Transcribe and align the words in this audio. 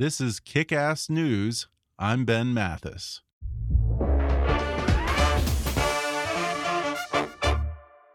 This 0.00 0.20
is 0.20 0.38
Kick 0.38 0.70
Ass 0.70 1.10
News. 1.10 1.66
I'm 1.98 2.24
Ben 2.24 2.54
Mathis. 2.54 3.22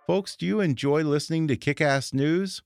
Folks, 0.08 0.38
do 0.38 0.46
you 0.46 0.62
enjoy 0.62 1.04
listening 1.04 1.46
to 1.50 1.58
Kick 1.58 1.82
Ass 1.82 2.14
News? 2.14 2.62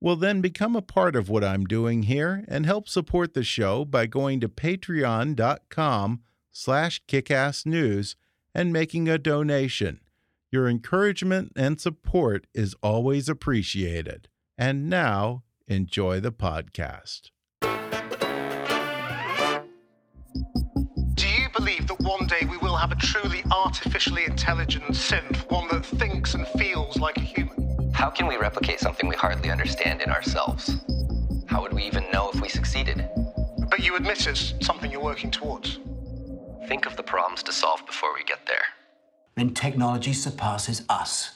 Well, 0.00 0.16
then 0.16 0.40
become 0.40 0.74
a 0.74 0.80
part 0.80 1.16
of 1.16 1.28
what 1.28 1.44
I'm 1.44 1.66
doing 1.66 2.04
here 2.04 2.46
and 2.48 2.64
help 2.64 2.88
support 2.88 3.34
the 3.34 3.44
show 3.44 3.84
by 3.84 4.06
going 4.06 4.40
to 4.40 4.48
patreon.com 4.48 6.22
slash 6.50 7.02
kickassnews 7.06 8.14
and 8.54 8.72
making 8.72 9.06
a 9.06 9.18
donation. 9.18 10.00
Your 10.50 10.66
encouragement 10.66 11.52
and 11.56 11.78
support 11.78 12.46
is 12.54 12.74
always 12.82 13.28
appreciated. 13.28 14.28
And 14.56 14.88
now, 14.88 15.42
enjoy 15.68 16.20
the 16.20 16.32
podcast. 16.32 17.31
Do 21.14 21.28
you 21.28 21.48
believe 21.54 21.86
that 21.88 22.00
one 22.00 22.26
day 22.26 22.46
we 22.50 22.56
will 22.58 22.76
have 22.76 22.92
a 22.92 22.96
truly 22.96 23.42
artificially 23.50 24.24
intelligent 24.24 24.84
synth, 24.92 25.50
one 25.50 25.68
that 25.68 25.84
thinks 25.84 26.34
and 26.34 26.46
feels 26.48 26.96
like 26.98 27.16
a 27.16 27.20
human? 27.20 27.92
How 27.92 28.10
can 28.10 28.26
we 28.26 28.36
replicate 28.36 28.80
something 28.80 29.08
we 29.08 29.16
hardly 29.16 29.50
understand 29.50 30.02
in 30.02 30.10
ourselves? 30.10 30.76
How 31.46 31.62
would 31.62 31.72
we 31.72 31.84
even 31.84 32.10
know 32.12 32.30
if 32.32 32.40
we 32.40 32.48
succeeded? 32.48 33.08
But 33.70 33.80
you 33.80 33.96
admit 33.96 34.26
it's 34.26 34.54
something 34.60 34.90
you're 34.90 35.02
working 35.02 35.30
towards. 35.30 35.78
Think 36.68 36.86
of 36.86 36.96
the 36.96 37.02
problems 37.02 37.42
to 37.44 37.52
solve 37.52 37.84
before 37.86 38.14
we 38.14 38.24
get 38.24 38.46
there. 38.46 38.64
When 39.34 39.54
technology 39.54 40.12
surpasses 40.12 40.82
us, 40.88 41.32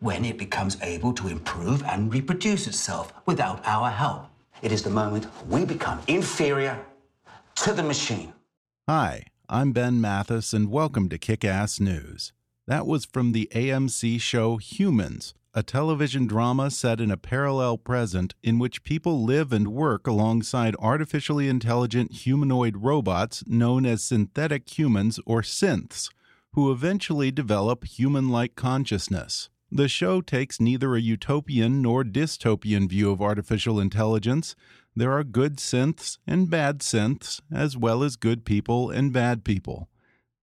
when 0.00 0.24
it 0.24 0.38
becomes 0.38 0.76
able 0.82 1.12
to 1.14 1.28
improve 1.28 1.82
and 1.84 2.12
reproduce 2.12 2.66
itself 2.66 3.12
without 3.24 3.66
our 3.66 3.90
help. 3.90 4.26
It 4.62 4.72
is 4.72 4.82
the 4.82 4.90
moment 4.90 5.26
we 5.48 5.64
become 5.64 6.00
inferior 6.06 6.78
to 7.56 7.72
the 7.72 7.82
machine. 7.82 8.34
Hi, 8.86 9.24
I'm 9.48 9.72
Ben 9.72 9.98
Mathis, 9.98 10.52
and 10.52 10.70
welcome 10.70 11.08
to 11.08 11.16
Kick 11.16 11.42
Ass 11.42 11.80
News. 11.80 12.34
That 12.66 12.86
was 12.86 13.06
from 13.06 13.32
the 13.32 13.48
AMC 13.52 14.20
show 14.20 14.58
Humans, 14.58 15.32
a 15.54 15.62
television 15.62 16.26
drama 16.26 16.70
set 16.70 17.00
in 17.00 17.10
a 17.10 17.16
parallel 17.16 17.78
present 17.78 18.34
in 18.42 18.58
which 18.58 18.84
people 18.84 19.24
live 19.24 19.54
and 19.54 19.68
work 19.68 20.06
alongside 20.06 20.76
artificially 20.78 21.48
intelligent 21.48 22.12
humanoid 22.12 22.76
robots 22.76 23.42
known 23.46 23.86
as 23.86 24.04
synthetic 24.04 24.78
humans 24.78 25.18
or 25.24 25.40
synths, 25.40 26.10
who 26.52 26.70
eventually 26.70 27.30
develop 27.30 27.84
human 27.84 28.28
like 28.28 28.54
consciousness. 28.54 29.48
The 29.72 29.88
show 29.88 30.20
takes 30.20 30.60
neither 30.60 30.94
a 30.94 31.00
utopian 31.00 31.82
nor 31.82 32.04
dystopian 32.04 32.88
view 32.88 33.10
of 33.10 33.20
artificial 33.20 33.80
intelligence. 33.80 34.54
There 34.96 35.12
are 35.12 35.22
good 35.22 35.58
synths 35.58 36.18
and 36.26 36.50
bad 36.50 36.80
synths, 36.80 37.40
as 37.52 37.76
well 37.76 38.02
as 38.02 38.16
good 38.16 38.44
people 38.44 38.90
and 38.90 39.12
bad 39.12 39.44
people. 39.44 39.88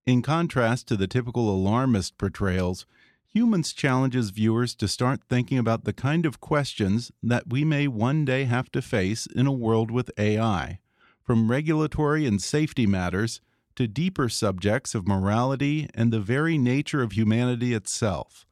In 0.05 0.21
contrast 0.21 0.87
to 0.87 0.95
the 0.95 1.07
typical 1.07 1.49
alarmist 1.49 2.17
portrayals, 2.17 2.85
Humans 3.33 3.73
challenges 3.73 4.29
viewers 4.29 4.75
to 4.75 4.87
start 4.87 5.23
thinking 5.27 5.57
about 5.57 5.85
the 5.85 5.93
kind 5.93 6.27
of 6.27 6.39
questions 6.39 7.11
that 7.23 7.49
we 7.49 7.65
may 7.65 7.87
one 7.87 8.25
day 8.25 8.43
have 8.43 8.71
to 8.73 8.81
face 8.81 9.25
in 9.25 9.47
a 9.47 9.51
world 9.51 9.89
with 9.89 10.11
AI, 10.19 10.77
from 11.23 11.49
regulatory 11.49 12.27
and 12.27 12.39
safety 12.39 12.85
matters 12.85 13.41
to 13.75 13.87
deeper 13.87 14.29
subjects 14.29 14.93
of 14.93 15.07
morality 15.07 15.89
and 15.95 16.13
the 16.13 16.19
very 16.19 16.59
nature 16.59 17.01
of 17.01 17.13
humanity 17.13 17.73
itself. 17.73 18.45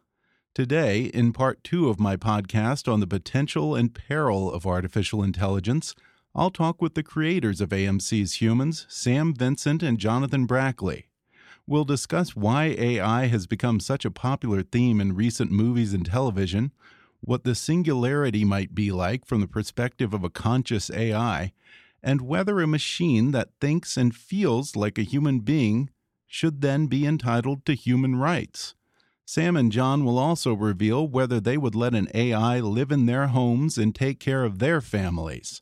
Today, 0.53 1.03
in 1.03 1.31
part 1.31 1.63
two 1.63 1.87
of 1.87 1.97
my 1.97 2.17
podcast 2.17 2.91
on 2.91 2.99
the 2.99 3.07
potential 3.07 3.73
and 3.73 3.95
peril 3.95 4.51
of 4.51 4.65
artificial 4.65 5.23
intelligence, 5.23 5.95
I'll 6.35 6.51
talk 6.51 6.81
with 6.81 6.93
the 6.93 7.03
creators 7.03 7.61
of 7.61 7.69
AMC's 7.69 8.41
Humans, 8.41 8.85
Sam 8.89 9.33
Vincent 9.33 9.81
and 9.81 9.97
Jonathan 9.97 10.45
Brackley. 10.45 11.07
We'll 11.65 11.85
discuss 11.85 12.35
why 12.35 12.75
AI 12.77 13.27
has 13.27 13.47
become 13.47 13.79
such 13.79 14.03
a 14.03 14.11
popular 14.11 14.61
theme 14.61 14.99
in 14.99 15.15
recent 15.15 15.51
movies 15.51 15.93
and 15.93 16.05
television, 16.05 16.73
what 17.21 17.45
the 17.45 17.55
singularity 17.55 18.43
might 18.43 18.75
be 18.75 18.91
like 18.91 19.25
from 19.25 19.39
the 19.39 19.47
perspective 19.47 20.13
of 20.13 20.25
a 20.25 20.29
conscious 20.29 20.91
AI, 20.91 21.53
and 22.03 22.19
whether 22.19 22.59
a 22.59 22.67
machine 22.67 23.31
that 23.31 23.51
thinks 23.61 23.95
and 23.95 24.13
feels 24.13 24.75
like 24.75 24.97
a 24.97 25.03
human 25.03 25.39
being 25.39 25.91
should 26.27 26.59
then 26.59 26.87
be 26.87 27.05
entitled 27.05 27.65
to 27.65 27.73
human 27.73 28.17
rights. 28.17 28.75
Sam 29.33 29.55
and 29.55 29.71
John 29.71 30.03
will 30.03 30.19
also 30.19 30.53
reveal 30.53 31.07
whether 31.07 31.39
they 31.39 31.57
would 31.57 31.73
let 31.73 31.95
an 31.95 32.09
AI 32.13 32.59
live 32.59 32.91
in 32.91 33.05
their 33.05 33.27
homes 33.27 33.77
and 33.77 33.95
take 33.95 34.19
care 34.19 34.43
of 34.43 34.59
their 34.59 34.81
families. 34.81 35.61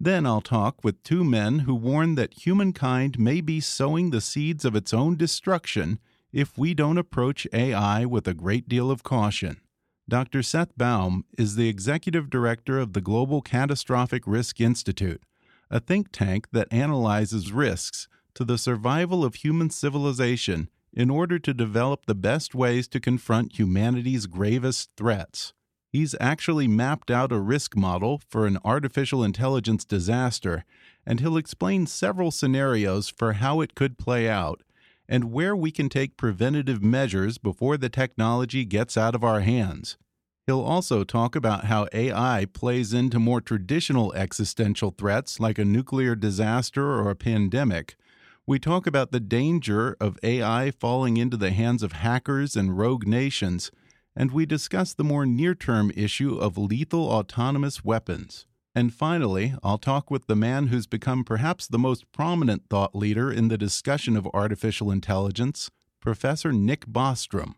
Then 0.00 0.24
I'll 0.24 0.40
talk 0.40 0.82
with 0.82 1.02
two 1.02 1.22
men 1.22 1.58
who 1.58 1.74
warn 1.74 2.14
that 2.14 2.46
humankind 2.46 3.18
may 3.18 3.42
be 3.42 3.60
sowing 3.60 4.08
the 4.08 4.22
seeds 4.22 4.64
of 4.64 4.74
its 4.74 4.94
own 4.94 5.18
destruction 5.18 5.98
if 6.32 6.56
we 6.56 6.72
don't 6.72 6.96
approach 6.96 7.46
AI 7.52 8.06
with 8.06 8.26
a 8.26 8.32
great 8.32 8.66
deal 8.66 8.90
of 8.90 9.02
caution. 9.02 9.60
Dr. 10.08 10.42
Seth 10.42 10.74
Baum 10.78 11.26
is 11.36 11.56
the 11.56 11.68
executive 11.68 12.30
director 12.30 12.78
of 12.78 12.94
the 12.94 13.02
Global 13.02 13.42
Catastrophic 13.42 14.22
Risk 14.26 14.58
Institute, 14.58 15.22
a 15.70 15.80
think 15.80 16.12
tank 16.12 16.48
that 16.52 16.72
analyzes 16.72 17.52
risks 17.52 18.08
to 18.32 18.42
the 18.42 18.56
survival 18.56 19.22
of 19.22 19.34
human 19.34 19.68
civilization 19.68 20.70
in 20.92 21.10
order 21.10 21.38
to 21.38 21.54
develop 21.54 22.06
the 22.06 22.14
best 22.14 22.54
ways 22.54 22.86
to 22.88 23.00
confront 23.00 23.58
humanity's 23.58 24.26
gravest 24.26 24.90
threats. 24.96 25.52
He's 25.90 26.14
actually 26.20 26.68
mapped 26.68 27.10
out 27.10 27.32
a 27.32 27.38
risk 27.38 27.76
model 27.76 28.20
for 28.28 28.46
an 28.46 28.58
artificial 28.64 29.22
intelligence 29.22 29.84
disaster, 29.84 30.64
and 31.06 31.20
he'll 31.20 31.36
explain 31.36 31.86
several 31.86 32.30
scenarios 32.30 33.08
for 33.08 33.34
how 33.34 33.60
it 33.60 33.74
could 33.74 33.98
play 33.98 34.28
out 34.28 34.62
and 35.08 35.32
where 35.32 35.54
we 35.54 35.70
can 35.70 35.88
take 35.88 36.16
preventative 36.16 36.82
measures 36.82 37.36
before 37.36 37.76
the 37.76 37.90
technology 37.90 38.64
gets 38.64 38.96
out 38.96 39.14
of 39.14 39.22
our 39.22 39.40
hands. 39.40 39.98
He'll 40.46 40.62
also 40.62 41.04
talk 41.04 41.36
about 41.36 41.66
how 41.66 41.86
AI 41.92 42.46
plays 42.52 42.92
into 42.92 43.18
more 43.18 43.40
traditional 43.40 44.12
existential 44.14 44.90
threats 44.90 45.38
like 45.38 45.58
a 45.58 45.64
nuclear 45.64 46.16
disaster 46.16 46.94
or 46.94 47.10
a 47.10 47.16
pandemic. 47.16 47.96
We 48.44 48.58
talk 48.58 48.88
about 48.88 49.12
the 49.12 49.20
danger 49.20 49.96
of 50.00 50.18
AI 50.24 50.72
falling 50.72 51.16
into 51.16 51.36
the 51.36 51.52
hands 51.52 51.84
of 51.84 51.92
hackers 51.92 52.56
and 52.56 52.76
rogue 52.76 53.06
nations, 53.06 53.70
and 54.16 54.32
we 54.32 54.46
discuss 54.46 54.92
the 54.92 55.04
more 55.04 55.24
near 55.24 55.54
term 55.54 55.92
issue 55.94 56.38
of 56.38 56.58
lethal 56.58 57.06
autonomous 57.08 57.84
weapons. 57.84 58.46
And 58.74 58.92
finally, 58.92 59.54
I'll 59.62 59.78
talk 59.78 60.10
with 60.10 60.26
the 60.26 60.34
man 60.34 60.66
who's 60.66 60.88
become 60.88 61.22
perhaps 61.22 61.68
the 61.68 61.78
most 61.78 62.10
prominent 62.10 62.64
thought 62.68 62.96
leader 62.96 63.30
in 63.30 63.46
the 63.46 63.56
discussion 63.56 64.16
of 64.16 64.26
artificial 64.34 64.90
intelligence, 64.90 65.70
Professor 66.00 66.52
Nick 66.52 66.86
Bostrom. 66.86 67.54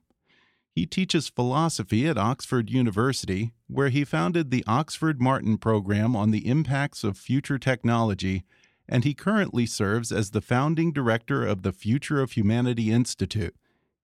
He 0.74 0.84
teaches 0.84 1.30
philosophy 1.30 2.06
at 2.06 2.18
Oxford 2.18 2.68
University, 2.68 3.54
where 3.68 3.88
he 3.88 4.04
founded 4.04 4.50
the 4.50 4.64
Oxford 4.66 5.18
Martin 5.18 5.56
program 5.56 6.14
on 6.14 6.30
the 6.30 6.46
impacts 6.46 7.04
of 7.04 7.16
future 7.16 7.58
technology, 7.58 8.44
and 8.88 9.04
he 9.04 9.14
currently 9.14 9.66
serves 9.66 10.12
as 10.12 10.30
the 10.30 10.40
founding 10.40 10.92
director 10.92 11.46
of 11.46 11.62
the 11.62 11.72
Future 11.72 12.20
of 12.20 12.32
Humanity 12.32 12.90
Institute. 12.90 13.54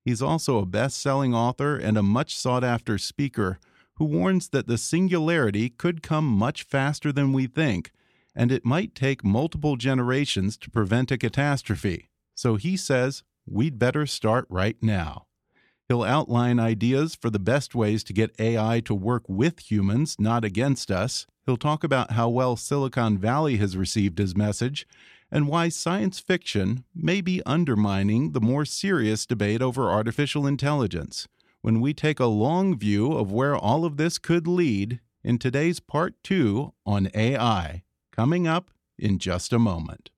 He's 0.04 0.22
also 0.22 0.58
a 0.58 0.66
best 0.66 1.00
selling 1.00 1.34
author 1.34 1.76
and 1.76 1.98
a 1.98 2.02
much 2.02 2.36
sought 2.36 2.64
after 2.64 2.96
speaker 2.98 3.58
who 3.96 4.06
warns 4.06 4.48
that 4.48 4.66
the 4.66 4.78
singularity 4.78 5.68
could 5.68 6.02
come 6.02 6.24
much 6.24 6.62
faster 6.62 7.12
than 7.12 7.34
we 7.34 7.46
think, 7.46 7.90
and 8.34 8.50
it 8.50 8.64
might 8.64 8.94
take 8.94 9.22
multiple 9.22 9.76
generations 9.76 10.56
to 10.56 10.70
prevent 10.70 11.10
a 11.10 11.18
catastrophe. 11.18 12.08
So 12.34 12.56
he 12.56 12.76
says 12.78 13.22
we'd 13.46 13.78
better 13.78 14.06
start 14.06 14.46
right 14.48 14.76
now. 14.80 15.26
He'll 15.90 16.04
outline 16.04 16.60
ideas 16.60 17.16
for 17.16 17.30
the 17.30 17.40
best 17.40 17.74
ways 17.74 18.04
to 18.04 18.12
get 18.12 18.38
AI 18.38 18.78
to 18.84 18.94
work 18.94 19.24
with 19.26 19.72
humans, 19.72 20.14
not 20.20 20.44
against 20.44 20.88
us. 20.88 21.26
He'll 21.44 21.56
talk 21.56 21.82
about 21.82 22.12
how 22.12 22.28
well 22.28 22.54
Silicon 22.54 23.18
Valley 23.18 23.56
has 23.56 23.76
received 23.76 24.18
his 24.18 24.36
message 24.36 24.86
and 25.32 25.48
why 25.48 25.68
science 25.68 26.20
fiction 26.20 26.84
may 26.94 27.20
be 27.20 27.42
undermining 27.44 28.30
the 28.30 28.40
more 28.40 28.64
serious 28.64 29.26
debate 29.26 29.60
over 29.60 29.90
artificial 29.90 30.46
intelligence 30.46 31.26
when 31.60 31.80
we 31.80 31.92
take 31.92 32.20
a 32.20 32.26
long 32.26 32.78
view 32.78 33.10
of 33.10 33.32
where 33.32 33.56
all 33.56 33.84
of 33.84 33.96
this 33.96 34.16
could 34.16 34.46
lead 34.46 35.00
in 35.24 35.38
today's 35.40 35.80
part 35.80 36.14
two 36.22 36.72
on 36.86 37.10
AI, 37.16 37.82
coming 38.12 38.46
up 38.46 38.70
in 38.96 39.18
just 39.18 39.52
a 39.52 39.58
moment. 39.58 40.10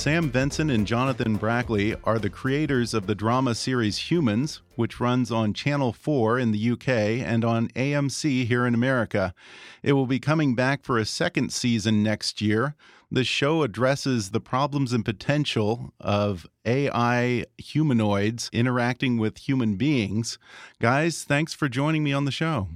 Sam 0.00 0.30
Vincent 0.30 0.70
and 0.70 0.86
Jonathan 0.86 1.36
Brackley 1.36 1.94
are 2.04 2.18
the 2.18 2.30
creators 2.30 2.94
of 2.94 3.06
the 3.06 3.14
drama 3.14 3.54
series 3.54 4.10
Humans, 4.10 4.62
which 4.74 4.98
runs 4.98 5.30
on 5.30 5.52
Channel 5.52 5.92
4 5.92 6.38
in 6.38 6.52
the 6.52 6.70
UK 6.70 6.88
and 6.88 7.44
on 7.44 7.68
AMC 7.68 8.46
here 8.46 8.64
in 8.64 8.72
America. 8.72 9.34
It 9.82 9.92
will 9.92 10.06
be 10.06 10.18
coming 10.18 10.54
back 10.54 10.84
for 10.84 10.96
a 10.96 11.04
second 11.04 11.52
season 11.52 12.02
next 12.02 12.40
year. 12.40 12.76
The 13.10 13.24
show 13.24 13.62
addresses 13.62 14.30
the 14.30 14.40
problems 14.40 14.94
and 14.94 15.04
potential 15.04 15.92
of 16.00 16.46
AI 16.64 17.44
humanoids 17.58 18.48
interacting 18.54 19.18
with 19.18 19.36
human 19.36 19.76
beings. 19.76 20.38
Guys, 20.80 21.24
thanks 21.24 21.52
for 21.52 21.68
joining 21.68 22.02
me 22.02 22.14
on 22.14 22.24
the 22.24 22.32
show. 22.32 22.68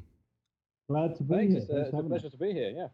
Glad 0.91 1.17
to 1.17 1.23
be 1.23 1.35
Thanks. 1.37 1.53
here. 1.55 1.62
It's, 1.62 1.70
uh, 1.70 1.77
it's 1.77 1.94
a 1.94 2.03
pleasure 2.03 2.29
to 2.29 2.37
be 2.37 2.53
here. 2.53 2.70
Yeah. 2.77 2.88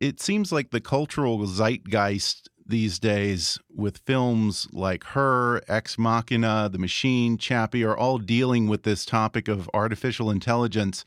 It 0.00 0.20
seems 0.20 0.52
like 0.52 0.70
the 0.70 0.80
cultural 0.80 1.46
zeitgeist 1.46 2.48
these 2.66 2.98
days 2.98 3.58
with 3.74 3.98
films 3.98 4.68
like 4.72 5.04
Her, 5.04 5.62
Ex 5.68 5.98
Machina, 5.98 6.68
The 6.70 6.78
Machine, 6.78 7.36
Chappie 7.38 7.84
are 7.84 7.96
all 7.96 8.18
dealing 8.18 8.68
with 8.68 8.82
this 8.82 9.04
topic 9.04 9.48
of 9.48 9.70
artificial 9.74 10.30
intelligence. 10.30 11.04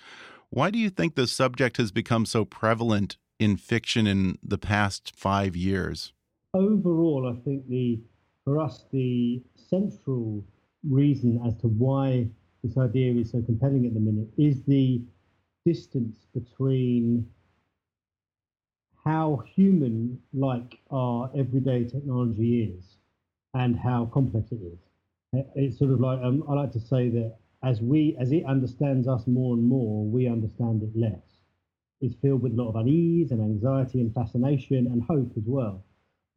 Why 0.50 0.70
do 0.70 0.80
you 0.80 0.90
think 0.90 1.16
the 1.16 1.28
subject 1.28 1.78
has 1.78 1.92
become 1.92 2.26
so 2.26 2.46
prevalent 2.46 3.18
in 3.40 3.58
fiction 3.58 4.08
in 4.08 4.38
the 4.44 4.58
past 4.58 5.14
five 5.16 5.56
years? 5.56 6.14
Overall, 6.54 7.34
I 7.34 7.44
think 7.44 7.68
the 7.68 8.00
for 8.44 8.60
us 8.60 8.86
the 8.92 9.44
central 9.56 10.44
reason 10.90 11.42
as 11.46 11.58
to 11.58 11.68
why 11.68 12.30
this 12.64 12.78
idea 12.78 13.14
is 13.14 13.32
so 13.32 13.42
compelling 13.42 13.86
at 13.86 13.94
the 13.94 14.00
minute 14.00 14.30
is 14.38 14.64
the 14.64 15.02
distance 15.66 16.28
between 16.34 17.28
how 19.08 19.42
human 19.56 20.20
like 20.34 20.80
our 20.92 21.32
everyday 21.34 21.86
technology 21.86 22.64
is 22.78 22.98
and 23.54 23.74
how 23.78 24.04
complex 24.14 24.52
it 24.52 24.60
is. 24.62 25.46
It's 25.56 25.80
sort 25.80 25.92
of 25.92 26.02
like 26.02 26.20
um, 26.22 26.44
I 26.50 26.54
like 26.56 26.74
to 26.74 26.80
say 26.82 27.08
that 27.12 27.38
as 27.64 27.80
we 27.80 28.18
as 28.20 28.34
it 28.34 28.44
understands 28.46 29.08
us 29.08 29.26
more 29.26 29.54
and 29.54 29.64
more, 29.64 30.04
we 30.04 30.28
understand 30.28 30.84
it 30.84 30.94
less. 30.94 31.24
It's 32.02 32.16
filled 32.22 32.42
with 32.42 32.52
a 32.52 32.62
lot 32.62 32.68
of 32.68 32.76
unease 32.76 33.32
and 33.32 33.40
anxiety 33.40 34.02
and 34.02 34.14
fascination 34.14 34.88
and 34.88 35.02
hope 35.02 35.32
as 35.38 35.44
well. 35.46 35.82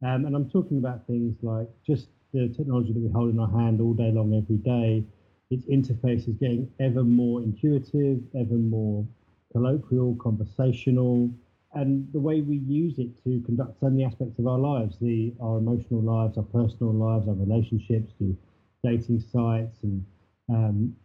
Um, 0.01 0.23
and 0.23 0.33
I'm 0.33 0.49
talking 0.49 0.77
about 0.77 1.05
things 1.07 1.35
like 1.41 1.67
just 1.85 2.07
the 2.33 2.47
technology 2.47 2.93
that 2.93 3.01
we 3.01 3.09
hold 3.09 3.33
in 3.33 3.39
our 3.39 3.51
hand 3.51 3.81
all 3.81 3.93
day 3.93 4.13
long, 4.13 4.33
every 4.33 4.55
day. 4.55 5.03
Its 5.49 5.65
interface 5.65 6.25
is 6.29 6.35
getting 6.39 6.71
ever 6.79 7.03
more 7.03 7.41
intuitive, 7.41 8.21
ever 8.33 8.53
more 8.53 9.05
colloquial, 9.51 10.15
conversational, 10.15 11.29
and 11.73 12.11
the 12.11 12.19
way 12.19 12.41
we 12.41 12.57
use 12.57 12.99
it 12.99 13.23
to 13.23 13.41
conduct 13.41 13.79
so 13.79 13.89
many 13.89 14.03
aspects 14.03 14.37
of 14.39 14.47
our 14.47 14.59
lives, 14.59 14.97
the 14.99 15.33
our 15.41 15.57
emotional 15.57 16.01
lives, 16.01 16.37
our 16.37 16.43
personal 16.43 16.93
lives, 16.93 17.27
our 17.27 17.33
relationships, 17.33 18.13
to 18.19 18.35
dating 18.83 19.19
sites 19.19 19.79
and 19.83 20.03
um, 20.49 20.95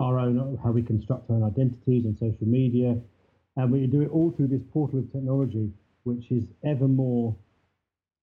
our 0.00 0.18
own 0.18 0.58
how 0.62 0.72
we 0.72 0.82
construct 0.82 1.30
our 1.30 1.36
own 1.36 1.42
identities 1.42 2.04
and 2.04 2.16
social 2.18 2.46
media, 2.46 2.96
and 3.56 3.70
we 3.70 3.86
do 3.86 4.02
it 4.02 4.10
all 4.10 4.30
through 4.30 4.48
this 4.48 4.62
portal 4.72 4.98
of 5.00 5.10
technology, 5.12 5.70
which 6.04 6.30
is 6.30 6.46
ever 6.64 6.88
more 6.88 7.34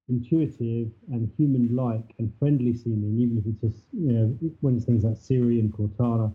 intuitive 0.10 0.92
and 1.12 1.32
human-like 1.38 2.14
and 2.20 2.32
friendly 2.40 2.74
seeming, 2.74 3.18
even 3.20 3.38
if 3.38 3.46
it's 3.46 3.62
just 3.62 3.88
you 3.94 4.12
know 4.12 4.38
when 4.62 4.76
it's 4.76 4.86
things 4.86 5.04
like 5.04 5.18
Siri 5.18 5.60
and 5.60 5.72
Cortana, 5.74 6.32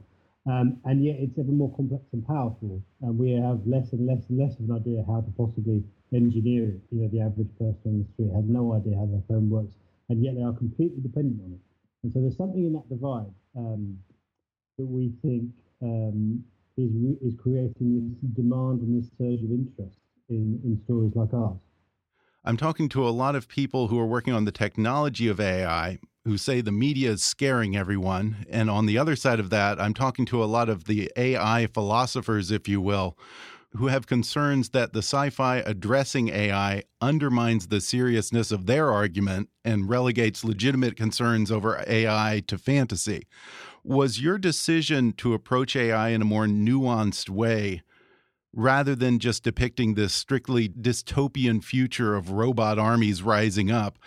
um, 0.51 0.81
and 0.85 1.05
yet 1.05 1.17
it's 1.19 1.39
ever 1.39 1.53
more 1.53 1.73
complex 1.77 2.03
and 2.13 2.27
powerful, 2.27 2.83
and 3.03 3.17
we 3.17 3.33
have 3.33 3.61
less 3.67 3.93
and 3.93 4.07
less 4.07 4.23
and 4.29 4.39
less 4.39 4.59
of 4.59 4.69
an 4.69 4.77
idea 4.77 5.05
how 5.07 5.21
to 5.21 5.31
possibly 5.37 5.85
engineer 6.13 6.65
it. 6.71 6.81
You 6.91 7.03
know, 7.03 7.09
the 7.09 7.21
average 7.21 7.51
person 7.59 7.87
on 7.87 7.99
the 8.03 8.09
street 8.13 8.35
has 8.35 8.45
no 8.47 8.75
idea 8.75 8.97
how 8.97 9.07
their 9.07 9.23
phone 9.29 9.49
works, 9.49 9.75
and 10.09 10.25
yet 10.25 10.35
they 10.35 10.43
are 10.43 10.53
completely 10.53 11.01
dependent 11.01 11.41
on 11.45 11.53
it. 11.53 11.61
And 12.03 12.13
so 12.13 12.21
there's 12.21 12.37
something 12.37 12.65
in 12.65 12.73
that 12.73 12.89
divide 12.89 13.31
um, 13.57 13.99
that 14.79 14.87
we 14.87 15.13
think 15.23 15.53
um, 15.83 16.43
is 16.77 16.91
is 17.23 17.39
creating 17.39 18.17
this 18.23 18.31
demand 18.35 18.81
and 18.81 18.99
this 18.99 19.11
surge 19.19 19.43
of 19.45 19.51
interest 19.51 19.99
in, 20.29 20.59
in 20.65 20.81
stories 20.85 21.13
like 21.15 21.33
ours. 21.35 21.59
I'm 22.45 22.57
talking 22.57 22.89
to 22.91 23.07
a 23.07 23.11
lot 23.11 23.37
of 23.37 23.49
people 23.49 23.89
who 23.89 23.99
are 23.99 24.07
working 24.07 24.33
on 24.33 24.47
the 24.47 24.53
technology 24.53 25.29
of 25.29 25.39
AI 25.39 25.99
who 26.25 26.37
say 26.37 26.61
the 26.61 26.73
media 26.73 27.11
is 27.11 27.23
scaring 27.23 27.77
everyone. 27.77 28.45
And 28.51 28.69
on 28.69 28.87
the 28.87 28.99
other 28.99 29.17
side 29.17 29.41
of 29.41 29.51
that, 29.51 29.81
I'm 29.81 29.95
talking 29.95 30.27
to 30.27 30.43
a 30.43 30.47
lot 30.47 30.69
of 30.69 30.85
the 30.85 31.11
AI 31.17 31.67
philosophers, 31.67 32.51
if 32.51 32.69
you 32.69 32.81
will, 32.81 33.17
who 33.77 33.87
have 33.87 34.07
concerns 34.07 34.71
that 34.71 34.93
the 34.93 34.99
sci 34.99 35.31
fi 35.31 35.59
addressing 35.59 36.29
AI 36.29 36.83
undermines 37.01 37.69
the 37.69 37.81
seriousness 37.81 38.51
of 38.51 38.67
their 38.67 38.91
argument 38.91 39.49
and 39.65 39.89
relegates 39.89 40.45
legitimate 40.45 40.97
concerns 40.97 41.51
over 41.51 41.83
AI 41.87 42.43
to 42.49 42.59
fantasy. 42.59 43.27
Was 43.83 44.21
your 44.21 44.37
decision 44.37 45.13
to 45.15 45.33
approach 45.33 45.75
AI 45.75 46.11
in 46.11 46.23
a 46.23 46.27
more 46.27 46.47
nuanced 46.47 47.31
way? 47.31 47.83
rather 48.53 48.95
than 48.95 49.19
just 49.19 49.45
depicting 49.45 49.95
this 49.95 50.13
strictly 50.13 50.69
dystopian 50.69 51.63
future 51.63 52.17
of 52.17 52.31
robot 52.31 52.79
armies 52.79 53.23
rising 53.23 53.71
up, 53.71 53.99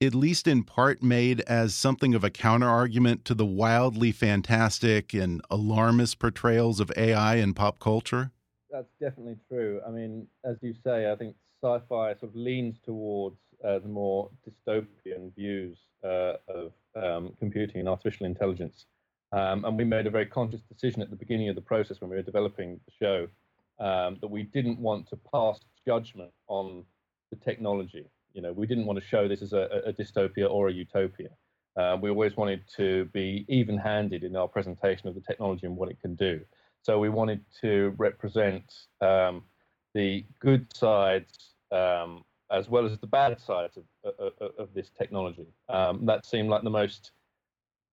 at 0.00 0.14
least 0.14 0.46
in 0.46 0.62
part 0.62 1.02
made 1.02 1.40
as 1.42 1.74
something 1.74 2.14
of 2.14 2.22
a 2.22 2.30
counter 2.30 2.68
argument 2.68 3.24
to 3.24 3.34
the 3.34 3.46
wildly 3.46 4.12
fantastic 4.12 5.14
and 5.14 5.40
alarmist 5.50 6.18
portrayals 6.18 6.80
of 6.80 6.92
AI 6.96 7.36
in 7.36 7.54
pop 7.54 7.78
culture? 7.78 8.30
That's 8.70 8.92
definitely 9.00 9.38
true. 9.48 9.80
I 9.86 9.90
mean, 9.90 10.26
as 10.44 10.56
you 10.60 10.74
say, 10.84 11.10
I 11.10 11.16
think 11.16 11.34
sci-fi 11.62 12.12
sort 12.14 12.22
of 12.24 12.36
leans 12.36 12.76
towards 12.84 13.36
uh, 13.64 13.78
the 13.78 13.88
more 13.88 14.30
dystopian 14.46 15.34
views 15.34 15.78
uh, 16.04 16.34
of 16.48 16.72
um, 16.94 17.32
computing 17.38 17.80
and 17.80 17.88
artificial 17.88 18.26
intelligence. 18.26 18.84
Um, 19.32 19.64
and 19.64 19.76
we 19.78 19.84
made 19.84 20.06
a 20.06 20.10
very 20.10 20.26
conscious 20.26 20.60
decision 20.70 21.02
at 21.02 21.10
the 21.10 21.16
beginning 21.16 21.48
of 21.48 21.54
the 21.54 21.62
process 21.62 22.00
when 22.00 22.10
we 22.10 22.16
were 22.16 22.22
developing 22.22 22.80
the 22.86 22.92
show 23.00 23.28
um, 23.84 24.18
that 24.20 24.28
we 24.28 24.42
didn't 24.42 24.78
want 24.78 25.08
to 25.08 25.16
pass 25.32 25.58
judgment 25.86 26.32
on 26.48 26.84
the 27.30 27.36
technology. 27.36 28.06
You 28.36 28.42
know, 28.42 28.52
we 28.52 28.66
didn't 28.66 28.84
want 28.84 28.98
to 29.00 29.04
show 29.04 29.26
this 29.26 29.40
as 29.40 29.54
a, 29.54 29.82
a 29.86 29.92
dystopia 29.94 30.48
or 30.48 30.68
a 30.68 30.72
utopia. 30.72 31.30
Uh, 31.74 31.96
we 32.00 32.10
always 32.10 32.36
wanted 32.36 32.62
to 32.76 33.06
be 33.06 33.46
even-handed 33.48 34.22
in 34.24 34.36
our 34.36 34.46
presentation 34.46 35.08
of 35.08 35.14
the 35.14 35.22
technology 35.22 35.66
and 35.66 35.74
what 35.74 35.90
it 35.90 35.98
can 36.02 36.14
do. 36.14 36.40
So 36.82 36.98
we 36.98 37.08
wanted 37.08 37.40
to 37.62 37.94
represent 37.96 38.70
um, 39.00 39.42
the 39.94 40.26
good 40.38 40.66
sides 40.76 41.54
um, 41.72 42.24
as 42.50 42.68
well 42.68 42.84
as 42.84 42.98
the 42.98 43.06
bad 43.06 43.40
sides 43.40 43.78
of, 43.78 44.14
of, 44.18 44.50
of 44.58 44.68
this 44.74 44.90
technology. 44.90 45.46
Um, 45.70 46.04
that 46.04 46.26
seemed 46.26 46.50
like 46.50 46.62
the 46.62 46.70
most 46.70 47.12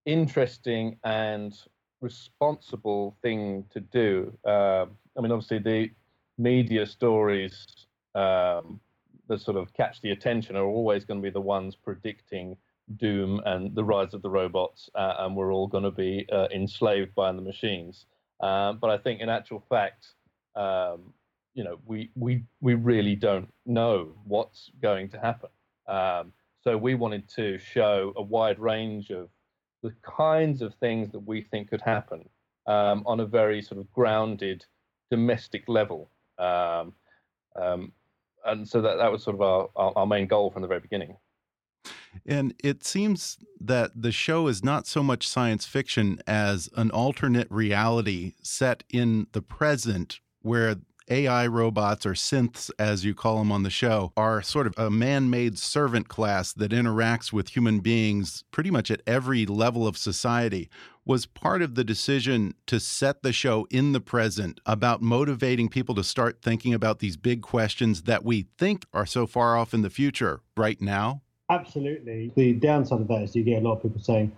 interesting 0.06 0.98
and 1.06 1.58
responsible 2.02 3.16
thing 3.22 3.64
to 3.72 3.80
do. 3.80 4.38
Um, 4.44 4.98
I 5.18 5.22
mean, 5.22 5.32
obviously, 5.32 5.60
the 5.60 5.90
media 6.38 6.86
stories 6.86 7.66
um, 8.14 8.82
that 9.27 9.42
sort 9.42 9.58
of 9.58 9.74
catch 9.74 10.01
the 10.01 10.12
attention 10.12 10.56
are 10.56 10.65
always 10.65 11.06
going 11.06 11.20
to 11.20 11.24
be 11.24 11.32
the 11.32 11.42
ones 11.42 11.75
predicting 11.75 12.58
doom 12.98 13.42
and 13.46 13.74
the 13.75 13.84
rise 13.84 14.13
of 14.13 14.22
the 14.22 14.30
robots, 14.30 14.89
uh, 14.96 15.15
and 15.20 15.36
we're 15.36 15.53
all 15.53 15.68
going 15.68 15.84
to 15.84 15.92
be 15.92 16.27
uh, 16.32 16.48
enslaved 16.53 17.15
by 17.15 17.32
the 17.32 17.42
machines. 17.42 18.06
Um, 18.42 18.80
but 18.80 18.89
I 18.89 18.98
think, 18.98 19.22
in 19.22 19.30
actual 19.30 19.63
fact, 19.70 20.08
um, 20.56 21.13
you 21.53 21.63
know, 21.63 21.80
we 21.86 22.10
we 22.15 22.44
we 22.62 22.74
really 22.74 23.15
don't 23.15 23.51
know 23.65 24.13
what's 24.25 24.72
going 24.82 25.10
to 25.10 25.20
happen. 25.20 25.50
Um, 25.88 26.34
so 26.63 26.77
we 26.77 26.96
wanted 26.96 27.27
to 27.36 27.58
show 27.58 28.13
a 28.15 28.22
wide 28.22 28.60
range 28.60 29.10
of 29.12 29.30
the 29.82 29.94
kinds 30.01 30.62
of 30.62 30.74
things 30.75 31.12
that 31.12 31.20
we 31.20 31.42
think 31.42 31.70
could 31.70 31.82
happen 31.82 32.27
um, 32.68 33.03
on 33.06 33.20
a 33.20 33.25
very 33.25 33.62
sort 33.62 33.80
of 33.80 33.92
grounded 33.92 34.65
domestic 35.12 35.68
level. 35.68 36.10
Um, 36.39 36.94
um, 37.56 37.92
and 38.46 38.68
so 38.68 38.82
that, 38.82 38.98
that 38.98 39.12
was 39.12 39.24
sort 39.24 39.36
of 39.36 39.42
our, 39.42 39.70
our, 39.76 39.94
our 39.98 40.08
main 40.08 40.28
goal 40.28 40.52
from 40.52 40.62
the 40.62 40.68
very 40.68 40.80
beginning. 40.80 41.18
And 42.26 42.54
it 42.64 42.84
seems 42.84 43.38
that 43.60 43.92
the 43.96 44.12
show 44.12 44.48
is 44.48 44.64
not 44.64 44.88
so 44.88 45.02
much 45.02 45.28
science 45.28 45.66
fiction 45.66 46.20
as 46.28 46.70
an 46.76 46.92
alternate 46.92 47.48
reality 47.50 48.34
set 48.42 48.84
in 48.90 49.28
the 49.32 49.42
present 49.42 50.20
where 50.42 50.76
AI 51.10 51.48
robots 51.48 52.05
or 52.05 52.13
synths, 52.13 52.72
as 52.79 53.03
you 53.05 53.13
call 53.13 53.39
them 53.39 53.51
on 53.51 53.63
the 53.63 53.69
show, 53.69 54.12
are 54.15 54.41
sort 54.41 54.67
of 54.67 54.74
a 54.77 54.89
man 54.89 55.29
made 55.29 55.57
servant 55.57 56.07
class 56.07 56.53
that 56.53 56.72
interacts 56.72 57.31
with 57.31 57.50
human 57.50 57.79
beings 57.79 58.43
pretty 58.51 58.72
much 58.72 58.89
at 58.89 59.01
every 59.05 59.45
level 59.45 59.88
of 59.88 59.98
society. 59.98 60.69
Was 61.05 61.25
part 61.25 61.62
of 61.62 61.75
the 61.75 61.83
decision 61.83 62.53
to 62.67 62.79
set 62.79 63.24
the 63.24 63.33
show 63.33 63.67
in 63.69 63.91
the 63.91 64.00
present 64.00 64.62
about 64.65 65.01
motivating 65.01 65.67
people 65.67 65.95
to 65.95 66.03
start 66.03 66.41
thinking 66.41 66.74
about 66.74 67.00
these 67.00 67.17
big 67.17 67.41
questions 67.41 68.03
that 68.03 68.24
we 68.24 68.48
think 68.57 68.86
are 68.93 69.05
so 69.05 69.27
far 69.27 69.57
off 69.57 69.74
in 69.74 69.81
the 69.81 69.89
future 69.89 70.39
right 70.55 70.79
now? 70.81 71.22
Absolutely. 71.50 72.31
The 72.36 72.53
downside 72.53 73.01
of 73.01 73.07
that 73.10 73.24
is 73.24 73.36
you 73.36 73.43
get 73.43 73.62
a 73.62 73.67
lot 73.67 73.75
of 73.75 73.83
people 73.83 74.01
saying, 74.01 74.31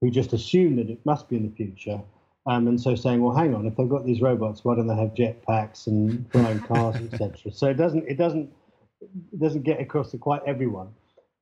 we 0.00 0.10
just 0.10 0.32
assume 0.32 0.76
that 0.76 0.88
it 0.88 1.04
must 1.04 1.28
be 1.28 1.36
in 1.36 1.50
the 1.50 1.54
future. 1.54 2.00
Um, 2.46 2.68
and 2.68 2.80
so 2.80 2.94
saying, 2.94 3.20
well, 3.20 3.34
hang 3.34 3.54
on, 3.54 3.66
if 3.66 3.76
they've 3.76 3.88
got 3.88 4.06
these 4.06 4.22
robots, 4.22 4.64
why 4.64 4.74
don't 4.74 4.86
they 4.86 4.96
have 4.96 5.14
jetpacks 5.14 5.86
and 5.86 6.30
flying 6.32 6.60
cars, 6.68 6.96
etc.? 6.96 7.52
So 7.52 7.68
it 7.68 7.74
doesn't, 7.74 8.08
it 8.08 8.16
doesn't, 8.16 8.50
it 9.00 9.40
doesn't 9.40 9.62
get 9.62 9.80
across 9.80 10.10
to 10.12 10.18
quite 10.18 10.42
everyone. 10.46 10.88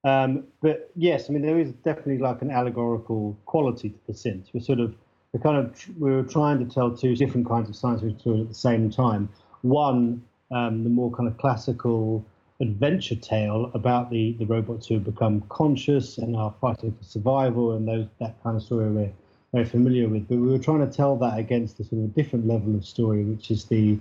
Um, 0.04 0.44
but 0.60 0.90
yes, 0.96 1.28
I 1.28 1.32
mean 1.32 1.42
there 1.42 1.58
is 1.58 1.72
definitely 1.84 2.18
like 2.18 2.42
an 2.42 2.50
allegorical 2.50 3.36
quality 3.46 3.90
to 3.90 3.98
the 4.06 4.12
synth. 4.12 4.46
We're 4.52 4.60
sort 4.60 4.80
of, 4.80 4.94
we're 5.32 5.40
kind 5.40 5.56
of, 5.56 5.98
we're 5.98 6.22
trying 6.22 6.58
to 6.66 6.72
tell 6.72 6.96
two 6.96 7.14
different 7.16 7.48
kinds 7.48 7.68
of 7.68 7.76
science 7.76 8.02
fiction 8.02 8.40
at 8.40 8.48
the 8.48 8.54
same 8.54 8.90
time. 8.90 9.28
One, 9.62 10.22
um, 10.50 10.84
the 10.84 10.90
more 10.90 11.10
kind 11.10 11.28
of 11.28 11.36
classical 11.38 12.24
adventure 12.60 13.16
tale 13.16 13.70
about 13.74 14.10
the, 14.10 14.32
the 14.38 14.46
robots 14.46 14.86
who 14.86 14.94
have 14.94 15.04
become 15.04 15.42
conscious 15.48 16.18
and 16.18 16.34
are 16.34 16.54
fighting 16.60 16.92
for 16.92 17.04
survival 17.04 17.76
and 17.76 17.86
those 17.86 18.06
that 18.20 18.42
kind 18.42 18.56
of 18.56 18.62
story 18.62 18.90
we're 18.90 19.12
very 19.52 19.64
familiar 19.64 20.08
with. 20.08 20.28
But 20.28 20.38
we 20.38 20.48
were 20.48 20.58
trying 20.58 20.88
to 20.88 20.92
tell 20.94 21.16
that 21.16 21.38
against 21.38 21.80
a 21.80 21.84
sort 21.84 22.04
of 22.04 22.14
different 22.14 22.46
level 22.46 22.74
of 22.74 22.84
story, 22.84 23.24
which 23.24 23.50
is 23.50 23.64
the 23.64 23.98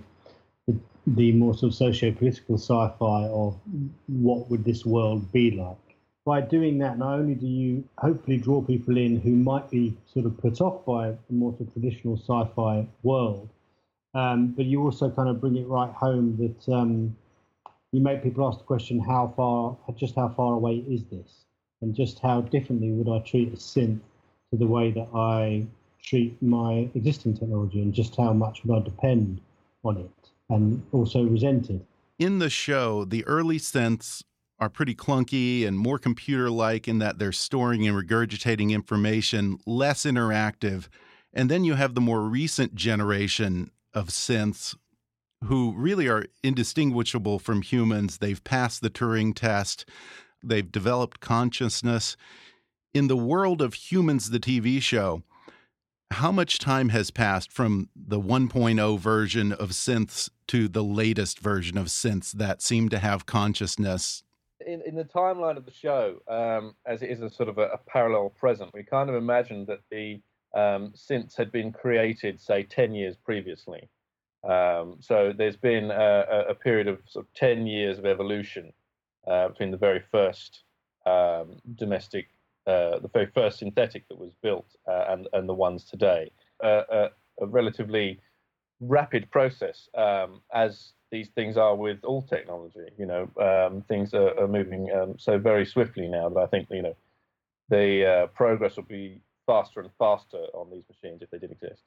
the, 0.68 0.78
the 1.08 1.32
more 1.32 1.54
sort 1.54 1.72
of 1.72 1.76
socio-political 1.76 2.58
sci-fi 2.58 3.28
of 3.28 3.58
what 4.08 4.50
would 4.50 4.66
this 4.66 4.86
world 4.86 5.32
be 5.32 5.52
like. 5.52 5.78
By 6.26 6.42
doing 6.42 6.78
that, 6.80 6.98
not 6.98 7.14
only 7.14 7.36
do 7.36 7.48
you 7.48 7.88
hopefully 7.98 8.38
draw 8.38 8.62
people 8.62 8.98
in 8.98 9.22
who 9.22 9.32
might 9.32 9.72
be 9.72 9.96
sort 10.14 10.26
of 10.26 10.38
put 10.38 10.60
off 10.60 10.86
by 10.86 11.08
a 11.08 11.16
more 11.30 11.52
sort 11.54 11.70
of 11.70 11.74
traditional 11.74 12.18
sci-fi 12.18 12.86
world, 13.02 13.50
um, 14.14 14.48
but 14.48 14.66
you 14.66 14.84
also 14.84 15.10
kind 15.10 15.30
of 15.30 15.40
bring 15.40 15.56
it 15.56 15.68
right 15.68 15.94
home 15.94 16.36
that 16.38 16.74
um, 16.74 17.16
you 17.94 18.02
make 18.02 18.22
people 18.22 18.46
ask 18.46 18.58
the 18.58 18.66
question, 18.66 19.00
how 19.00 19.34
far, 19.38 19.78
just 19.96 20.16
how 20.16 20.28
far 20.28 20.54
away 20.54 20.84
is 20.90 21.06
this? 21.06 21.46
And 21.82 21.96
just 21.96 22.20
how 22.20 22.42
differently 22.42 22.92
would 22.92 23.08
I 23.08 23.24
treat 23.24 23.54
a 23.54 23.56
synth 23.56 24.02
to 24.52 24.58
the 24.58 24.68
way 24.68 24.92
that 24.92 25.08
I 25.14 25.66
treat 26.02 26.42
my 26.42 26.90
existing 26.96 27.38
technology 27.38 27.82
and 27.82 27.94
just 27.94 28.16
how 28.16 28.34
much 28.34 28.64
would 28.64 28.82
I 28.82 28.84
depend 28.84 29.42
on 29.84 29.98
it 29.98 30.30
and 30.50 30.82
also 30.92 31.24
resent 31.24 31.70
it? 31.70 31.86
In 32.20 32.40
the 32.40 32.50
show, 32.50 33.06
the 33.06 33.26
early 33.26 33.60
synths 33.60 34.24
are 34.60 34.70
pretty 34.70 34.96
clunky 34.96 35.68
and 35.68 35.78
more 35.78 36.00
computer 36.00 36.50
like 36.50 36.88
in 36.88 37.00
that 37.00 37.20
they're 37.20 37.32
storing 37.32 37.88
and 37.88 37.96
regurgitating 37.96 38.72
information, 38.72 39.60
less 39.66 40.04
interactive. 40.04 40.88
And 41.34 41.52
then 41.52 41.64
you 41.64 41.76
have 41.76 41.94
the 41.94 42.02
more 42.02 42.22
recent 42.22 42.74
generation 42.74 43.70
of 43.94 44.08
synths 44.08 44.76
who 45.44 45.74
really 45.76 46.08
are 46.08 46.26
indistinguishable 46.42 47.38
from 47.38 47.62
humans. 47.62 48.18
They've 48.18 48.44
passed 48.44 48.82
the 48.82 48.90
Turing 48.90 49.36
test, 49.36 49.86
they've 50.44 50.72
developed 50.72 51.20
consciousness. 51.20 52.18
In 52.94 53.08
the 53.08 53.18
world 53.18 53.62
of 53.62 53.74
Humans, 53.74 54.30
the 54.30 54.40
TV 54.40 54.82
show, 54.82 55.24
how 56.12 56.32
much 56.32 56.58
time 56.58 56.90
has 56.90 57.12
passed 57.12 57.52
from 57.52 57.90
the 57.96 58.20
1.0 58.20 59.00
version 59.00 59.52
of 59.52 59.72
synths 59.72 60.30
to 60.48 60.68
the 60.68 60.84
latest 60.84 61.40
version 61.40 61.78
of 61.78 61.88
synths 61.88 62.32
that 62.32 62.62
seem 62.62 62.90
to 62.90 63.00
have 63.00 63.26
consciousness? 63.26 64.24
In, 64.66 64.82
in 64.86 64.96
the 64.96 65.04
timeline 65.04 65.58
of 65.58 65.66
the 65.66 65.72
show, 65.72 66.22
um, 66.28 66.76
as 66.86 67.02
it 67.02 67.12
is 67.12 67.22
a 67.22 67.30
sort 67.30 67.50
of 67.50 67.58
a, 67.58 67.68
a, 67.68 67.78
parallel 67.78 68.30
present, 68.30 68.72
we 68.74 68.84
kind 68.84 69.10
of 69.10 69.16
imagined 69.16 69.68
that 69.68 69.82
the 69.92 70.22
um, 70.56 70.94
synths 70.96 71.36
had 71.36 71.52
been 71.52 71.72
created, 71.72 72.40
say, 72.40 72.64
10 72.64 72.96
years 72.96 73.16
previously. 73.18 73.90
Um, 74.44 74.98
so 75.02 75.34
there's 75.38 75.58
been 75.58 75.92
a, 75.92 76.46
a, 76.50 76.56
period 76.56 76.88
of 76.88 77.00
sort 77.08 77.26
of 77.26 77.34
10 77.34 77.68
years 77.68 78.00
of 78.00 78.06
evolution 78.06 78.72
uh, 79.28 79.50
between 79.50 79.72
the 79.72 79.78
very 79.78 80.02
first 80.12 80.64
um, 81.06 81.58
domestic, 81.76 82.28
uh, 82.68 83.00
the 83.00 83.10
very 83.14 83.28
first 83.34 83.60
synthetic 83.60 84.08
that 84.10 84.20
was 84.20 84.32
built 84.44 84.76
uh, 84.88 85.06
and, 85.10 85.28
and 85.34 85.48
the 85.48 85.54
ones 85.54 85.86
today. 85.86 86.30
a 86.62 87.10
relatively 87.40 88.20
rapid 88.80 89.30
process, 89.32 89.90
um, 89.96 90.42
as 90.54 90.94
these 91.12 91.30
things 91.30 91.58
are 91.58 91.76
with 91.76 92.04
all 92.04 92.22
technology. 92.22 92.80
You 92.98 93.06
know, 93.06 93.30
um, 93.42 93.82
things 93.88 94.14
are, 94.14 94.38
are 94.40 94.48
moving 94.48 94.92
um, 94.92 95.16
so 95.18 95.38
very 95.38 95.66
swiftly 95.66 96.08
now 96.08 96.30
that 96.30 96.40
I 96.40 96.48
think, 96.48 96.68
you 96.70 96.82
know, 96.82 96.96
the 97.70 98.06
uh, 98.06 98.28
progress 98.28 98.76
will 98.76 98.84
be 98.84 99.22
faster 99.46 99.80
and 99.80 99.90
faster 99.98 100.44
on 100.54 100.70
these 100.72 100.84
machines 100.90 101.22
if 101.22 101.30
they 101.30 101.38
did 101.38 101.52
exist. 101.52 101.84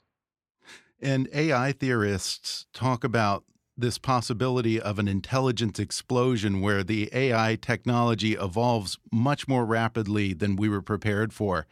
And 1.01 1.29
AI 1.33 1.73
theorists 1.73 2.67
talk 2.73 3.05
about 3.05 3.45
this 3.81 3.99
possibility 3.99 4.81
of 4.81 4.99
an 4.99 5.09
intelligence 5.09 5.79
explosion 5.79 6.61
where 6.61 6.83
the 6.83 7.09
AI 7.13 7.59
technology 7.61 8.35
evolves 8.35 8.99
much 9.13 9.49
more 9.49 9.65
rapidly 9.65 10.33
than 10.33 10.57
we 10.57 10.69
were 10.69 10.83
prepared 10.83 11.33
for. 11.33 11.67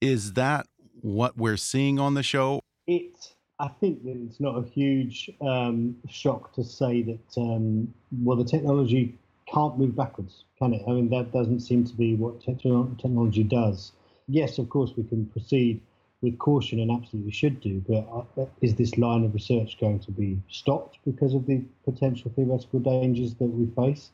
Is 0.00 0.32
that 0.34 0.66
what 1.00 1.36
we're 1.36 1.56
seeing 1.56 1.98
on 1.98 2.14
the 2.14 2.22
show? 2.22 2.60
It, 2.86 3.34
I 3.58 3.68
think 3.68 4.02
that 4.04 4.16
it's 4.26 4.40
not 4.40 4.56
a 4.56 4.68
huge 4.68 5.30
um, 5.40 5.96
shock 6.08 6.52
to 6.54 6.64
say 6.64 7.02
that, 7.02 7.40
um, 7.40 7.92
well, 8.22 8.36
the 8.36 8.44
technology 8.44 9.16
can't 9.46 9.78
move 9.78 9.94
backwards, 9.94 10.44
can 10.58 10.74
it? 10.74 10.82
I 10.88 10.92
mean, 10.92 11.10
that 11.10 11.32
doesn't 11.32 11.60
seem 11.60 11.84
to 11.84 11.94
be 11.94 12.14
what 12.14 12.40
technology 12.42 13.44
does. 13.44 13.92
Yes, 14.26 14.58
of 14.58 14.68
course, 14.70 14.92
we 14.96 15.04
can 15.04 15.26
proceed 15.26 15.80
with 16.24 16.38
caution 16.38 16.80
and 16.80 16.90
absolutely 16.90 17.30
should 17.30 17.60
do. 17.60 17.84
But 17.86 18.42
uh, 18.42 18.46
is 18.60 18.74
this 18.74 18.98
line 18.98 19.24
of 19.24 19.34
research 19.34 19.78
going 19.78 20.00
to 20.00 20.10
be 20.10 20.40
stopped 20.48 20.98
because 21.04 21.34
of 21.34 21.46
the 21.46 21.62
potential 21.84 22.32
theoretical 22.34 22.80
dangers 22.80 23.34
that 23.34 23.44
we 23.44 23.66
face? 23.76 24.10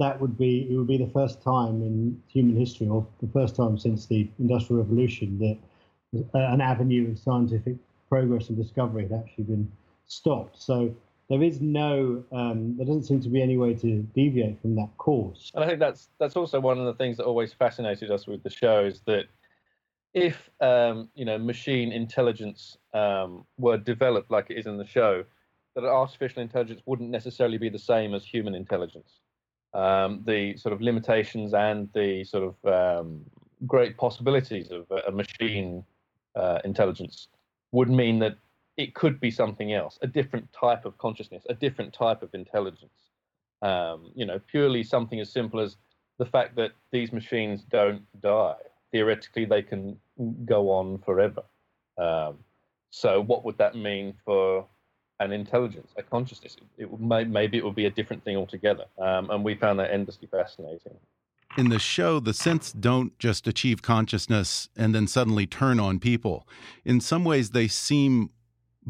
That 0.00 0.20
would 0.20 0.36
be 0.36 0.66
it 0.70 0.76
would 0.76 0.88
be 0.88 0.98
the 0.98 1.12
first 1.12 1.42
time 1.42 1.82
in 1.82 2.20
human 2.26 2.56
history, 2.56 2.88
or 2.88 3.06
the 3.20 3.28
first 3.28 3.54
time 3.54 3.78
since 3.78 4.06
the 4.06 4.28
Industrial 4.38 4.82
Revolution, 4.82 5.38
that 5.38 5.58
an 6.34 6.60
avenue 6.60 7.10
of 7.12 7.18
scientific 7.18 7.76
progress 8.08 8.48
and 8.48 8.58
discovery 8.58 9.04
had 9.04 9.12
actually 9.12 9.44
been 9.44 9.70
stopped. 10.06 10.60
So 10.60 10.94
there 11.28 11.42
is 11.42 11.60
no, 11.60 12.22
um, 12.32 12.76
there 12.76 12.86
doesn't 12.86 13.04
seem 13.04 13.20
to 13.22 13.28
be 13.28 13.40
any 13.40 13.56
way 13.56 13.74
to 13.74 14.02
deviate 14.14 14.60
from 14.60 14.74
that 14.76 14.90
course. 14.98 15.50
And 15.54 15.64
I 15.64 15.66
think 15.68 15.78
that's 15.78 16.08
that's 16.18 16.36
also 16.36 16.60
one 16.60 16.78
of 16.78 16.86
the 16.86 16.94
things 16.94 17.16
that 17.18 17.24
always 17.24 17.52
fascinated 17.52 18.10
us 18.10 18.26
with 18.26 18.42
the 18.42 18.50
show 18.50 18.84
is 18.84 19.00
that 19.06 19.26
if 20.14 20.50
um, 20.60 21.08
you 21.14 21.24
know 21.24 21.38
machine 21.38 21.92
intelligence 21.92 22.76
um, 22.94 23.44
were 23.58 23.78
developed 23.78 24.30
like 24.30 24.50
it 24.50 24.58
is 24.58 24.66
in 24.66 24.76
the 24.76 24.86
show, 24.86 25.24
that 25.74 25.84
artificial 25.84 26.42
intelligence 26.42 26.82
wouldn't 26.86 27.10
necessarily 27.10 27.58
be 27.58 27.68
the 27.68 27.78
same 27.78 28.14
as 28.14 28.24
human 28.24 28.54
intelligence. 28.54 29.20
Um, 29.74 30.22
the 30.26 30.56
sort 30.58 30.74
of 30.74 30.82
limitations 30.82 31.54
and 31.54 31.88
the 31.94 32.24
sort 32.24 32.54
of 32.54 33.00
um, 33.00 33.22
great 33.66 33.96
possibilities 33.96 34.70
of 34.70 34.86
a, 35.06 35.10
machine 35.10 35.82
uh, 36.36 36.58
intelligence 36.62 37.28
would 37.70 37.88
mean 37.88 38.18
that 38.18 38.36
it 38.76 38.94
could 38.94 39.18
be 39.18 39.30
something 39.30 39.72
else, 39.72 39.98
a 40.02 40.06
different 40.06 40.52
type 40.52 40.84
of 40.84 40.98
consciousness, 40.98 41.42
a 41.48 41.54
different 41.54 41.94
type 41.94 42.22
of 42.22 42.34
intelligence. 42.34 43.10
Um, 43.62 44.10
you 44.14 44.26
know, 44.26 44.40
purely 44.46 44.82
something 44.82 45.20
as 45.20 45.30
simple 45.30 45.60
as 45.60 45.76
the 46.18 46.26
fact 46.26 46.54
that 46.56 46.72
these 46.90 47.12
machines 47.12 47.62
don't 47.70 48.02
die 48.20 48.56
theoretically 48.92 49.44
they 49.44 49.62
can 49.62 49.96
go 50.44 50.70
on 50.70 50.98
forever. 50.98 51.42
Um, 51.98 52.38
so 52.90 53.20
what 53.22 53.44
would 53.44 53.58
that 53.58 53.74
mean 53.74 54.14
for 54.24 54.66
an 55.18 55.32
intelligence, 55.32 55.92
a 55.96 56.02
consciousness? 56.02 56.56
It, 56.78 56.84
it 56.84 57.00
may, 57.00 57.24
maybe 57.24 57.56
it 57.56 57.64
would 57.64 57.74
be 57.74 57.86
a 57.86 57.90
different 57.90 58.22
thing 58.22 58.36
altogether. 58.36 58.84
Um, 58.98 59.30
and 59.30 59.42
we 59.42 59.54
found 59.54 59.78
that 59.80 59.90
endlessly 59.90 60.28
fascinating. 60.30 60.94
In 61.58 61.68
the 61.68 61.78
show, 61.78 62.18
the 62.18 62.30
synths 62.30 62.78
don't 62.78 63.18
just 63.18 63.46
achieve 63.46 63.82
consciousness 63.82 64.68
and 64.76 64.94
then 64.94 65.06
suddenly 65.06 65.46
turn 65.46 65.78
on 65.78 65.98
people. 65.98 66.46
In 66.84 67.00
some 67.00 67.24
ways, 67.24 67.50
they 67.50 67.68
seem 67.68 68.30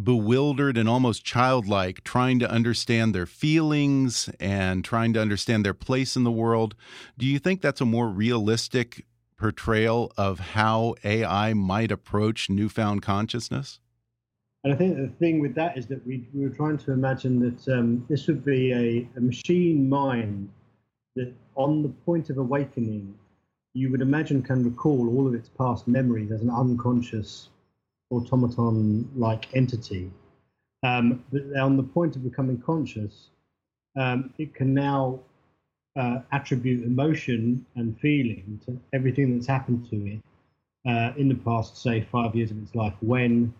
bewildered 0.00 0.78
and 0.78 0.88
almost 0.88 1.24
childlike, 1.24 2.02
trying 2.04 2.38
to 2.38 2.50
understand 2.50 3.14
their 3.14 3.26
feelings 3.26 4.30
and 4.40 4.84
trying 4.84 5.12
to 5.12 5.20
understand 5.20 5.64
their 5.64 5.74
place 5.74 6.16
in 6.16 6.24
the 6.24 6.30
world. 6.30 6.74
Do 7.18 7.26
you 7.26 7.38
think 7.38 7.60
that's 7.60 7.80
a 7.80 7.84
more 7.84 8.08
realistic 8.08 9.04
portrayal 9.42 10.12
of 10.16 10.38
how 10.38 10.94
AI 11.02 11.52
might 11.52 11.90
approach 11.90 12.48
newfound 12.48 13.02
consciousness? 13.02 13.80
And 14.62 14.72
I 14.72 14.76
think 14.76 14.96
the 14.96 15.08
thing 15.18 15.40
with 15.40 15.56
that 15.56 15.76
is 15.76 15.88
that 15.88 16.06
we, 16.06 16.28
we 16.32 16.44
were 16.44 16.54
trying 16.54 16.78
to 16.78 16.92
imagine 16.92 17.40
that 17.40 17.76
um, 17.76 18.06
this 18.08 18.28
would 18.28 18.44
be 18.44 18.72
a, 18.72 19.08
a 19.16 19.20
machine 19.20 19.88
mind 19.88 20.48
that, 21.16 21.34
on 21.56 21.82
the 21.82 21.88
point 21.88 22.30
of 22.30 22.38
awakening, 22.38 23.12
you 23.74 23.90
would 23.90 24.00
imagine 24.00 24.42
can 24.42 24.62
recall 24.62 25.08
all 25.08 25.26
of 25.26 25.34
its 25.34 25.48
past 25.48 25.88
memories 25.88 26.30
as 26.30 26.40
an 26.40 26.50
unconscious 26.50 27.48
automaton 28.12 29.10
like 29.16 29.48
entity. 29.56 30.08
Um, 30.84 31.24
but 31.32 31.42
on 31.60 31.76
the 31.76 31.82
point 31.82 32.14
of 32.14 32.22
becoming 32.22 32.58
conscious, 32.58 33.30
um, 33.96 34.32
it 34.38 34.54
can 34.54 34.72
now 34.72 35.18
uh, 35.96 36.20
attribute 36.32 36.84
emotion 36.84 37.64
and 37.76 37.98
feeling 38.00 38.60
to 38.66 38.78
everything 38.92 39.34
that's 39.34 39.46
happened 39.46 39.88
to 39.90 40.06
it 40.06 40.20
uh, 40.88 41.12
in 41.16 41.28
the 41.28 41.34
past, 41.34 41.76
say, 41.76 42.00
five 42.10 42.34
years 42.34 42.50
of 42.50 42.62
its 42.62 42.74
life, 42.74 42.94
when 43.00 43.52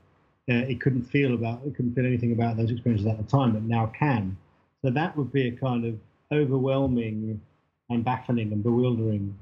uh, 0.51 0.55
it 0.55 0.81
couldn't 0.81 1.05
feel 1.05 1.35
about 1.35 1.61
it 1.65 1.75
couldn't 1.77 1.95
feel 1.95 2.07
anything 2.07 2.33
about 2.33 2.57
those 2.57 2.71
experiences 2.71 3.07
at 3.07 3.17
the 3.19 3.25
time, 3.25 3.53
but 3.53 3.63
now 3.63 3.87
can. 3.99 4.37
So 4.83 4.91
that 4.91 5.17
would 5.17 5.33
be 5.33 5.49
a 5.49 5.53
kind 5.53 5.85
of 5.85 5.97
overwhelming 6.33 7.41
and 7.91 8.05
baffling 8.05 8.53
and 8.53 8.63
bewildering 8.63 9.37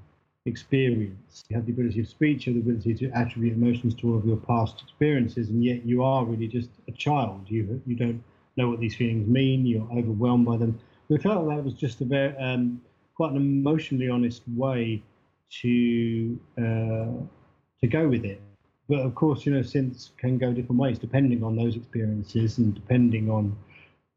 experience. 0.46 1.44
You 1.48 1.56
have 1.56 1.66
the 1.66 1.72
ability 1.72 2.00
of 2.00 2.08
speech, 2.08 2.46
you 2.46 2.54
have 2.54 2.64
the 2.64 2.70
ability 2.70 2.94
to 3.06 3.10
attribute 3.16 3.54
emotions 3.54 3.94
to 3.96 4.10
all 4.10 4.18
of 4.18 4.26
your 4.26 4.36
past 4.36 4.82
experiences, 4.82 5.48
and 5.48 5.64
yet 5.64 5.86
you 5.86 6.02
are 6.02 6.24
really 6.24 6.48
just 6.48 6.70
a 6.88 6.92
child. 6.92 7.46
You 7.48 7.80
you 7.86 7.94
don't 7.96 8.22
know 8.56 8.68
what 8.68 8.80
these 8.80 8.96
feelings 8.96 9.26
mean. 9.28 9.66
You're 9.66 9.88
overwhelmed 9.90 10.44
by 10.44 10.58
them. 10.58 10.78
We 11.10 11.18
felt 11.18 11.48
that 11.48 11.62
was 11.62 11.74
just 11.74 12.00
a 12.00 12.04
very 12.04 12.36
um, 12.38 12.80
quite 13.14 13.32
an 13.32 13.36
emotionally 13.36 14.08
honest 14.08 14.42
way 14.48 15.02
to 15.60 16.40
uh, 16.56 17.26
to 17.80 17.86
go 17.88 18.08
with 18.08 18.24
it. 18.24 18.40
But 18.88 19.00
of 19.00 19.14
course, 19.16 19.44
you 19.44 19.52
know, 19.52 19.60
synths 19.60 20.10
can 20.16 20.38
go 20.38 20.52
different 20.52 20.80
ways 20.80 20.98
depending 20.98 21.42
on 21.42 21.56
those 21.56 21.76
experiences 21.76 22.58
and 22.58 22.74
depending 22.74 23.28
on 23.28 23.56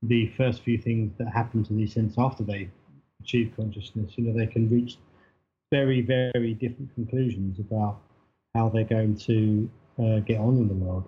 the 0.04 0.28
first 0.38 0.62
few 0.62 0.78
things 0.78 1.12
that 1.18 1.28
happen 1.28 1.64
to 1.64 1.74
these 1.74 1.96
synths 1.96 2.16
after 2.18 2.44
they 2.44 2.70
achieve 3.20 3.54
consciousness. 3.56 4.14
You 4.16 4.26
know, 4.26 4.38
they 4.38 4.48
can 4.48 4.70
reach 4.70 4.98
very, 5.72 6.02
very 6.02 6.54
different 6.54 6.94
conclusions 6.94 7.58
about 7.60 8.02
how 8.54 8.70
they're 8.70 8.84
going 8.84 9.18
to 9.18 9.70
uh, 10.00 10.20
get 10.20 10.40
on 10.40 10.58
in 10.58 10.68
the 10.68 10.76
world. 10.76 11.06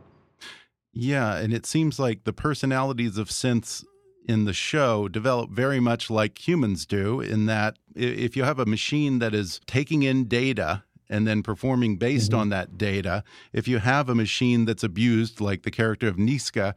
Yeah, 0.94 1.36
and 1.36 1.54
it 1.54 1.68
seems 1.68 2.00
like 2.00 2.24
the 2.24 2.34
personalities 2.34 3.18
of 3.20 3.30
synths 3.30 3.84
in 4.27 4.46
the 4.46 4.53
show 4.53 5.08
develop 5.08 5.50
very 5.50 5.79
much 5.79 6.10
like 6.10 6.48
humans 6.48 6.86
do, 6.86 7.22
in 7.22 7.46
that 7.46 7.77
if 7.96 8.36
you 8.36 8.44
have 8.44 8.60
a 8.60 8.65
machine 8.65 9.20
that 9.20 9.34
is 9.34 9.62
taking 9.65 10.03
in 10.03 10.25
data 10.25 10.84
and 11.10 11.27
then 11.27 11.44
performing 11.44 11.98
based 11.98 12.32
mm 12.32 12.38
-hmm. 12.38 12.41
on 12.41 12.50
that 12.50 12.77
data. 12.77 13.24
If 13.53 13.67
you 13.67 13.79
have 13.79 14.10
a 14.10 14.15
machine 14.15 14.65
that's 14.65 14.84
abused, 14.84 15.39
like 15.39 15.62
the 15.63 15.72
character 15.72 16.08
of 16.10 16.17
Niska, 16.17 16.74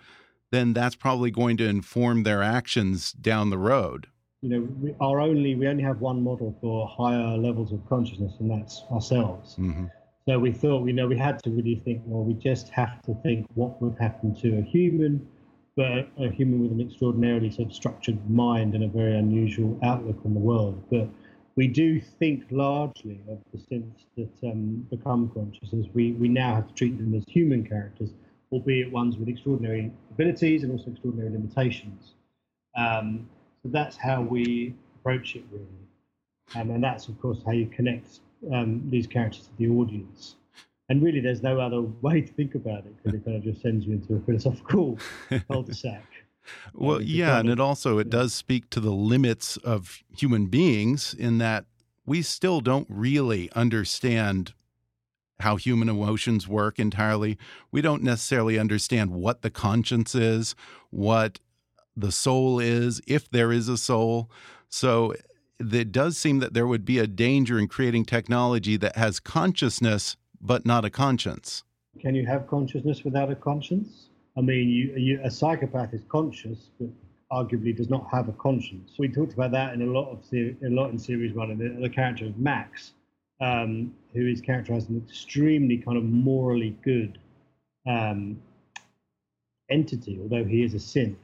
then 0.50 0.74
that's 0.74 0.96
probably 0.96 1.30
going 1.30 1.56
to 1.58 1.64
inform 1.64 2.22
their 2.22 2.42
actions 2.42 3.12
down 3.12 3.50
the 3.50 3.58
road. 3.58 4.06
You 4.42 4.50
know, 4.50 4.68
we 4.82 4.94
are 5.00 5.20
only 5.20 5.54
we 5.56 5.66
only 5.66 5.82
have 5.82 6.00
one 6.00 6.22
model 6.22 6.56
for 6.60 6.86
higher 6.86 7.36
levels 7.36 7.72
of 7.72 7.80
consciousness, 7.88 8.34
and 8.40 8.50
that's 8.50 8.84
ourselves. 8.90 9.56
Mm 9.56 9.74
-hmm. 9.74 9.88
So 10.26 10.38
we 10.38 10.52
thought, 10.52 10.86
you 10.88 10.94
know, 10.98 11.08
we 11.08 11.16
had 11.16 11.42
to 11.44 11.50
really 11.50 11.80
think. 11.84 12.02
Well, 12.06 12.24
we 12.30 12.34
just 12.50 12.68
have 12.70 12.94
to 13.06 13.12
think 13.24 13.46
what 13.54 13.72
would 13.80 13.96
happen 13.98 14.34
to 14.42 14.48
a 14.58 14.62
human, 14.74 15.26
but 15.78 16.08
a 16.18 16.28
human 16.28 16.60
with 16.60 16.72
an 16.72 16.80
extraordinarily 16.80 17.48
sort 17.52 17.68
of 17.68 17.72
structured 17.72 18.18
mind 18.28 18.74
and 18.74 18.82
a 18.82 18.88
very 18.88 19.16
unusual 19.16 19.78
outlook 19.84 20.18
on 20.24 20.34
the 20.34 20.40
world. 20.40 20.82
But 20.90 21.08
we 21.54 21.68
do 21.68 22.00
think 22.00 22.42
largely 22.50 23.20
of 23.30 23.38
the 23.52 23.58
synths 23.58 24.04
that 24.16 24.50
um, 24.50 24.84
become 24.90 25.30
conscious 25.32 25.72
as 25.72 25.86
we, 25.94 26.14
we 26.14 26.28
now 26.28 26.56
have 26.56 26.66
to 26.66 26.74
treat 26.74 26.98
them 26.98 27.14
as 27.14 27.22
human 27.28 27.64
characters, 27.64 28.10
albeit 28.50 28.90
ones 28.90 29.16
with 29.18 29.28
extraordinary 29.28 29.92
abilities 30.10 30.64
and 30.64 30.72
also 30.72 30.90
extraordinary 30.90 31.30
limitations. 31.30 32.14
Um, 32.76 33.28
so 33.62 33.68
that's 33.68 33.96
how 33.96 34.20
we 34.20 34.74
approach 34.96 35.36
it, 35.36 35.44
really. 35.52 35.86
And 36.56 36.82
that's, 36.82 37.06
of 37.06 37.20
course, 37.20 37.38
how 37.46 37.52
you 37.52 37.68
connect 37.68 38.18
um, 38.52 38.82
these 38.90 39.06
characters 39.06 39.46
to 39.46 39.56
the 39.58 39.68
audience. 39.68 40.34
And 40.88 41.02
really, 41.02 41.20
there's 41.20 41.42
no 41.42 41.60
other 41.60 41.82
way 42.02 42.22
to 42.22 42.32
think 42.32 42.54
about 42.54 42.86
it 42.86 42.96
because 42.96 43.18
it 43.18 43.24
kind 43.24 43.36
of 43.36 43.42
just 43.42 43.62
sends 43.62 43.86
you 43.86 43.94
into 43.94 44.14
a 44.14 44.20
philosophical 44.20 44.98
cul-de-sac. 45.50 46.04
Well, 46.72 47.02
yeah, 47.02 47.38
and 47.38 47.50
it 47.50 47.60
also 47.60 47.98
it 47.98 48.08
does 48.08 48.32
speak 48.32 48.70
to 48.70 48.80
the 48.80 48.92
limits 48.92 49.58
of 49.58 50.02
human 50.16 50.46
beings 50.46 51.12
in 51.12 51.38
that 51.38 51.66
we 52.06 52.22
still 52.22 52.60
don't 52.60 52.86
really 52.88 53.50
understand 53.52 54.54
how 55.40 55.56
human 55.56 55.88
emotions 55.88 56.48
work 56.48 56.78
entirely. 56.78 57.38
We 57.70 57.82
don't 57.82 58.02
necessarily 58.02 58.58
understand 58.58 59.10
what 59.10 59.42
the 59.42 59.50
conscience 59.50 60.14
is, 60.14 60.54
what 60.90 61.38
the 61.94 62.10
soul 62.10 62.58
is, 62.58 63.00
if 63.06 63.30
there 63.30 63.52
is 63.52 63.68
a 63.68 63.76
soul. 63.76 64.30
So 64.68 65.14
it 65.60 65.92
does 65.92 66.16
seem 66.16 66.38
that 66.38 66.54
there 66.54 66.66
would 66.66 66.84
be 66.84 66.98
a 66.98 67.06
danger 67.06 67.58
in 67.58 67.68
creating 67.68 68.06
technology 68.06 68.76
that 68.78 68.96
has 68.96 69.20
consciousness 69.20 70.16
but 70.40 70.64
not 70.64 70.84
a 70.84 70.90
conscience. 70.90 71.64
Can 72.00 72.14
you 72.14 72.26
have 72.26 72.46
consciousness 72.46 73.04
without 73.04 73.30
a 73.30 73.34
conscience? 73.34 74.08
I 74.36 74.40
mean, 74.40 74.68
you, 74.68 74.94
you, 74.96 75.20
a 75.24 75.30
psychopath 75.30 75.92
is 75.92 76.02
conscious, 76.08 76.70
but 76.78 76.88
arguably 77.32 77.76
does 77.76 77.90
not 77.90 78.06
have 78.12 78.28
a 78.28 78.32
conscience. 78.32 78.92
We 78.98 79.08
talked 79.08 79.32
about 79.32 79.50
that 79.52 79.74
in 79.74 79.82
a 79.82 79.86
lot 79.86 80.10
of 80.10 80.22
a 80.32 80.68
lot 80.68 80.90
in 80.90 80.98
series 80.98 81.34
one, 81.34 81.50
and 81.50 81.60
the, 81.60 81.80
the 81.80 81.88
character 81.88 82.26
of 82.26 82.38
Max, 82.38 82.92
um, 83.40 83.94
who 84.14 84.26
is 84.26 84.40
characterized 84.40 84.86
as 84.86 84.90
an 84.90 85.04
extremely 85.08 85.78
kind 85.78 85.98
of 85.98 86.04
morally 86.04 86.76
good 86.82 87.18
um, 87.86 88.40
entity, 89.70 90.18
although 90.22 90.44
he 90.44 90.62
is 90.62 90.74
a 90.74 90.78
synth. 90.78 91.16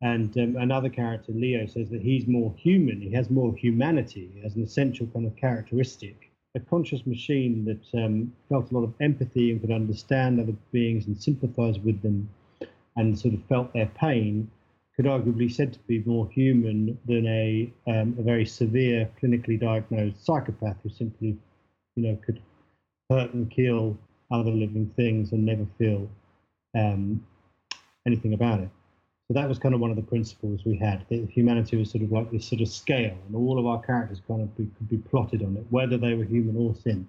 And 0.00 0.36
um, 0.38 0.56
another 0.56 0.88
character, 0.88 1.32
Leo, 1.32 1.66
says 1.66 1.88
that 1.90 2.02
he's 2.02 2.26
more 2.26 2.54
human. 2.56 3.00
He 3.00 3.12
has 3.12 3.30
more 3.30 3.54
humanity. 3.56 4.30
Has 4.42 4.54
an 4.54 4.62
essential 4.62 5.06
kind 5.08 5.26
of 5.26 5.34
characteristic 5.36 6.27
a 6.58 6.70
conscious 6.70 7.06
machine 7.06 7.64
that 7.64 8.04
um, 8.04 8.32
felt 8.48 8.70
a 8.70 8.74
lot 8.74 8.84
of 8.84 8.92
empathy 9.00 9.50
and 9.50 9.60
could 9.60 9.70
understand 9.70 10.40
other 10.40 10.54
beings 10.72 11.06
and 11.06 11.20
sympathize 11.20 11.78
with 11.78 12.02
them 12.02 12.28
and 12.96 13.18
sort 13.18 13.34
of 13.34 13.42
felt 13.44 13.72
their 13.72 13.86
pain 13.86 14.50
could 14.96 15.06
arguably 15.06 15.50
said 15.50 15.72
to 15.72 15.78
be 15.86 16.02
more 16.04 16.28
human 16.28 16.98
than 17.06 17.24
a, 17.28 17.72
um, 17.86 18.16
a 18.18 18.22
very 18.22 18.44
severe 18.44 19.08
clinically 19.22 19.58
diagnosed 19.58 20.24
psychopath 20.24 20.76
who 20.82 20.88
simply, 20.88 21.36
you 21.94 22.02
know, 22.02 22.18
could 22.26 22.40
hurt 23.08 23.32
and 23.32 23.48
kill 23.50 23.96
other 24.32 24.50
living 24.50 24.92
things 24.96 25.30
and 25.30 25.46
never 25.46 25.64
feel 25.78 26.10
um, 26.76 27.24
anything 28.06 28.34
about 28.34 28.60
it. 28.60 28.68
So 29.28 29.34
that 29.34 29.46
was 29.46 29.58
kind 29.58 29.74
of 29.74 29.80
one 29.82 29.90
of 29.90 29.96
the 29.96 30.02
principles 30.02 30.62
we 30.64 30.78
had. 30.78 31.04
That 31.10 31.28
humanity 31.30 31.76
was 31.76 31.90
sort 31.90 32.02
of 32.02 32.10
like 32.10 32.30
this 32.30 32.46
sort 32.46 32.62
of 32.62 32.68
scale, 32.68 33.14
and 33.26 33.36
all 33.36 33.58
of 33.58 33.66
our 33.66 33.80
characters 33.82 34.22
kind 34.26 34.40
of 34.40 34.56
be, 34.56 34.70
could 34.78 34.88
be 34.88 34.96
plotted 34.96 35.42
on 35.42 35.54
it, 35.58 35.66
whether 35.68 35.98
they 35.98 36.14
were 36.14 36.24
human 36.24 36.56
or 36.56 36.72
synth. 36.72 37.08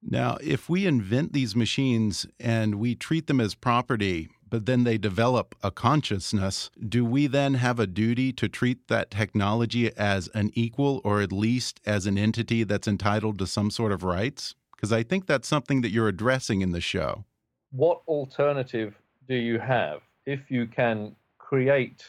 Now, 0.00 0.38
if 0.40 0.68
we 0.68 0.86
invent 0.86 1.32
these 1.32 1.56
machines 1.56 2.24
and 2.38 2.76
we 2.76 2.94
treat 2.94 3.26
them 3.26 3.40
as 3.40 3.56
property, 3.56 4.28
but 4.48 4.66
then 4.66 4.84
they 4.84 4.96
develop 4.96 5.56
a 5.60 5.72
consciousness, 5.72 6.70
do 6.88 7.04
we 7.04 7.26
then 7.26 7.54
have 7.54 7.80
a 7.80 7.86
duty 7.88 8.32
to 8.34 8.48
treat 8.48 8.86
that 8.86 9.10
technology 9.10 9.90
as 9.96 10.28
an 10.34 10.52
equal 10.54 11.00
or 11.02 11.20
at 11.20 11.32
least 11.32 11.80
as 11.84 12.06
an 12.06 12.16
entity 12.16 12.62
that's 12.62 12.86
entitled 12.86 13.40
to 13.40 13.46
some 13.48 13.72
sort 13.72 13.90
of 13.90 14.04
rights? 14.04 14.54
Because 14.76 14.92
I 14.92 15.02
think 15.02 15.26
that's 15.26 15.48
something 15.48 15.80
that 15.80 15.90
you're 15.90 16.06
addressing 16.06 16.60
in 16.60 16.70
the 16.70 16.80
show. 16.80 17.24
What 17.72 18.02
alternative 18.06 18.94
do 19.28 19.34
you 19.34 19.58
have? 19.58 20.00
If 20.28 20.50
you 20.50 20.66
can 20.66 21.16
create 21.38 22.04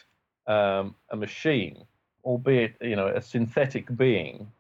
um, 0.46 0.94
a 1.12 1.16
machine, 1.16 1.86
albeit 2.26 2.76
you 2.82 2.96
know 2.98 3.08
a 3.08 3.22
synthetic 3.22 3.86
being, 3.96 4.52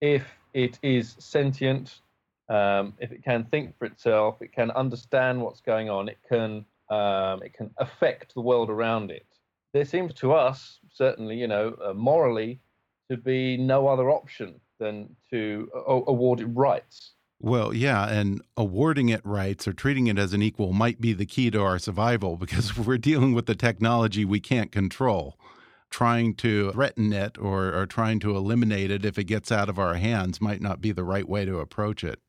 if 0.00 0.24
it 0.54 0.78
is 0.82 1.14
sentient, 1.18 2.00
um, 2.48 2.94
if 2.98 3.12
it 3.12 3.22
can 3.22 3.44
think 3.44 3.76
for 3.78 3.84
itself, 3.84 4.40
it 4.40 4.52
can 4.52 4.70
understand 4.70 5.40
what's 5.42 5.60
going 5.60 5.90
on, 5.90 6.08
it 6.08 6.18
can 6.26 6.64
um, 6.88 7.42
it 7.42 7.52
can 7.52 7.70
affect 7.76 8.32
the 8.32 8.40
world 8.40 8.70
around 8.70 9.10
it. 9.10 9.26
There 9.74 9.84
seems 9.84 10.14
to 10.14 10.32
us, 10.32 10.78
certainly, 10.90 11.36
you 11.36 11.48
know, 11.48 11.76
uh, 11.84 11.92
morally, 11.92 12.60
to 13.10 13.18
be 13.18 13.58
no 13.58 13.88
other 13.88 14.10
option 14.10 14.58
than 14.78 15.14
to 15.30 15.70
uh, 15.74 16.00
award 16.06 16.40
it 16.40 16.46
rights. 16.46 17.15
Well, 17.38 17.74
yeah, 17.74 18.08
and 18.08 18.42
awarding 18.56 19.08
it 19.08 19.24
rights 19.24 19.68
or 19.68 19.72
treating 19.72 20.06
it 20.06 20.18
as 20.18 20.32
an 20.32 20.42
equal 20.42 20.72
might 20.72 21.00
be 21.00 21.12
the 21.12 21.26
key 21.26 21.50
to 21.50 21.60
our 21.60 21.78
survival 21.78 22.36
because 22.38 22.76
we're 22.76 22.98
dealing 22.98 23.32
with 23.32 23.46
the 23.46 23.54
technology 23.54 24.24
we 24.24 24.40
can't 24.40 24.72
control. 24.72 25.38
Trying 25.88 26.34
to 26.36 26.72
threaten 26.72 27.12
it 27.12 27.38
or, 27.38 27.72
or 27.72 27.86
trying 27.86 28.18
to 28.20 28.36
eliminate 28.36 28.90
it 28.90 29.04
if 29.04 29.18
it 29.18 29.24
gets 29.24 29.52
out 29.52 29.68
of 29.68 29.78
our 29.78 29.94
hands 29.94 30.40
might 30.40 30.60
not 30.60 30.80
be 30.80 30.90
the 30.90 31.04
right 31.04 31.28
way 31.28 31.44
to 31.44 31.60
approach 31.60 32.02
it. 32.02 32.20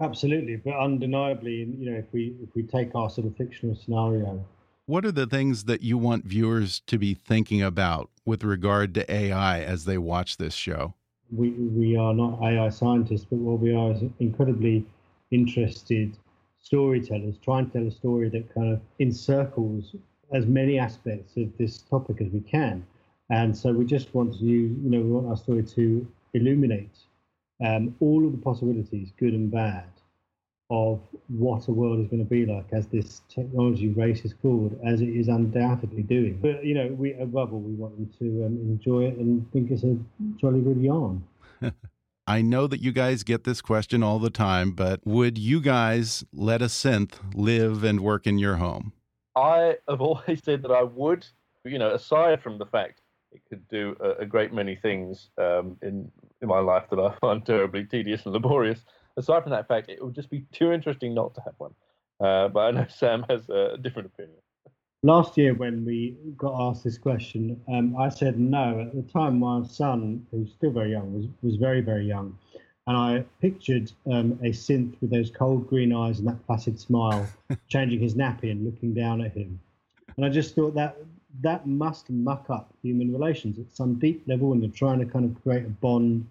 Absolutely, 0.00 0.56
but 0.56 0.74
undeniably, 0.74 1.76
you 1.78 1.90
know, 1.90 1.98
if 1.98 2.06
we 2.12 2.34
if 2.42 2.48
we 2.54 2.62
take 2.62 2.94
our 2.94 3.10
sort 3.10 3.26
of 3.26 3.36
fictional 3.36 3.76
scenario, 3.76 4.44
what 4.86 5.04
are 5.04 5.12
the 5.12 5.26
things 5.26 5.64
that 5.64 5.82
you 5.82 5.96
want 5.96 6.24
viewers 6.24 6.80
to 6.86 6.98
be 6.98 7.14
thinking 7.14 7.62
about 7.62 8.10
with 8.24 8.42
regard 8.42 8.94
to 8.94 9.12
AI 9.12 9.60
as 9.60 9.84
they 9.84 9.96
watch 9.96 10.38
this 10.38 10.54
show? 10.54 10.94
We 11.32 11.50
we 11.50 11.96
are 11.96 12.14
not 12.14 12.42
AI 12.42 12.68
scientists, 12.68 13.24
but 13.24 13.38
what 13.38 13.60
we 13.60 13.74
are 13.74 13.92
is 13.92 14.02
incredibly 14.20 14.84
interested 15.30 16.16
storytellers 16.60 17.38
trying 17.38 17.66
to 17.66 17.72
tell 17.72 17.86
a 17.86 17.90
story 17.90 18.28
that 18.28 18.54
kind 18.54 18.72
of 18.72 18.80
encircles 19.00 19.94
as 20.32 20.46
many 20.46 20.78
aspects 20.78 21.36
of 21.36 21.56
this 21.58 21.82
topic 21.82 22.20
as 22.20 22.28
we 22.32 22.40
can. 22.40 22.86
And 23.30 23.56
so 23.56 23.72
we 23.72 23.84
just 23.84 24.14
want 24.14 24.38
to, 24.38 24.44
you 24.44 24.76
know, 24.90 25.00
we 25.00 25.10
want 25.10 25.28
our 25.28 25.36
story 25.36 25.62
to 25.62 26.06
illuminate 26.34 26.98
um, 27.64 27.94
all 28.00 28.26
of 28.26 28.32
the 28.32 28.38
possibilities, 28.38 29.12
good 29.18 29.32
and 29.34 29.50
bad, 29.50 29.88
of 30.72 31.00
what 31.28 31.68
a 31.68 31.70
world 31.70 32.00
is 32.00 32.08
going 32.08 32.24
to 32.24 32.28
be 32.28 32.46
like 32.46 32.64
as 32.72 32.86
this 32.86 33.20
technology 33.28 33.90
race 33.90 34.24
is 34.24 34.32
called, 34.32 34.80
as 34.86 35.02
it 35.02 35.10
is 35.10 35.28
undoubtedly 35.28 36.02
doing. 36.02 36.38
But 36.40 36.64
you 36.64 36.74
know, 36.74 36.86
we 36.86 37.12
above 37.12 37.52
all, 37.52 37.60
we 37.60 37.74
want 37.74 37.94
them 37.96 38.10
to 38.18 38.46
um, 38.46 38.56
enjoy 38.56 39.04
it 39.04 39.18
and 39.18 39.50
think 39.52 39.70
it's 39.70 39.84
a 39.84 39.98
jolly 40.40 40.62
good 40.62 40.80
yarn. 40.80 41.22
I 42.26 42.40
know 42.40 42.66
that 42.68 42.80
you 42.80 42.90
guys 42.90 43.22
get 43.22 43.44
this 43.44 43.60
question 43.60 44.02
all 44.02 44.18
the 44.18 44.30
time, 44.30 44.72
but 44.72 45.00
would 45.04 45.36
you 45.36 45.60
guys 45.60 46.24
let 46.32 46.62
a 46.62 46.66
synth 46.66 47.18
live 47.34 47.84
and 47.84 48.00
work 48.00 48.26
in 48.26 48.38
your 48.38 48.56
home? 48.56 48.94
I 49.36 49.76
have 49.86 50.00
always 50.00 50.42
said 50.42 50.62
that 50.62 50.70
I 50.70 50.84
would. 50.84 51.26
You 51.64 51.78
know, 51.78 51.92
aside 51.92 52.42
from 52.42 52.56
the 52.56 52.66
fact 52.66 53.02
it 53.30 53.42
could 53.48 53.68
do 53.68 53.94
a, 54.00 54.22
a 54.22 54.26
great 54.26 54.54
many 54.54 54.76
things 54.76 55.28
um, 55.36 55.76
in 55.82 56.10
in 56.40 56.48
my 56.48 56.60
life 56.60 56.84
that 56.90 56.98
I 56.98 57.14
find 57.20 57.44
terribly 57.44 57.84
tedious 57.84 58.24
and 58.24 58.32
laborious. 58.32 58.80
Aside 59.16 59.42
from 59.42 59.52
that 59.52 59.68
fact, 59.68 59.88
it 59.88 60.02
would 60.02 60.14
just 60.14 60.30
be 60.30 60.44
too 60.52 60.72
interesting 60.72 61.14
not 61.14 61.34
to 61.34 61.40
have 61.42 61.54
one. 61.58 61.74
Uh, 62.20 62.48
but 62.48 62.60
I 62.60 62.70
know 62.70 62.86
Sam 62.96 63.24
has 63.28 63.48
a 63.48 63.76
different 63.80 64.06
opinion. 64.06 64.36
Last 65.04 65.36
year, 65.36 65.52
when 65.54 65.84
we 65.84 66.16
got 66.36 66.54
asked 66.68 66.84
this 66.84 66.96
question, 66.96 67.60
um, 67.68 67.96
I 67.96 68.08
said 68.08 68.38
no. 68.38 68.80
At 68.80 68.94
the 68.94 69.02
time, 69.02 69.40
my 69.40 69.64
son, 69.64 70.24
who's 70.30 70.52
still 70.52 70.70
very 70.70 70.92
young, 70.92 71.12
was, 71.12 71.26
was 71.42 71.56
very, 71.56 71.80
very 71.80 72.06
young. 72.06 72.38
And 72.86 72.96
I 72.96 73.24
pictured 73.40 73.90
um, 74.06 74.38
a 74.42 74.50
synth 74.50 74.94
with 75.00 75.10
those 75.10 75.30
cold 75.30 75.68
green 75.68 75.92
eyes 75.92 76.20
and 76.20 76.28
that 76.28 76.44
placid 76.46 76.78
smile, 76.78 77.26
changing 77.68 78.00
his 78.00 78.14
nappy 78.14 78.52
and 78.52 78.64
looking 78.64 78.94
down 78.94 79.20
at 79.20 79.32
him. 79.32 79.58
And 80.16 80.24
I 80.24 80.28
just 80.28 80.54
thought 80.54 80.74
that 80.74 80.96
that 81.40 81.66
must 81.66 82.10
muck 82.10 82.46
up 82.50 82.72
human 82.82 83.12
relations 83.12 83.58
at 83.58 83.74
some 83.74 83.94
deep 83.94 84.22
level 84.26 84.50
when 84.50 84.62
you're 84.62 84.70
trying 84.70 84.98
to 84.98 85.06
kind 85.06 85.24
of 85.24 85.42
create 85.42 85.64
a 85.64 85.68
bond 85.68 86.26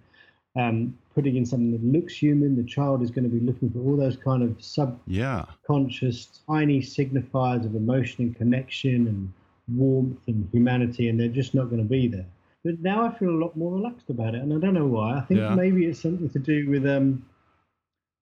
um, 0.55 0.97
putting 1.13 1.35
in 1.35 1.45
something 1.45 1.71
that 1.71 1.83
looks 1.83 2.15
human. 2.15 2.55
The 2.55 2.63
child 2.63 3.01
is 3.01 3.11
going 3.11 3.23
to 3.23 3.29
be 3.29 3.39
looking 3.39 3.69
for 3.69 3.79
all 3.79 3.97
those 3.97 4.15
kind 4.17 4.43
of 4.43 4.55
subconscious, 4.63 6.29
yeah. 6.47 6.55
tiny 6.55 6.81
signifiers 6.81 7.65
of 7.65 7.75
emotion 7.75 8.25
and 8.25 8.35
connection 8.35 9.07
and 9.07 9.33
warmth 9.77 10.27
and 10.27 10.47
humanity, 10.51 11.09
and 11.09 11.19
they're 11.19 11.27
just 11.27 11.53
not 11.53 11.69
going 11.69 11.81
to 11.81 11.87
be 11.87 12.07
there. 12.07 12.25
But 12.63 12.79
now 12.79 13.05
I 13.05 13.17
feel 13.17 13.29
a 13.29 13.41
lot 13.41 13.57
more 13.57 13.73
relaxed 13.73 14.09
about 14.09 14.35
it, 14.35 14.41
and 14.41 14.53
I 14.53 14.59
don't 14.59 14.73
know 14.73 14.85
why. 14.85 15.17
I 15.17 15.21
think 15.21 15.39
yeah. 15.39 15.55
maybe 15.55 15.85
it's 15.85 16.01
something 16.01 16.29
to 16.29 16.39
do 16.39 16.69
with 16.69 16.85
um, 16.85 17.25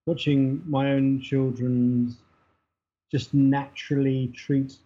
watching 0.06 0.62
my 0.66 0.92
own 0.92 1.20
children's 1.20 2.16
just 3.10 3.34
naturally 3.34 4.28
treat 4.28 4.76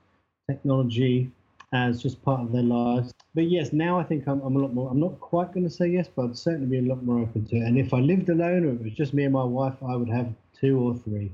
technology 0.51 1.31
as 1.75 2.01
just 2.01 2.23
part 2.23 2.41
of 2.41 2.53
their 2.53 2.63
lives. 2.63 3.13
But 3.35 3.51
yes, 3.51 3.73
now 3.73 3.99
I 3.99 4.05
think 4.05 4.27
I'm, 4.29 4.41
I'm 4.41 4.57
a 4.57 4.61
lot 4.61 4.73
more. 4.73 4.91
I'm 4.91 5.01
not 5.01 5.19
quite 5.21 5.53
going 5.53 5.65
to 5.65 5.71
say 5.71 5.89
yes, 5.89 6.09
but 6.15 6.27
I'd 6.27 6.39
certainly 6.39 6.67
be 6.67 6.79
a 6.79 6.89
lot 6.89 7.03
more 7.03 7.19
open 7.19 7.45
to 7.47 7.57
it. 7.57 7.65
And 7.65 7.77
if 7.77 7.93
I 7.93 7.99
lived 7.99 8.29
alone 8.29 8.65
or 8.65 8.71
it 8.71 8.83
was 8.83 8.93
just 8.93 9.13
me 9.13 9.25
and 9.25 9.33
my 9.33 9.45
wife, 9.45 9.75
I 9.87 9.97
would 9.97 10.09
have 10.09 10.33
two 10.59 10.79
or 10.79 10.95
three. 10.95 11.33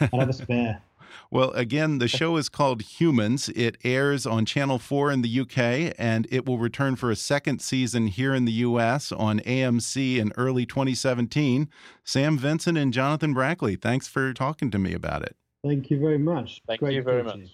I'd 0.00 0.20
have 0.20 0.28
a 0.28 0.32
spare. 0.44 0.82
Well, 1.30 1.50
again, 1.52 1.98
the 1.98 2.08
show 2.08 2.36
is 2.36 2.48
called 2.50 2.82
Humans. 2.82 3.48
It 3.50 3.78
airs 3.82 4.26
on 4.26 4.44
Channel 4.44 4.78
4 4.78 5.10
in 5.10 5.22
the 5.22 5.40
UK, 5.40 5.94
and 5.98 6.26
it 6.30 6.46
will 6.46 6.58
return 6.58 6.96
for 6.96 7.10
a 7.10 7.16
second 7.16 7.60
season 7.60 8.08
here 8.08 8.34
in 8.34 8.44
the 8.44 8.52
US 8.52 9.10
on 9.10 9.40
AMC 9.40 10.18
in 10.18 10.32
early 10.36 10.66
2017. 10.66 11.68
Sam 12.04 12.38
Vincent 12.38 12.76
and 12.76 12.92
Jonathan 12.92 13.32
Brackley, 13.32 13.76
thanks 13.76 14.06
for 14.06 14.32
talking 14.34 14.70
to 14.70 14.78
me 14.78 14.92
about 14.92 15.22
it. 15.22 15.34
Thank 15.64 15.90
you 15.90 15.98
very 15.98 16.18
much. 16.18 16.62
Thank 16.66 16.80
Great 16.80 16.94
you 16.94 17.02
very 17.02 17.22
much. 17.22 17.36
You. 17.36 17.48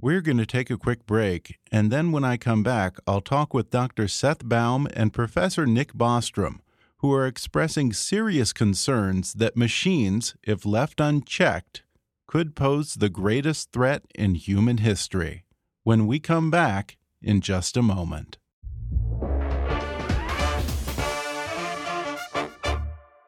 We're 0.00 0.20
going 0.20 0.38
to 0.38 0.46
take 0.46 0.70
a 0.70 0.78
quick 0.78 1.06
break, 1.06 1.58
and 1.72 1.90
then 1.90 2.12
when 2.12 2.22
I 2.22 2.36
come 2.36 2.62
back, 2.62 2.98
I'll 3.04 3.20
talk 3.20 3.52
with 3.52 3.72
Dr. 3.72 4.06
Seth 4.06 4.48
Baum 4.48 4.86
and 4.94 5.12
Professor 5.12 5.66
Nick 5.66 5.92
Bostrom, 5.92 6.60
who 6.98 7.12
are 7.12 7.26
expressing 7.26 7.92
serious 7.92 8.52
concerns 8.52 9.32
that 9.32 9.56
machines, 9.56 10.36
if 10.44 10.64
left 10.64 11.00
unchecked, 11.00 11.82
could 12.28 12.54
pose 12.54 12.94
the 12.94 13.08
greatest 13.08 13.72
threat 13.72 14.04
in 14.14 14.36
human 14.36 14.78
history. 14.78 15.42
When 15.82 16.06
we 16.06 16.20
come 16.20 16.48
back 16.48 16.96
in 17.20 17.40
just 17.40 17.76
a 17.76 17.82
moment. 17.82 18.38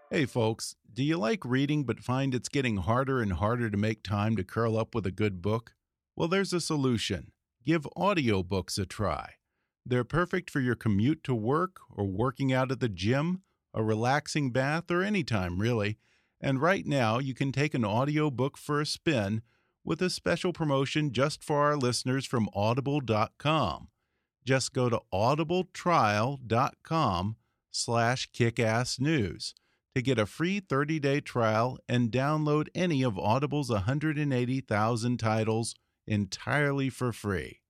Hey, 0.08 0.24
folks, 0.24 0.76
do 0.92 1.02
you 1.02 1.18
like 1.18 1.44
reading 1.44 1.82
but 1.82 1.98
find 1.98 2.32
it's 2.32 2.48
getting 2.48 2.76
harder 2.76 3.20
and 3.20 3.32
harder 3.32 3.70
to 3.70 3.76
make 3.76 4.04
time 4.04 4.36
to 4.36 4.44
curl 4.44 4.78
up 4.78 4.94
with 4.94 5.04
a 5.04 5.10
good 5.10 5.42
book? 5.42 5.72
Well, 6.20 6.28
there's 6.28 6.52
a 6.52 6.60
solution. 6.60 7.32
Give 7.64 7.88
audiobooks 7.96 8.78
a 8.78 8.84
try. 8.84 9.36
They're 9.86 10.04
perfect 10.04 10.50
for 10.50 10.60
your 10.60 10.74
commute 10.74 11.24
to 11.24 11.34
work 11.34 11.80
or 11.88 12.04
working 12.04 12.52
out 12.52 12.70
at 12.70 12.80
the 12.80 12.90
gym, 12.90 13.40
a 13.72 13.82
relaxing 13.82 14.52
bath, 14.52 14.90
or 14.90 15.02
any 15.02 15.24
time, 15.24 15.58
really. 15.58 15.96
And 16.38 16.60
right 16.60 16.84
now, 16.84 17.20
you 17.20 17.32
can 17.32 17.52
take 17.52 17.72
an 17.72 17.86
audiobook 17.86 18.58
for 18.58 18.82
a 18.82 18.86
spin 18.86 19.40
with 19.82 20.02
a 20.02 20.10
special 20.10 20.52
promotion 20.52 21.10
just 21.10 21.42
for 21.42 21.62
our 21.62 21.78
listeners 21.78 22.26
from 22.26 22.50
audible.com. 22.52 23.88
Just 24.44 24.74
go 24.74 24.90
to 24.90 25.00
audibletrial.com 25.14 27.36
slash 27.70 28.30
kickassnews 28.30 29.54
to 29.94 30.02
get 30.02 30.18
a 30.18 30.26
free 30.26 30.60
30-day 30.60 31.22
trial 31.22 31.78
and 31.88 32.12
download 32.12 32.68
any 32.74 33.02
of 33.02 33.18
Audible's 33.18 33.70
180,000 33.70 35.18
titles 35.18 35.74
entirely 36.06 36.90
for 36.90 37.12
free. 37.12 37.60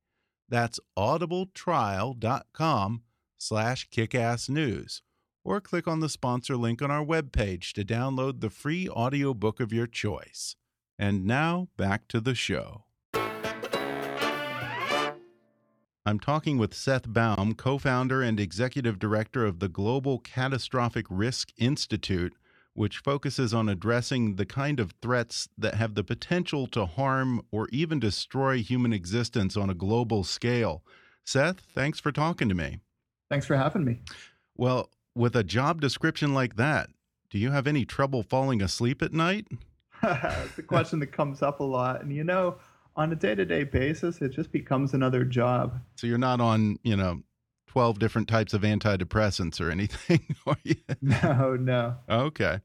That's 0.49 0.81
audibletrial.com 0.99 3.03
slash 3.39 3.89
kickassnews 3.89 5.01
or 5.45 5.61
click 5.61 5.89
on 5.89 6.01
the 6.01 6.09
sponsor 6.09 6.57
link 6.57 6.83
on 6.83 6.91
our 6.91 7.05
webpage 7.05 7.73
to 7.73 7.85
download 7.85 8.41
the 8.41 8.51
free 8.51 8.89
audiobook 8.89 9.61
of 9.61 9.73
your 9.73 9.87
choice. 9.87 10.57
And 10.99 11.25
now 11.25 11.69
back 11.77 12.09
to 12.09 12.21
the 12.21 12.35
show. 12.35 12.85
I'm 16.07 16.19
talking 16.19 16.59
with 16.59 16.75
Seth 16.75 17.13
Baum, 17.13 17.55
co 17.55 17.79
founder 17.79 18.23
and 18.23 18.41
executive 18.41 18.99
director 18.99 19.45
of 19.45 19.61
the 19.61 19.69
Global 19.69 20.19
Catastrophic 20.19 21.07
Risk 21.09 21.51
Institute, 21.59 22.35
which 22.75 22.99
focuses 22.99 23.53
on 23.53 23.69
addressing 23.69 24.37
the 24.37 24.47
kind 24.47 24.81
of 24.81 24.95
threats 25.03 25.49
that 25.59 25.75
have 25.75 25.95
the 25.95 26.05
potential 26.05 26.67
to 26.69 26.87
harm 26.87 27.43
or 27.51 27.69
even 27.71 28.01
destroy 28.01 28.59
human 28.59 28.93
existence 28.93 29.57
on 29.57 29.69
a 29.69 29.75
global 29.75 30.25
scale. 30.25 30.83
Seth, 31.25 31.61
thanks 31.75 32.01
for 32.01 32.13
talking 32.13 32.49
to 32.49 32.55
me. 32.55 32.79
Thanks 33.29 33.47
for 33.47 33.57
having 33.57 33.85
me. 33.85 34.01
Well, 34.57 34.91
with 35.15 35.37
a 35.37 35.45
job 35.45 35.81
description 35.81 36.35
like 36.35 36.57
that, 36.57 36.91
do 37.31 37.39
you 37.39 37.51
have 37.51 37.67
any 37.67 37.85
trouble 37.85 38.23
falling 38.23 38.61
asleep 38.61 39.03
at 39.03 39.13
night? 39.13 39.47
it's 40.03 40.59
a 40.59 40.63
question 40.63 40.99
that 41.01 41.13
comes 41.13 41.43
up 41.43 41.61
a 41.61 41.65
lot. 41.65 42.03
And 42.03 42.15
you 42.15 42.25
know, 42.25 42.57
on 42.97 43.13
a 43.13 43.17
day 43.17 43.35
to 43.35 43.45
day 43.45 43.65
basis, 43.65 44.21
it 44.21 44.31
just 44.31 44.51
becomes 44.53 44.95
another 44.95 45.25
job. 45.25 45.81
So 45.97 46.07
you're 46.07 46.19
not 46.19 46.41
on, 46.41 46.79
you 46.83 46.97
know, 46.97 47.23
12 47.71 48.01
different 48.01 48.27
types 48.27 48.53
of 48.53 48.63
antidepressants 48.63 49.61
or 49.61 49.71
anything, 49.71 50.35
are 50.47 50.57
you? 50.65 50.75
No, 51.01 51.55
no. 51.55 51.95
Okay. 52.09 52.59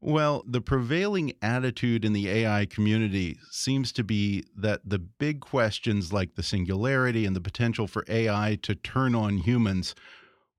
Well, 0.00 0.44
the 0.46 0.60
prevailing 0.60 1.32
attitude 1.42 2.04
in 2.04 2.12
the 2.12 2.28
AI 2.28 2.64
community 2.66 3.36
seems 3.50 3.90
to 3.94 4.04
be 4.04 4.44
that 4.56 4.82
the 4.88 5.00
big 5.00 5.40
questions 5.40 6.12
like 6.12 6.36
the 6.36 6.44
singularity 6.44 7.26
and 7.26 7.34
the 7.34 7.40
potential 7.40 7.88
for 7.88 8.04
AI 8.06 8.60
to 8.62 8.76
turn 8.76 9.16
on 9.16 9.38
humans 9.38 9.96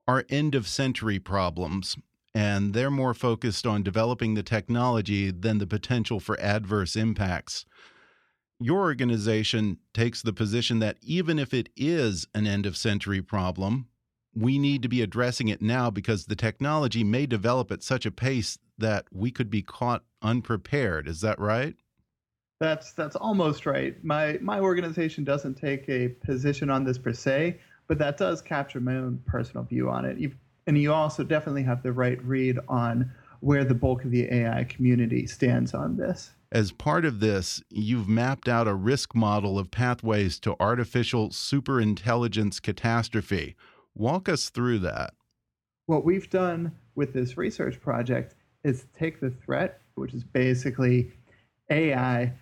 are 0.05 0.25
end 0.27 0.55
of 0.55 0.67
century 0.67 1.17
problems. 1.17 1.95
And 2.35 2.73
they're 2.73 2.91
more 2.91 3.13
focused 3.13 3.65
on 3.65 3.81
developing 3.81 4.33
the 4.33 4.43
technology 4.43 5.31
than 5.31 5.59
the 5.59 5.67
potential 5.67 6.19
for 6.19 6.37
adverse 6.41 6.97
impacts 6.97 7.65
your 8.59 8.79
organization 8.79 9.77
takes 9.93 10.21
the 10.21 10.33
position 10.33 10.79
that 10.79 10.97
even 11.01 11.39
if 11.39 11.53
it 11.53 11.69
is 11.75 12.27
an 12.35 12.45
end 12.45 12.65
of 12.65 12.75
century 12.75 13.21
problem, 13.21 13.87
we 14.35 14.59
need 14.59 14.81
to 14.83 14.89
be 14.89 15.01
addressing 15.01 15.47
it 15.47 15.61
now 15.61 15.89
because 15.89 16.25
the 16.25 16.35
technology 16.35 17.03
may 17.03 17.25
develop 17.25 17.71
at 17.71 17.83
such 17.83 18.05
a 18.05 18.11
pace 18.11 18.59
that 18.77 19.05
we 19.11 19.31
could 19.31 19.49
be 19.49 19.61
caught 19.61 20.03
unprepared. 20.21 21.07
Is 21.07 21.21
that 21.21 21.39
right? 21.39 21.75
That's 22.59 22.91
that's 22.91 23.15
almost 23.15 23.65
right. 23.65 24.01
My 24.03 24.37
my 24.41 24.59
organization 24.59 25.23
doesn't 25.23 25.55
take 25.55 25.87
a 25.87 26.09
position 26.09 26.69
on 26.69 26.83
this 26.83 26.97
per 26.97 27.13
se, 27.13 27.59
but 27.87 27.97
that 27.99 28.17
does 28.17 28.41
capture 28.41 28.81
my 28.81 28.95
own 28.95 29.23
personal 29.25 29.63
view 29.63 29.89
on 29.89 30.03
it. 30.03 30.17
You've, 30.17 30.35
and 30.67 30.77
you 30.77 30.93
also 30.93 31.23
definitely 31.23 31.63
have 31.63 31.81
the 31.81 31.93
right 31.93 32.21
read 32.23 32.59
on 32.67 33.09
where 33.39 33.63
the 33.63 33.73
bulk 33.73 34.03
of 34.03 34.11
the 34.11 34.31
AI 34.33 34.65
community 34.65 35.25
stands 35.25 35.73
on 35.73 35.95
this. 35.95 36.31
As 36.51 36.71
part 36.71 37.05
of 37.05 37.19
this, 37.19 37.61
you've 37.69 38.09
mapped 38.09 38.47
out 38.47 38.67
a 38.67 38.73
risk 38.73 39.13
model 39.13 39.59
of 39.59 39.69
pathways 39.69 40.39
to 40.39 40.55
artificial 40.59 41.29
superintelligence 41.29 42.59
catastrophe. 42.59 43.55
Walk 43.93 44.27
us 44.27 44.49
through 44.49 44.79
that. 44.79 45.13
What 45.85 46.03
we've 46.03 46.29
done 46.29 46.71
with 46.95 47.13
this 47.13 47.37
research 47.37 47.79
project 47.79 48.33
is 48.63 48.87
take 48.97 49.19
the 49.19 49.29
threat, 49.29 49.81
which 49.93 50.15
is 50.15 50.23
basically 50.23 51.11
AI 51.69 52.33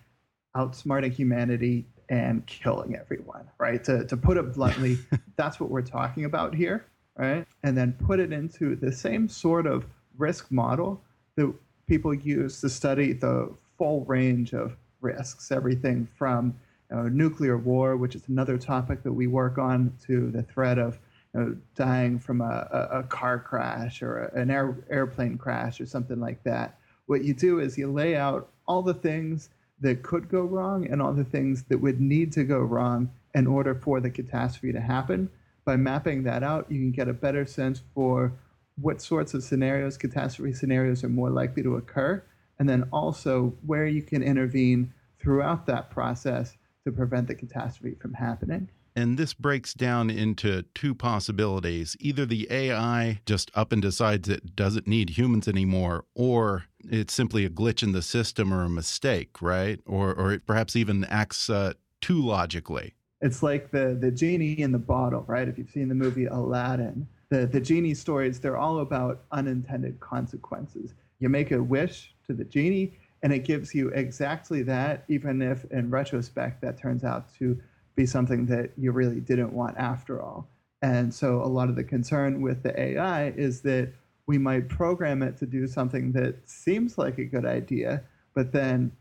outsmarting 0.56 1.12
humanity 1.12 1.86
and 2.08 2.46
killing 2.46 2.96
everyone, 2.96 3.46
right? 3.58 3.84
To, 3.84 4.06
to 4.06 4.16
put 4.16 4.38
it 4.38 4.54
bluntly, 4.54 4.98
that's 5.36 5.60
what 5.60 5.70
we're 5.70 5.82
talking 5.82 6.24
about 6.24 6.54
here, 6.54 6.86
right? 7.18 7.46
And 7.62 7.76
then 7.76 7.92
put 7.92 8.20
it 8.20 8.32
into 8.32 8.74
the 8.74 8.90
same 8.90 9.28
sort 9.28 9.66
of 9.66 9.84
risk 10.16 10.50
model 10.50 11.02
that 11.36 11.52
people 11.86 12.14
use 12.14 12.62
to 12.62 12.70
study 12.70 13.12
the 13.12 13.54
full 13.78 14.04
range 14.04 14.52
of 14.52 14.76
risks, 15.00 15.50
everything 15.50 16.08
from 16.16 16.54
you 16.90 16.96
know, 16.96 17.08
nuclear 17.08 17.56
war, 17.56 17.96
which 17.96 18.14
is 18.14 18.22
another 18.28 18.58
topic 18.58 19.02
that 19.04 19.12
we 19.12 19.26
work 19.26 19.56
on, 19.56 19.96
to 20.06 20.30
the 20.30 20.42
threat 20.42 20.78
of 20.78 20.98
you 21.34 21.40
know, 21.40 21.56
dying 21.74 22.18
from 22.18 22.40
a, 22.40 22.88
a, 22.90 23.02
car 23.04 23.38
crash 23.38 24.02
or 24.02 24.24
a, 24.24 24.40
an 24.40 24.50
air, 24.50 24.76
airplane 24.90 25.38
crash 25.38 25.80
or 25.80 25.86
something 25.86 26.18
like 26.18 26.42
that. 26.44 26.78
What 27.06 27.24
you 27.24 27.34
do 27.34 27.60
is 27.60 27.78
you 27.78 27.90
lay 27.90 28.16
out 28.16 28.48
all 28.66 28.82
the 28.82 28.94
things 28.94 29.50
that 29.80 30.02
could 30.02 30.28
go 30.28 30.42
wrong 30.42 30.86
and 30.90 31.00
all 31.00 31.12
the 31.12 31.24
things 31.24 31.64
that 31.64 31.78
would 31.78 32.00
need 32.00 32.32
to 32.32 32.44
go 32.44 32.58
wrong 32.58 33.10
in 33.34 33.46
order 33.46 33.74
for 33.74 34.00
the 34.00 34.10
catastrophe 34.10 34.72
to 34.72 34.80
happen. 34.80 35.30
By 35.64 35.76
mapping 35.76 36.22
that 36.24 36.42
out, 36.42 36.70
you 36.70 36.78
can 36.78 36.90
get 36.90 37.08
a 37.08 37.12
better 37.12 37.46
sense 37.46 37.82
for 37.94 38.32
what 38.80 39.02
sorts 39.02 39.34
of 39.34 39.42
scenarios, 39.42 39.96
catastrophe 39.96 40.52
scenarios, 40.52 41.04
are 41.04 41.08
more 41.08 41.30
likely 41.30 41.62
to 41.62 41.76
occur, 41.76 42.22
and 42.58 42.68
then 42.68 42.88
also 42.92 43.54
where 43.66 43.86
you 43.86 44.02
can 44.02 44.22
intervene 44.22 44.92
throughout 45.20 45.66
that 45.66 45.90
process 45.90 46.56
to 46.84 46.92
prevent 46.92 47.28
the 47.28 47.34
catastrophe 47.34 47.96
from 48.00 48.14
happening. 48.14 48.68
And 48.96 49.16
this 49.16 49.32
breaks 49.32 49.74
down 49.74 50.10
into 50.10 50.62
two 50.74 50.92
possibilities. 50.92 51.96
Either 52.00 52.26
the 52.26 52.48
AI 52.50 53.20
just 53.26 53.50
up 53.54 53.70
and 53.70 53.80
decides 53.80 54.28
it 54.28 54.56
doesn't 54.56 54.88
need 54.88 55.10
humans 55.10 55.46
anymore, 55.46 56.04
or 56.14 56.64
it's 56.80 57.14
simply 57.14 57.44
a 57.44 57.50
glitch 57.50 57.84
in 57.84 57.92
the 57.92 58.02
system 58.02 58.52
or 58.52 58.64
a 58.64 58.68
mistake, 58.68 59.40
right? 59.40 59.78
Or, 59.86 60.12
or 60.12 60.32
it 60.32 60.46
perhaps 60.46 60.74
even 60.74 61.04
acts 61.04 61.48
uh, 61.48 61.74
too 62.00 62.20
logically. 62.20 62.94
It's 63.20 63.40
like 63.40 63.70
the, 63.70 63.96
the 64.00 64.10
genie 64.10 64.60
in 64.60 64.72
the 64.72 64.78
bottle, 64.78 65.24
right? 65.28 65.46
If 65.46 65.58
you've 65.58 65.70
seen 65.70 65.88
the 65.88 65.94
movie 65.94 66.26
Aladdin, 66.26 67.06
the, 67.28 67.46
the 67.46 67.60
genie 67.60 67.94
stories, 67.94 68.40
they're 68.40 68.56
all 68.56 68.80
about 68.80 69.22
unintended 69.30 70.00
consequences. 70.00 70.94
You 71.20 71.28
make 71.28 71.52
a 71.52 71.62
wish 71.62 72.14
to 72.28 72.34
the 72.34 72.44
genie, 72.44 72.92
and 73.22 73.32
it 73.32 73.44
gives 73.44 73.74
you 73.74 73.88
exactly 73.88 74.62
that, 74.62 75.04
even 75.08 75.42
if 75.42 75.64
in 75.72 75.90
retrospect 75.90 76.60
that 76.62 76.78
turns 76.78 77.02
out 77.02 77.34
to 77.38 77.60
be 77.96 78.06
something 78.06 78.46
that 78.46 78.70
you 78.76 78.92
really 78.92 79.20
didn't 79.20 79.52
want 79.52 79.76
after 79.76 80.22
all. 80.22 80.48
And 80.82 81.12
so 81.12 81.42
a 81.42 81.46
lot 81.46 81.68
of 81.68 81.74
the 81.74 81.82
concern 81.82 82.40
with 82.40 82.62
the 82.62 82.78
AI 82.80 83.30
is 83.30 83.62
that 83.62 83.92
we 84.28 84.38
might 84.38 84.68
program 84.68 85.22
it 85.22 85.36
to 85.38 85.46
do 85.46 85.66
something 85.66 86.12
that 86.12 86.48
seems 86.48 86.96
like 86.96 87.18
a 87.18 87.24
good 87.24 87.44
idea, 87.44 88.04
but 88.34 88.52
then 88.52 88.92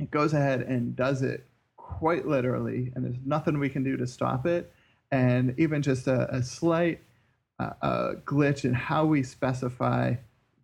it 0.00 0.10
goes 0.10 0.32
ahead 0.32 0.62
and 0.62 0.96
does 0.96 1.22
it 1.22 1.46
quite 1.76 2.26
literally, 2.26 2.90
and 2.94 3.04
there's 3.04 3.20
nothing 3.24 3.58
we 3.58 3.68
can 3.68 3.84
do 3.84 3.96
to 3.96 4.06
stop 4.06 4.46
it. 4.46 4.72
And 5.12 5.54
even 5.58 5.82
just 5.82 6.08
a, 6.08 6.34
a 6.34 6.42
slight 6.42 7.00
uh, 7.60 8.14
glitch 8.24 8.64
in 8.64 8.74
how 8.74 9.04
we 9.04 9.22
specify 9.22 10.14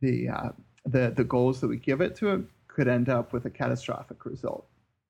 the, 0.01 0.29
uh, 0.29 0.49
the 0.91 1.13
the 1.17 1.25
goals 1.25 1.61
that 1.61 1.69
we 1.69 1.77
give 1.77 2.01
it 2.01 2.17
to 2.17 2.31
it 2.31 2.45
could 2.69 2.89
end 2.89 3.09
up 3.09 3.33
with 3.33 3.45
a 3.45 3.51
catastrophic 3.51 4.25
result. 4.25 4.67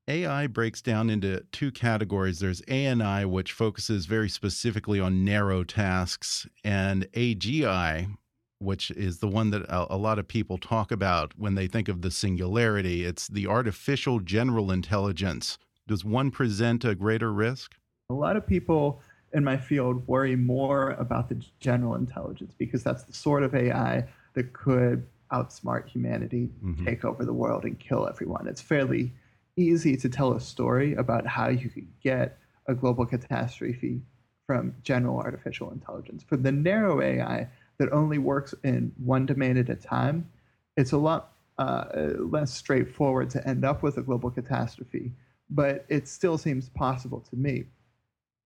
AI 0.09 0.47
breaks 0.49 0.83
down 0.83 1.09
into 1.09 1.45
two 1.53 1.71
categories. 1.71 2.41
There's 2.41 2.63
ANI, 2.63 3.25
which 3.27 3.53
focuses 3.53 4.07
very 4.07 4.29
specifically 4.29 4.99
on 4.99 5.25
narrow 5.25 5.63
tasks, 5.63 6.49
and 6.65 7.07
AGI, 7.13 8.17
which 8.59 8.91
is 8.91 9.19
the 9.19 9.29
one 9.29 9.51
that 9.51 9.65
a, 9.69 9.97
lot 9.97 10.19
of 10.19 10.27
people 10.27 10.59
talk 10.59 10.91
about 10.91 11.33
when 11.39 11.55
they 11.55 11.69
think 11.69 11.89
of 11.89 12.03
the 12.03 12.11
singularity. 12.11 13.05
It's 13.05 13.29
the 13.29 13.47
artificial 13.47 14.19
general 14.19 14.73
intelligence. 14.73 15.59
Does 15.87 16.05
one 16.05 16.31
present 16.31 16.85
a 16.85 16.95
greater 16.95 17.33
risk? 17.33 17.77
A 18.11 18.15
lot 18.15 18.37
of 18.37 18.47
people 18.47 19.01
in 19.33 19.45
my 19.45 19.57
field 19.57 20.07
worry 20.09 20.35
more 20.35 20.91
about 20.93 21.29
the 21.29 21.41
general 21.61 21.95
intelligence 21.95 22.53
because 22.59 22.83
that's 22.83 23.05
the 23.05 23.13
sort 23.13 23.45
of 23.45 23.55
AI 23.55 24.05
that 24.35 24.53
could 24.53 25.07
outsmart 25.33 25.89
humanity, 25.89 26.51
mm 26.63 26.75
-hmm. 26.75 26.85
take 26.85 27.05
over 27.05 27.25
the 27.25 27.33
world, 27.33 27.65
and 27.65 27.79
kill 27.79 28.09
everyone. 28.09 28.51
It's 28.51 28.63
fairly 28.63 29.13
easy 29.57 29.97
to 29.97 30.09
tell 30.09 30.33
a 30.33 30.41
story 30.41 30.95
about 30.95 31.27
how 31.27 31.49
you 31.49 31.69
could 31.71 31.89
get 32.03 32.39
a 32.67 32.75
global 32.75 33.07
catastrophe 33.07 34.03
from 34.47 34.75
general 34.83 35.19
artificial 35.19 35.71
intelligence. 35.71 36.25
For 36.25 36.37
the 36.37 36.53
narrow 36.53 37.01
AI 37.01 37.49
that 37.79 37.93
only 37.93 38.19
works 38.19 38.55
in 38.65 38.93
one 39.05 39.27
domain 39.27 39.57
at 39.57 39.69
a 39.69 39.77
time, 39.77 40.29
it's 40.77 40.93
a 40.93 40.99
lot 40.99 41.33
uh, 41.59 41.85
less 42.19 42.53
straightforward 42.53 43.31
to 43.31 43.47
end 43.47 43.65
up 43.65 43.83
with 43.83 43.99
a 43.99 44.03
global 44.03 44.31
catastrophe, 44.31 45.13
but 45.51 45.85
it 45.89 46.09
still 46.09 46.39
seems 46.39 46.69
possible 46.71 47.21
to 47.21 47.37
me. 47.37 47.65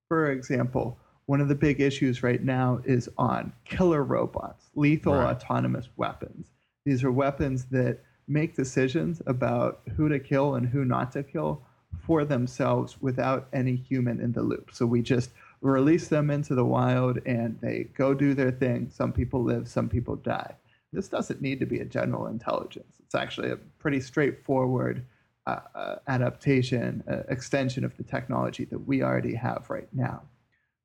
For 0.08 0.30
example, 0.30 0.98
one 1.26 1.40
of 1.40 1.48
the 1.48 1.54
big 1.54 1.80
issues 1.80 2.22
right 2.22 2.42
now 2.42 2.80
is 2.84 3.08
on 3.16 3.52
killer 3.64 4.02
robots, 4.02 4.68
lethal 4.74 5.14
right. 5.14 5.34
autonomous 5.34 5.88
weapons. 5.96 6.48
These 6.84 7.02
are 7.04 7.12
weapons 7.12 7.64
that 7.66 7.98
make 8.28 8.56
decisions 8.56 9.22
about 9.26 9.82
who 9.96 10.08
to 10.08 10.18
kill 10.18 10.54
and 10.54 10.66
who 10.66 10.84
not 10.84 11.12
to 11.12 11.22
kill 11.22 11.62
for 12.00 12.24
themselves 12.24 13.00
without 13.00 13.48
any 13.52 13.76
human 13.76 14.20
in 14.20 14.32
the 14.32 14.42
loop. 14.42 14.70
So 14.72 14.86
we 14.86 15.02
just 15.02 15.30
release 15.60 16.08
them 16.08 16.30
into 16.30 16.54
the 16.54 16.64
wild 16.64 17.18
and 17.26 17.58
they 17.60 17.84
go 17.96 18.12
do 18.14 18.34
their 18.34 18.50
thing. 18.50 18.90
Some 18.90 19.12
people 19.12 19.42
live, 19.42 19.68
some 19.68 19.88
people 19.88 20.16
die. 20.16 20.54
This 20.92 21.08
doesn't 21.08 21.40
need 21.40 21.58
to 21.60 21.66
be 21.66 21.80
a 21.80 21.84
general 21.84 22.26
intelligence. 22.26 22.96
It's 23.04 23.14
actually 23.14 23.50
a 23.50 23.56
pretty 23.56 24.00
straightforward 24.00 25.04
uh, 25.46 25.60
uh, 25.74 25.96
adaptation, 26.08 27.02
uh, 27.10 27.22
extension 27.28 27.84
of 27.84 27.96
the 27.96 28.02
technology 28.02 28.64
that 28.66 28.78
we 28.78 29.02
already 29.02 29.34
have 29.34 29.68
right 29.68 29.88
now. 29.92 30.22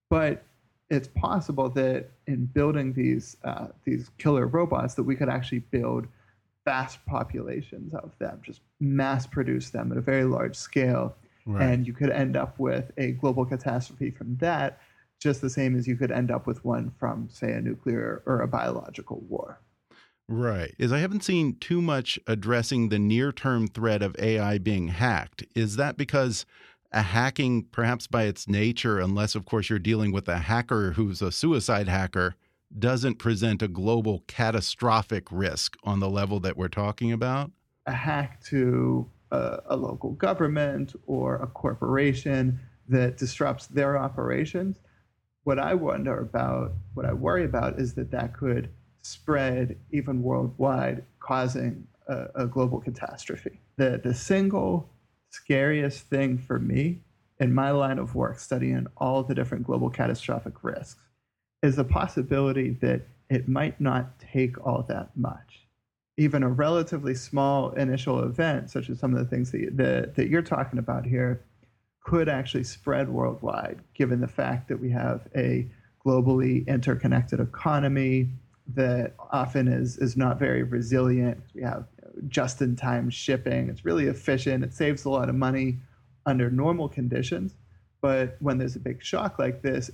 But 0.10 0.44
it's 0.89 1.08
possible 1.08 1.69
that 1.69 2.10
in 2.28 2.45
building 2.45 2.93
these 2.93 3.38
uh, 3.43 3.67
these 3.86 4.10
killer 4.17 4.47
robots, 4.47 4.95
that 4.95 5.04
we 5.04 5.15
could 5.15 5.30
actually 5.30 5.60
build 5.60 6.08
vast 6.65 7.04
populations 7.06 7.93
of 7.93 8.12
them, 8.19 8.41
just 8.43 8.62
mass 8.80 9.25
produce 9.25 9.69
them 9.69 9.91
at 9.91 9.97
a 9.97 10.02
very 10.02 10.25
large 10.25 10.56
scale. 10.56 11.15
Right. 11.45 11.63
And 11.63 11.88
you 11.88 11.93
could 11.93 12.12
end 12.12 12.36
up 12.36 12.60
with 12.60 12.91
a 12.97 13.12
global 13.13 13.45
catastrophe 13.45 14.12
from 14.12 14.38
that, 14.38 14.80
just 15.19 15.41
the 15.41 15.49
same 15.49 15.75
as 15.75 15.88
you 15.88 15.95
could 15.95 16.12
end 16.12 16.30
up 16.30 16.45
with 16.45 16.63
one 16.63 16.91
from, 16.99 17.28
say, 17.32 17.54
a 17.54 17.62
nuclear 17.62 18.21
or 18.25 18.41
a 18.41 18.47
biological 18.47 19.23
war. 19.28 19.60
Right. 20.28 20.75
Is 20.78 20.91
I 20.91 20.99
haven't 20.99 21.23
seen 21.23 21.56
too 21.56 21.82
much 21.82 22.19
addressing 22.28 22.89
the 22.89 22.99
near 22.99 23.32
term 23.32 23.67
threat 23.67 24.04
of 24.04 24.15
AI 24.19 24.60
being 24.60 24.89
hacked. 24.89 25.43
Is 25.56 25.75
that 25.78 25.97
because 25.97 26.45
a 26.91 27.02
hacking, 27.02 27.63
perhaps 27.71 28.08
by 28.08 28.23
its 28.23 28.47
nature, 28.47 28.99
unless, 28.99 29.36
of 29.36 29.45
course, 29.45 29.69
you're 29.69 29.80
dealing 29.80 30.12
with 30.12 30.28
a 30.28 30.39
hacker 30.39 30.93
who's 30.93 31.21
a 31.21 31.32
suicide 31.32 31.88
hacker, 31.88 32.36
doesn't 32.78 33.15
present 33.15 33.62
a 33.62 33.67
global 33.67 34.23
catastrophic 34.28 35.28
risk 35.32 35.75
on 35.84 35.99
the 35.99 36.10
level 36.10 36.39
that 36.39 36.58
we're 36.58 36.67
talking 36.67 37.12
about? 37.12 37.52
A 37.86 37.91
hack 37.91 38.43
to 38.45 39.10
a, 39.32 39.60
a 39.67 39.75
local 39.75 40.12
government 40.12 40.95
or 41.08 41.36
a 41.38 41.47
corporation 41.47 42.60
that 42.88 43.17
disrupts 43.17 43.67
their 43.67 43.97
operations. 43.97 44.78
What 45.43 45.60
I 45.60 45.73
wonder 45.73 46.19
about, 46.19 46.73
what 46.93 47.06
I 47.06 47.13
worry 47.13 47.45
about, 47.45 47.80
is 47.80 47.93
that 47.95 48.12
that 48.12 48.34
could 48.34 48.69
spread 49.02 49.78
even 49.91 50.21
worldwide, 50.21 51.04
causing 51.19 51.88
a, 52.08 52.25
a 52.36 52.45
global 52.45 52.80
catastrophe. 52.80 53.60
The, 53.78 54.02
the 54.04 54.13
single 54.13 54.89
scariest 55.30 56.08
thing 56.08 56.38
for 56.38 56.60
me 56.60 57.02
in 57.39 57.54
my 57.54 57.72
line 57.72 58.00
of 58.00 58.15
work, 58.15 58.39
studying 58.39 58.88
all 58.98 59.24
the 59.24 59.36
different 59.36 59.65
global 59.65 59.89
catastrophic 59.89 60.63
risks, 60.63 61.00
is 61.63 61.76
the 61.76 61.84
possibility 61.84 62.72
that 62.82 63.02
it 63.30 63.48
might 63.48 63.80
not 63.80 64.20
take 64.20 64.65
all 64.65 64.84
that 64.84 65.15
much. 65.15 65.68
Even 66.18 66.44
a 66.44 66.50
relatively 66.50 67.15
small 67.15 67.72
initial 67.72 68.24
event, 68.24 68.70
such 68.70 68.89
as 68.89 69.00
some 69.00 69.13
of 69.13 69.20
the 69.20 69.26
things 69.26 69.52
that, 69.52 69.78
that, 69.78 70.15
that 70.15 70.28
you're 70.30 70.42
talking 70.42 70.80
about 70.80 71.06
here, 71.06 71.42
could 72.04 72.28
actually 72.28 72.63
spread 72.63 73.08
worldwide, 73.08 73.80
given 73.94 74.20
the 74.20 74.28
fact 74.28 74.68
that 74.68 74.80
we 74.80 74.89
have 74.89 75.28
a 75.36 75.68
globally 76.06 76.65
interconnected 76.68 77.39
economy 77.39 78.30
that 78.76 79.13
often 79.32 79.68
is, 79.68 79.98
is 79.98 80.18
not 80.18 80.39
very 80.39 80.63
resilient. 80.63 81.39
We 81.54 81.62
have 81.62 81.86
you 81.98 81.99
just 82.28 82.62
in 82.62 82.76
time 82.76 83.10
shipping, 83.10 83.70
it's 83.70 83.86
really 83.86 84.06
efficient, 84.06 84.64
it 84.64 84.74
saves 84.74 85.06
a 85.06 85.10
lot 85.10 85.30
of 85.30 85.36
money 85.36 85.78
under 86.26 86.50
normal 86.52 86.90
conditions. 86.90 87.56
But 88.02 88.38
when 88.40 88.58
there's 88.58 88.76
a 88.76 88.80
big 88.80 89.04
shock 89.04 89.40
like 89.40 89.62
this, 89.62 89.90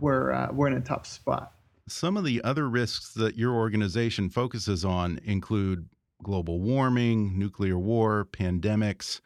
we're 0.00 0.32
uh, 0.32 0.48
we're 0.52 0.66
in 0.68 0.74
a 0.74 0.80
tough 0.80 1.06
spot. 1.06 1.52
Some 1.88 2.16
of 2.16 2.24
the 2.24 2.42
other 2.42 2.68
risks 2.68 3.14
that 3.14 3.36
your 3.36 3.54
organization 3.54 4.28
focuses 4.30 4.84
on 4.84 5.20
include 5.24 5.88
global 6.22 6.60
warming, 6.60 7.38
nuclear 7.38 7.78
war, 7.78 8.26
pandemics. 8.32 9.20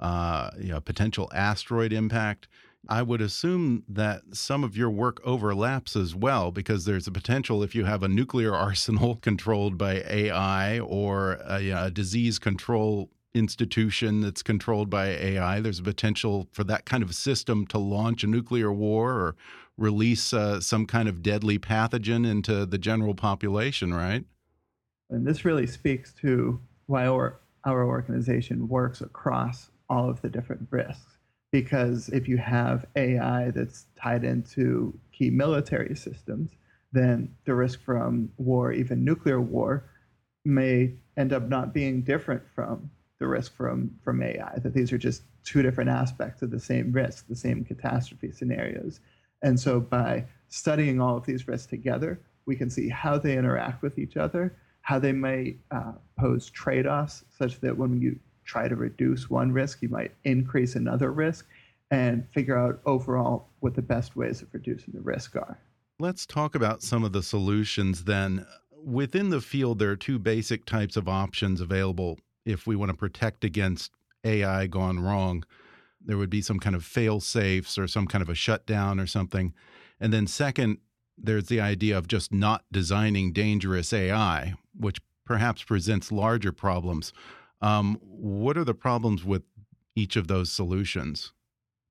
uh, 0.00 0.50
you 0.58 0.68
know, 0.68 0.80
potential 0.80 1.30
asteroid 1.34 1.92
impact. 1.92 2.48
I 2.88 3.02
would 3.02 3.20
assume 3.20 3.84
that 3.88 4.22
some 4.32 4.64
of 4.64 4.76
your 4.76 4.90
work 4.90 5.20
overlaps 5.24 5.96
as 5.96 6.14
well, 6.14 6.50
because 6.50 6.84
there's 6.84 7.06
a 7.06 7.12
potential 7.12 7.62
if 7.62 7.74
you 7.74 7.84
have 7.84 8.02
a 8.02 8.08
nuclear 8.08 8.54
arsenal 8.54 9.16
controlled 9.16 9.78
by 9.78 10.02
AI 10.08 10.78
or 10.80 11.38
a, 11.48 11.70
a 11.70 11.90
disease 11.90 12.38
control 12.38 13.10
institution 13.34 14.20
that's 14.20 14.42
controlled 14.42 14.88
by 14.88 15.08
AI, 15.08 15.60
there's 15.60 15.80
a 15.80 15.84
potential 15.84 16.48
for 16.52 16.62
that 16.64 16.84
kind 16.84 17.02
of 17.02 17.14
system 17.14 17.66
to 17.66 17.78
launch 17.78 18.22
a 18.22 18.28
nuclear 18.28 18.72
war 18.72 19.12
or 19.12 19.36
release 19.76 20.32
uh, 20.32 20.60
some 20.60 20.86
kind 20.86 21.08
of 21.08 21.22
deadly 21.22 21.58
pathogen 21.58 22.28
into 22.28 22.64
the 22.64 22.78
general 22.78 23.14
population, 23.14 23.92
right? 23.92 24.24
And 25.10 25.26
this 25.26 25.44
really 25.44 25.66
speaks 25.66 26.12
to 26.20 26.60
why 26.86 27.06
our, 27.06 27.40
our 27.64 27.84
organization 27.84 28.68
works 28.68 29.00
across 29.00 29.70
all 29.90 30.08
of 30.08 30.22
the 30.22 30.28
different 30.28 30.68
risks 30.70 31.13
because 31.54 32.08
if 32.08 32.26
you 32.26 32.36
have 32.36 32.84
AI 32.96 33.52
that's 33.52 33.86
tied 33.94 34.24
into 34.24 34.92
key 35.12 35.30
military 35.30 35.94
systems, 35.94 36.50
then 36.90 37.32
the 37.44 37.54
risk 37.54 37.80
from 37.80 38.28
war, 38.38 38.72
even 38.72 39.04
nuclear 39.04 39.40
war, 39.40 39.84
may 40.44 40.92
end 41.16 41.32
up 41.32 41.48
not 41.48 41.72
being 41.72 42.02
different 42.02 42.42
from 42.56 42.90
the 43.20 43.28
risk 43.28 43.54
from, 43.54 43.88
from 44.02 44.20
AI, 44.20 44.58
that 44.64 44.74
these 44.74 44.92
are 44.92 44.98
just 44.98 45.22
two 45.44 45.62
different 45.62 45.88
aspects 45.88 46.42
of 46.42 46.50
the 46.50 46.58
same 46.58 46.90
risk, 46.90 47.28
the 47.28 47.36
same 47.36 47.64
catastrophe 47.64 48.32
scenarios. 48.32 48.98
And 49.42 49.60
so 49.60 49.78
by 49.78 50.24
studying 50.48 51.00
all 51.00 51.16
of 51.16 51.24
these 51.24 51.46
risks 51.46 51.68
together, 51.68 52.20
we 52.46 52.56
can 52.56 52.68
see 52.68 52.88
how 52.88 53.16
they 53.16 53.38
interact 53.38 53.80
with 53.80 53.96
each 53.96 54.16
other, 54.16 54.56
how 54.82 54.98
they 54.98 55.12
may 55.12 55.54
uh, 55.70 55.92
pose 56.18 56.50
trade 56.50 56.88
offs, 56.88 57.24
such 57.38 57.60
that 57.60 57.78
when 57.78 58.00
you 58.00 58.18
try 58.44 58.68
to 58.68 58.76
reduce 58.76 59.30
one 59.30 59.52
risk, 59.52 59.82
you 59.82 59.88
might 59.88 60.12
increase 60.24 60.74
another 60.76 61.12
risk 61.12 61.46
and 61.90 62.26
figure 62.32 62.58
out 62.58 62.80
overall 62.86 63.48
what 63.60 63.74
the 63.74 63.82
best 63.82 64.16
ways 64.16 64.42
of 64.42 64.48
reducing 64.52 64.92
the 64.94 65.00
risk 65.00 65.36
are. 65.36 65.58
Let's 66.00 66.26
talk 66.26 66.54
about 66.54 66.82
some 66.82 67.04
of 67.04 67.12
the 67.12 67.22
solutions 67.22 68.04
then. 68.04 68.46
Within 68.82 69.30
the 69.30 69.40
field, 69.40 69.78
there 69.78 69.90
are 69.90 69.96
two 69.96 70.18
basic 70.18 70.64
types 70.64 70.96
of 70.96 71.08
options 71.08 71.60
available 71.60 72.18
if 72.44 72.66
we 72.66 72.76
want 72.76 72.90
to 72.90 72.96
protect 72.96 73.44
against 73.44 73.92
AI 74.24 74.66
gone 74.66 75.00
wrong. 75.00 75.44
There 76.04 76.18
would 76.18 76.30
be 76.30 76.42
some 76.42 76.58
kind 76.58 76.76
of 76.76 76.84
fail 76.84 77.20
safes 77.20 77.78
or 77.78 77.86
some 77.86 78.06
kind 78.06 78.22
of 78.22 78.28
a 78.28 78.34
shutdown 78.34 78.98
or 79.00 79.06
something. 79.06 79.54
And 80.00 80.12
then, 80.12 80.26
second, 80.26 80.78
there's 81.16 81.46
the 81.46 81.60
idea 81.60 81.96
of 81.96 82.08
just 82.08 82.32
not 82.32 82.64
designing 82.72 83.32
dangerous 83.32 83.92
AI, 83.92 84.54
which 84.78 85.00
perhaps 85.24 85.62
presents 85.62 86.12
larger 86.12 86.52
problems. 86.52 87.12
Um, 87.60 87.98
what 88.02 88.56
are 88.58 88.64
the 88.64 88.74
problems 88.74 89.24
with 89.24 89.42
each 89.96 90.16
of 90.16 90.28
those 90.28 90.50
solutions? 90.50 91.32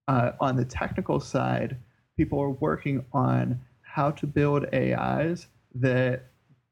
Uh, 0.08 0.32
on 0.40 0.56
the 0.56 0.66
technical 0.66 1.20
side, 1.20 1.78
people 2.18 2.40
are 2.40 2.50
working 2.50 3.06
on 3.14 3.60
how 3.82 4.12
to 4.12 4.28
build 4.28 4.66
AIs 4.74 5.48
that 5.76 6.26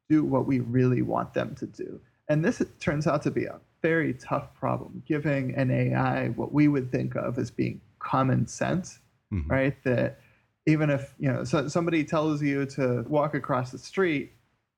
do 0.09 0.23
what 0.23 0.45
we 0.45 0.59
really 0.59 1.01
want 1.01 1.33
them 1.33 1.55
to 1.55 1.65
do. 1.65 1.99
And 2.27 2.43
this 2.43 2.61
turns 2.79 3.07
out 3.07 3.21
to 3.23 3.31
be 3.31 3.45
a 3.45 3.59
very 3.81 4.13
tough 4.13 4.53
problem, 4.53 5.03
giving 5.07 5.55
an 5.55 5.71
AI 5.71 6.29
what 6.29 6.53
we 6.53 6.67
would 6.67 6.91
think 6.91 7.15
of 7.15 7.37
as 7.37 7.49
being 7.49 7.81
common 7.99 8.47
sense, 8.47 8.99
mm-hmm. 9.33 9.49
right? 9.49 9.83
That 9.83 10.19
even 10.67 10.89
if 10.89 11.13
you 11.17 11.31
know 11.31 11.43
so 11.43 11.67
somebody 11.67 12.03
tells 12.03 12.41
you 12.41 12.65
to 12.67 13.03
walk 13.07 13.33
across 13.33 13.71
the 13.71 13.77
street, 13.77 14.33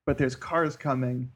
but 0.06 0.18
there's 0.18 0.36
cars 0.36 0.76
coming, 0.76 1.30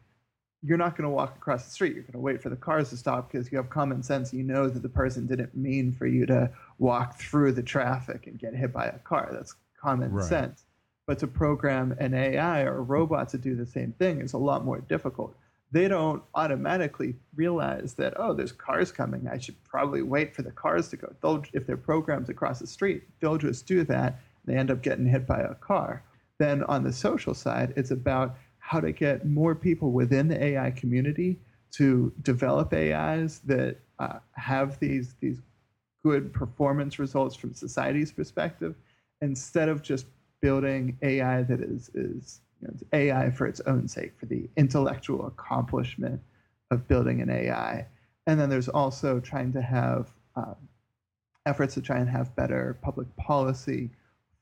you're 0.63 0.79
not 0.79 0.97
going 0.97 1.09
to 1.09 1.15
walk 1.15 1.37
across 1.37 1.65
the 1.65 1.71
street. 1.71 1.95
You're 1.95 2.03
going 2.03 2.13
to 2.13 2.19
wait 2.19 2.43
for 2.43 2.49
the 2.49 2.57
cars 2.57 2.91
to 2.91 2.97
stop 2.97 3.31
because 3.31 3.51
you 3.53 3.59
have 3.59 3.71
common 3.71 4.03
sense. 4.03 4.33
You 4.33 4.43
know 4.43 4.69
that 4.69 4.83
the 4.83 4.89
person 4.89 5.27
didn't 5.27 5.57
mean 5.57 5.93
for 5.93 6.07
you 6.07 6.27
to 6.27 6.51
walk 6.79 7.19
through 7.19 7.53
the 7.53 7.63
traffic 7.63 8.27
and 8.27 8.39
get 8.39 8.55
hit 8.55 8.73
by 8.73 8.87
a 8.87 8.99
car. 8.99 9.29
That's 9.33 9.55
common 9.81 10.13
right. 10.13 10.29
sense. 10.29 10.65
But 11.07 11.21
to 11.21 11.27
program 11.27 11.97
an 12.01 12.13
AI 12.13 12.63
or 12.63 12.79
a 12.79 12.83
robot 12.83 13.29
to 13.31 13.39
do 13.39 13.55
the 13.55 13.67
same 13.67 13.93
thing 13.93 14.21
is 14.21 14.33
a 14.33 14.39
lot 14.39 14.65
more 14.65 14.81
difficult. 14.81 15.35
They 15.71 15.87
don't 15.87 16.23
automatically 16.35 17.15
realize 17.37 17.95
that, 17.95 18.15
oh, 18.17 18.35
there's 18.35 18.53
cars 18.53 18.91
coming. 18.91 19.29
I 19.29 19.39
should 19.39 19.63
probably 19.65 20.03
wait 20.03 20.35
for 20.35 20.43
the 20.43 20.51
cars 20.51 20.89
to 20.89 20.97
go. 20.97 21.15
They'll, 21.23 21.45
if 21.53 21.67
they're 21.67 21.77
programmed 21.77 22.29
across 22.31 22.59
the 22.59 22.67
street, 22.67 23.05
they'll 23.21 23.39
just 23.39 23.67
do 23.67 23.85
that. 23.85 24.19
They 24.45 24.57
end 24.57 24.71
up 24.71 24.83
getting 24.83 25.07
hit 25.07 25.27
by 25.27 25.41
a 25.41 25.55
car. 25.55 26.03
Then 26.39 26.63
on 26.65 26.85
the 26.85 26.93
social 26.93 27.35
side, 27.35 27.75
it's 27.77 27.91
about 27.91 28.37
how 28.69 28.81
to 28.81 28.93
get 28.93 29.25
more 29.25 29.55
people 29.55 29.93
within 29.93 30.29
the 30.29 30.45
AI 30.45 30.71
community 30.71 31.39
to 31.71 32.13
develop 32.21 32.75
AIs 32.75 33.39
that 33.47 33.79
uh, 33.99 34.19
have 34.33 34.79
these 34.79 35.15
these 35.21 35.41
good 36.05 36.35
performance 36.35 36.99
results 36.99 37.35
from 37.35 37.55
society's 37.55 38.13
perspective, 38.13 38.75
instead 39.23 39.71
of 39.71 39.83
just 39.83 40.05
building 40.43 40.99
AI 41.01 41.43
that 41.45 41.61
is 41.61 41.91
is 41.95 42.43
you 42.61 42.69
know, 42.69 42.75
AI 42.93 43.31
for 43.31 43.47
its 43.47 43.61
own 43.61 43.89
sake, 43.89 44.13
for 44.21 44.27
the 44.27 44.51
intellectual 44.59 45.27
accomplishment 45.27 46.21
of 46.71 46.87
building 46.87 47.23
an 47.23 47.31
AI. 47.31 47.87
And 48.27 48.39
then 48.39 48.51
there's 48.51 48.69
also 48.69 49.19
trying 49.19 49.51
to 49.55 49.63
have 49.63 50.11
um, 50.37 50.57
efforts 51.47 51.73
to 51.75 51.81
try 51.81 51.97
and 51.97 52.11
have 52.11 52.37
better 52.37 52.79
public 52.83 53.09
policy 53.17 53.89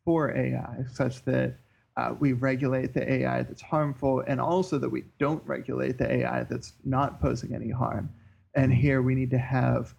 for 0.05 0.37
AI, 0.37 0.85
such 0.93 1.25
that 1.27 1.55
uh, 1.97 2.15
we 2.19 2.33
regulate 2.33 2.93
the 2.93 3.11
AI 3.11 3.43
that's 3.43 3.63
harmful, 3.63 4.23
and 4.27 4.41
also 4.41 4.79
that 4.79 4.89
we 4.89 5.05
don't 5.19 5.43
regulate 5.47 5.99
the 5.99 6.11
AI 6.11 6.45
that's 6.45 6.75
not 6.85 7.21
posing 7.21 7.55
any 7.55 7.71
harm. 7.71 8.11
And 8.55 8.73
here 8.73 9.03
we 9.03 9.15
need 9.15 9.31
to 9.31 9.39
have 9.39 9.95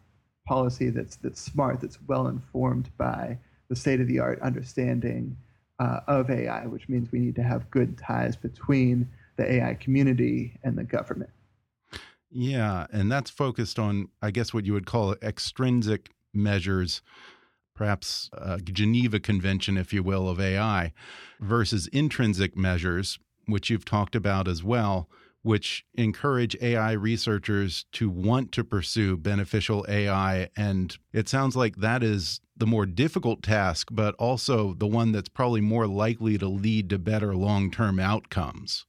policy 0.45 0.89
that's 0.89 1.15
that's 1.17 1.41
smart, 1.41 1.81
that's 1.81 1.99
well 2.07 2.27
informed 2.27 2.89
by 2.97 3.37
the 3.69 3.75
state 3.75 3.99
of 3.99 4.07
the 4.07 4.19
art 4.19 4.39
understanding 4.41 5.35
uh, 5.79 5.99
of 6.07 6.29
AI, 6.29 6.65
which 6.67 6.87
means 6.87 7.11
we 7.11 7.19
need 7.19 7.35
to 7.35 7.43
have 7.43 7.69
good 7.71 7.97
ties 7.97 8.35
between 8.35 9.07
the 9.35 9.51
AI 9.53 9.73
community 9.75 10.57
and 10.63 10.77
the 10.77 10.83
government. 10.83 11.29
Yeah, 12.29 12.87
and 12.91 13.11
that's 13.11 13.29
focused 13.29 13.79
on, 13.79 14.09
I 14.21 14.31
guess, 14.31 14.53
what 14.53 14.65
you 14.65 14.73
would 14.73 14.85
call 14.85 15.15
extrinsic 15.21 16.11
measures 16.33 17.01
perhaps 17.77 18.29
a 18.33 18.59
Geneva 18.59 19.19
Convention, 19.19 19.77
if 19.77 19.93
you 19.93 20.03
will, 20.03 20.27
of 20.27 20.39
AI, 20.39 20.91
versus 21.39 21.87
intrinsic 21.87 22.57
measures, 22.57 23.19
which 23.45 23.69
you've 23.69 23.85
talked 23.85 24.15
about 24.15 24.47
as 24.47 24.63
well, 24.63 25.07
which 25.43 25.85
encourage 25.93 26.57
AI 26.61 26.91
researchers 26.91 27.85
to 27.93 28.09
want 28.09 28.51
to 28.51 28.63
pursue 28.63 29.15
beneficial 29.15 29.85
AI. 29.87 30.49
And 30.57 30.97
it 31.13 31.29
sounds 31.29 31.55
like 31.55 31.77
that 31.77 32.03
is 32.03 32.41
the 32.57 32.67
more 32.67 32.85
difficult 32.85 33.43
task, 33.43 33.89
but 33.91 34.15
also 34.15 34.73
the 34.73 34.87
one 34.87 35.11
that's 35.11 35.29
probably 35.29 35.61
more 35.61 35.87
likely 35.87 36.37
to 36.39 36.47
lead 36.47 36.89
to 36.89 36.97
better 36.97 37.35
long 37.35 37.71
term 37.71 37.99
outcomes. 37.99 38.85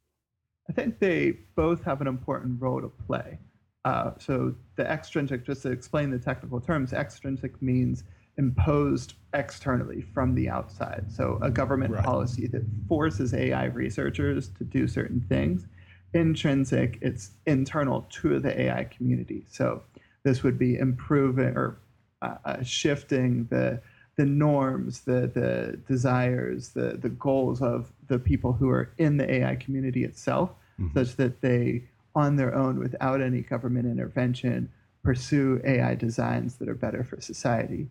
I 0.69 0.73
think 0.73 0.99
they 0.99 1.33
both 1.55 1.85
have 1.85 2.01
an 2.01 2.07
important 2.07 2.61
role 2.61 2.81
to 2.81 2.89
play. 2.89 3.39
Uh, 3.85 4.11
so, 4.19 4.55
the 4.77 4.91
extrinsic, 4.91 5.47
just 5.47 5.63
to 5.63 5.71
explain 5.71 6.11
the 6.11 6.19
technical 6.19 6.61
terms, 6.61 6.93
extrinsic 6.93 7.63
means 7.63 8.05
imposed 8.39 9.15
externally 9.35 10.01
from 10.01 10.35
the 10.35 10.49
outside. 10.49 11.05
So 11.11 11.39
a 11.43 11.51
government 11.51 11.93
right. 11.93 12.05
policy 12.05 12.47
that 12.49 12.63
forces 12.89 13.35
AI 13.35 13.65
researchers 13.65 14.49
to 14.59 14.65
do 14.65 14.89
certain 14.89 15.21
things. 15.29 15.67
Intrinsic, 16.15 16.99
it's 17.03 17.33
internal 17.47 18.07
to 18.11 18.39
the 18.39 18.59
AI 18.59 18.85
community. 18.85 19.45
So 19.51 19.83
this 20.23 20.43
would 20.43 20.59
be 20.59 20.79
improving 20.79 21.57
or 21.57 21.79
uh, 22.23 22.37
uh, 22.45 22.63
shifting 22.63 23.47
the 23.51 23.81
the 24.17 24.25
norms, 24.25 25.03
the 25.03 25.31
the 25.33 25.79
desires, 25.87 26.71
the 26.71 26.99
the 27.01 27.09
goals 27.09 27.63
of 27.63 27.93
the 28.09 28.19
people 28.19 28.53
who 28.53 28.69
are 28.69 28.93
in 28.99 29.17
the 29.17 29.31
AI 29.31 29.55
community 29.57 30.05
itself, 30.05 30.51
mm-hmm. 30.81 30.99
such 30.99 31.15
that 31.17 31.41
they, 31.41 31.85
on 32.17 32.35
their 32.35 32.55
own, 32.55 32.81
without 32.81 33.21
any 33.21 33.43
government 33.43 33.87
intervention, 33.87 34.69
pursue 35.05 35.61
AI 35.65 35.95
designs 35.95 36.57
that 36.57 36.69
are 36.69 36.75
better 36.75 37.05
for 37.05 37.21
society. 37.21 37.89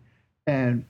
And 0.48 0.86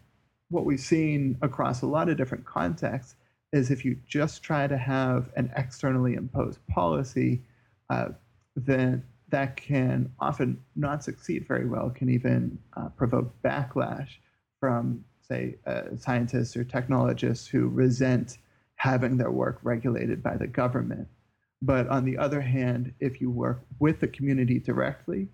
what 0.51 0.65
we've 0.65 0.81
seen 0.81 1.37
across 1.43 1.83
a 1.83 1.87
lot 1.87 2.09
of 2.09 2.17
different 2.17 2.47
contexts 2.47 3.17
is 3.53 3.71
if 3.71 3.85
you 3.85 3.99
just 4.07 4.43
try 4.43 4.69
to 4.69 4.79
have 4.79 5.31
an 5.37 5.51
externally 5.57 6.15
imposed 6.15 6.65
policy, 6.69 7.43
uh, 7.91 8.11
then 8.55 9.03
that 9.31 9.57
can 9.57 10.13
often 10.21 10.63
not 10.77 11.03
succeed 11.03 11.47
very 11.49 11.67
well, 11.67 11.91
can 11.91 12.09
even 12.09 12.57
uh, 12.77 12.89
provoke 12.91 13.35
backlash 13.43 14.11
from, 14.61 15.05
say, 15.21 15.57
uh, 15.67 15.83
scientists 15.97 16.57
or 16.57 16.63
technologists 16.63 17.49
who 17.49 17.67
resent 17.67 18.39
having 18.77 19.17
their 19.17 19.33
work 19.33 19.59
regulated 19.65 20.23
by 20.23 20.37
the 20.37 20.47
government. 20.47 21.09
But 21.61 21.89
on 21.89 22.05
the 22.05 22.17
other 22.17 22.41
hand, 22.41 22.95
if 23.01 23.21
you 23.21 23.29
work 23.29 23.65
with 23.81 23.99
the 23.99 24.07
community 24.07 24.61
directly 24.61 25.27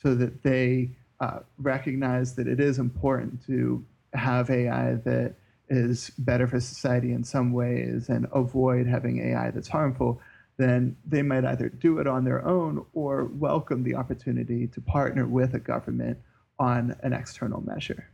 so 0.00 0.14
that 0.14 0.44
they 0.44 0.92
uh, 1.22 1.38
recognize 1.58 2.34
that 2.34 2.48
it 2.48 2.58
is 2.58 2.80
important 2.80 3.46
to 3.46 3.84
have 4.12 4.50
AI 4.50 4.94
that 4.94 5.34
is 5.68 6.10
better 6.18 6.48
for 6.48 6.58
society 6.58 7.12
in 7.12 7.22
some 7.22 7.52
ways 7.52 8.08
and 8.08 8.26
avoid 8.32 8.88
having 8.88 9.30
AI 9.30 9.52
that's 9.52 9.68
harmful, 9.68 10.20
then 10.56 10.96
they 11.06 11.22
might 11.22 11.44
either 11.44 11.68
do 11.68 11.98
it 11.98 12.08
on 12.08 12.24
their 12.24 12.44
own 12.44 12.84
or 12.92 13.26
welcome 13.26 13.84
the 13.84 13.94
opportunity 13.94 14.66
to 14.66 14.80
partner 14.80 15.24
with 15.24 15.54
a 15.54 15.60
government 15.60 16.18
on 16.58 16.96
an 17.04 17.12
external 17.12 17.60
measure. 17.60 18.08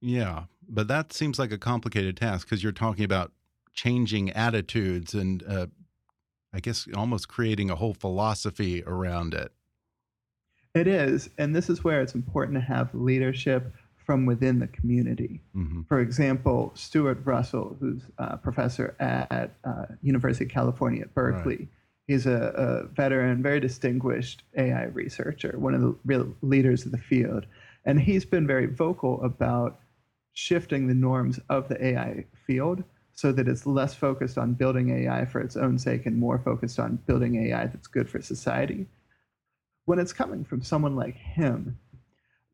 Yeah, 0.00 0.44
but 0.66 0.88
that 0.88 1.12
seems 1.12 1.38
like 1.38 1.52
a 1.52 1.58
complicated 1.58 2.16
task 2.16 2.48
because 2.48 2.62
you're 2.62 2.72
talking 2.72 3.04
about 3.04 3.32
changing 3.74 4.30
attitudes 4.30 5.12
and 5.12 5.44
uh, 5.46 5.66
I 6.54 6.60
guess 6.60 6.88
almost 6.96 7.28
creating 7.28 7.70
a 7.70 7.76
whole 7.76 7.92
philosophy 7.92 8.82
around 8.86 9.34
it. 9.34 9.52
It 10.76 10.86
is, 10.86 11.30
and 11.38 11.56
this 11.56 11.70
is 11.70 11.82
where 11.82 12.02
it's 12.02 12.14
important 12.14 12.54
to 12.56 12.60
have 12.60 12.94
leadership 12.94 13.72
from 13.96 14.26
within 14.26 14.58
the 14.58 14.66
community. 14.66 15.40
Mm 15.54 15.68
-hmm. 15.68 15.86
For 15.88 16.00
example, 16.00 16.70
Stuart 16.74 17.18
Russell, 17.24 17.76
who's 17.80 18.02
a 18.18 18.36
professor 18.36 18.94
at 18.98 19.50
uh, 19.64 19.86
University 20.02 20.44
of 20.44 20.50
California 20.50 21.02
at 21.02 21.14
Berkeley, 21.14 21.56
right. 21.56 21.68
he's 22.08 22.26
a, 22.26 22.40
a, 22.66 22.68
veteran, 22.94 23.42
very 23.42 23.60
distinguished 23.60 24.44
AI 24.54 24.84
researcher, 24.94 25.52
one 25.58 25.74
of 25.76 25.80
the 25.80 25.94
real 26.04 26.26
leaders 26.42 26.86
of 26.86 26.92
the 26.92 27.04
field, 27.12 27.46
and 27.84 28.00
he's 28.00 28.26
been 28.26 28.46
very 28.46 28.66
vocal 28.66 29.14
about 29.22 29.72
shifting 30.32 30.88
the 30.88 30.98
norms 31.08 31.40
of 31.48 31.68
the 31.68 31.78
AI 31.88 32.26
field 32.46 32.84
so 33.12 33.32
that 33.32 33.48
it's 33.48 33.66
less 33.66 33.94
focused 33.94 34.38
on 34.38 34.52
building 34.54 34.90
AI 34.90 35.24
for 35.24 35.40
its 35.40 35.56
own 35.56 35.78
sake 35.78 36.08
and 36.08 36.16
more 36.18 36.38
focused 36.38 36.78
on 36.78 36.98
building 37.06 37.34
AI 37.36 37.66
that's 37.66 37.88
good 37.88 38.08
for 38.08 38.20
society. 38.20 38.86
When 39.86 39.98
it's 39.98 40.12
coming 40.12 40.44
from 40.44 40.62
someone 40.62 40.96
like 40.96 41.16
him, 41.16 41.78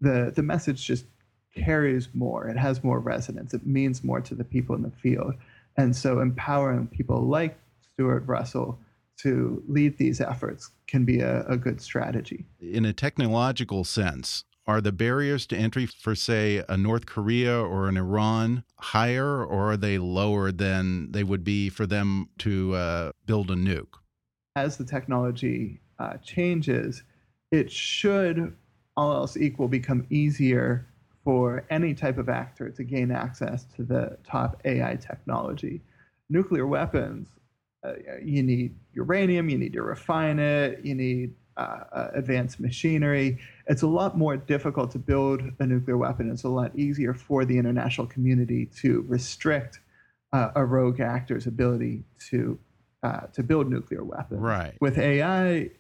the, 0.01 0.33
the 0.35 0.43
message 0.43 0.87
just 0.87 1.07
carries 1.55 2.09
more. 2.15 2.47
It 2.49 2.57
has 2.57 2.85
more 2.85 3.01
resonance. 3.01 3.55
It 3.55 3.67
means 3.67 4.05
more 4.05 4.21
to 4.21 4.35
the 4.35 4.45
people 4.45 4.77
in 4.77 4.83
the 4.83 4.91
field. 4.91 5.35
And 5.77 5.97
so 5.97 6.21
empowering 6.21 6.87
people 6.87 7.23
like 7.23 7.59
Stuart 7.81 8.25
Russell 8.27 8.79
to 9.19 9.63
lead 9.69 9.99
these 9.99 10.21
efforts 10.21 10.71
can 10.87 11.05
be 11.05 11.21
a, 11.21 11.47
a 11.47 11.57
good 11.57 11.81
strategy. 11.81 12.45
In 12.61 12.85
a 12.85 12.93
technological 12.93 13.85
sense, 13.85 14.45
are 14.67 14.81
the 14.81 14.93
barriers 14.93 15.47
to 15.47 15.57
entry 15.57 15.87
for, 15.87 16.15
say, 16.15 16.63
a 16.69 16.77
North 16.77 17.07
Korea 17.07 17.59
or 17.59 17.89
an 17.89 17.97
Iran 17.97 18.65
higher, 18.77 19.45
or 19.45 19.73
are 19.73 19.77
they 19.77 19.99
lower 19.99 20.53
than 20.53 21.13
they 21.13 21.25
would 21.25 21.45
be 21.45 21.69
for 21.69 21.87
them 21.87 22.29
to 22.39 22.75
uh, 22.75 23.13
build 23.27 23.51
a 23.51 23.55
nuke? 23.55 23.95
As 24.55 24.77
the 24.77 24.85
technology 24.85 25.81
uh, 25.99 26.19
changes, 26.19 27.03
it 27.53 27.71
should, 27.71 28.57
all 28.97 29.13
else 29.13 29.37
equal, 29.37 29.69
become 29.69 30.07
easier 30.11 30.89
for 31.23 31.65
any 31.71 31.95
type 31.95 32.19
of 32.19 32.29
actor 32.29 32.71
to 32.71 32.83
gain 32.83 33.13
access 33.13 33.65
to 33.77 33.85
the 33.85 34.19
top 34.25 34.61
AI 34.65 34.97
technology. 34.97 35.81
Nuclear 36.29 36.67
weapons, 36.67 37.29
uh, 37.87 37.93
you 38.25 38.43
need 38.43 38.75
uranium, 38.95 39.49
you 39.49 39.59
need 39.59 39.75
to 39.75 39.83
refine 39.83 40.39
it, 40.39 40.85
you 40.85 40.95
need 40.95 41.35
uh, 41.57 41.85
uh, 41.93 42.11
advanced 42.15 42.59
machinery. 42.59 43.39
It's 43.67 43.83
a 43.83 43.87
lot 43.87 44.17
more 44.17 44.37
difficult 44.37 44.91
to 44.93 44.99
build 44.99 45.43
a 45.59 45.67
nuclear 45.67 45.99
weapon. 45.99 46.31
It's 46.31 46.45
a 46.45 46.49
lot 46.49 46.75
easier 46.75 47.13
for 47.13 47.45
the 47.45 47.59
international 47.59 48.07
community 48.07 48.67
to 48.81 49.05
restrict 49.07 49.81
uh, 50.33 50.51
a 50.57 50.65
rogue 50.65 51.01
actor's 51.01 51.47
ability 51.47 52.05
to 52.31 52.59
uh, 53.03 53.27
to 53.33 53.43
build 53.43 53.69
nuclear 53.69 54.05
weapons. 54.05 54.41
Right. 54.41 54.75
With 54.81 54.97
AI, 54.97 55.71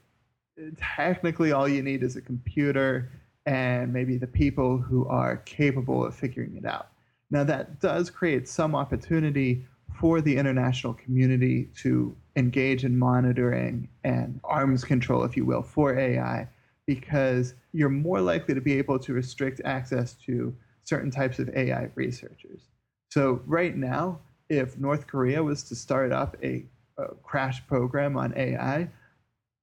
technically 0.76 1.52
all 1.52 1.68
you 1.68 1.82
need 1.82 2.02
is 2.02 2.16
a 2.16 2.20
computer 2.20 3.10
and 3.46 3.92
maybe 3.92 4.16
the 4.16 4.26
people 4.26 4.78
who 4.78 5.06
are 5.08 5.38
capable 5.38 6.04
of 6.04 6.14
figuring 6.14 6.56
it 6.56 6.64
out. 6.64 6.88
Now 7.30 7.44
that 7.44 7.80
does 7.80 8.10
create 8.10 8.48
some 8.48 8.74
opportunity 8.74 9.64
for 9.98 10.20
the 10.20 10.36
international 10.36 10.94
community 10.94 11.68
to 11.76 12.16
engage 12.36 12.84
in 12.84 12.98
monitoring 12.98 13.88
and 14.04 14.40
arms 14.44 14.84
control, 14.84 15.24
if 15.24 15.36
you 15.36 15.44
will, 15.44 15.62
for 15.62 15.98
AI, 15.98 16.48
because 16.86 17.54
you're 17.72 17.88
more 17.88 18.20
likely 18.20 18.54
to 18.54 18.60
be 18.60 18.78
able 18.78 18.98
to 18.98 19.12
restrict 19.12 19.60
access 19.64 20.14
to 20.14 20.54
certain 20.84 21.10
types 21.10 21.38
of 21.38 21.48
AI 21.54 21.90
researchers. 21.94 22.68
So, 23.10 23.42
right 23.46 23.76
now, 23.76 24.20
if 24.48 24.78
North 24.78 25.06
Korea 25.06 25.42
was 25.42 25.62
to 25.64 25.74
start 25.74 26.12
up 26.12 26.36
a, 26.42 26.64
a 26.98 27.08
crash 27.22 27.66
program 27.66 28.16
on 28.16 28.32
AI, 28.36 28.88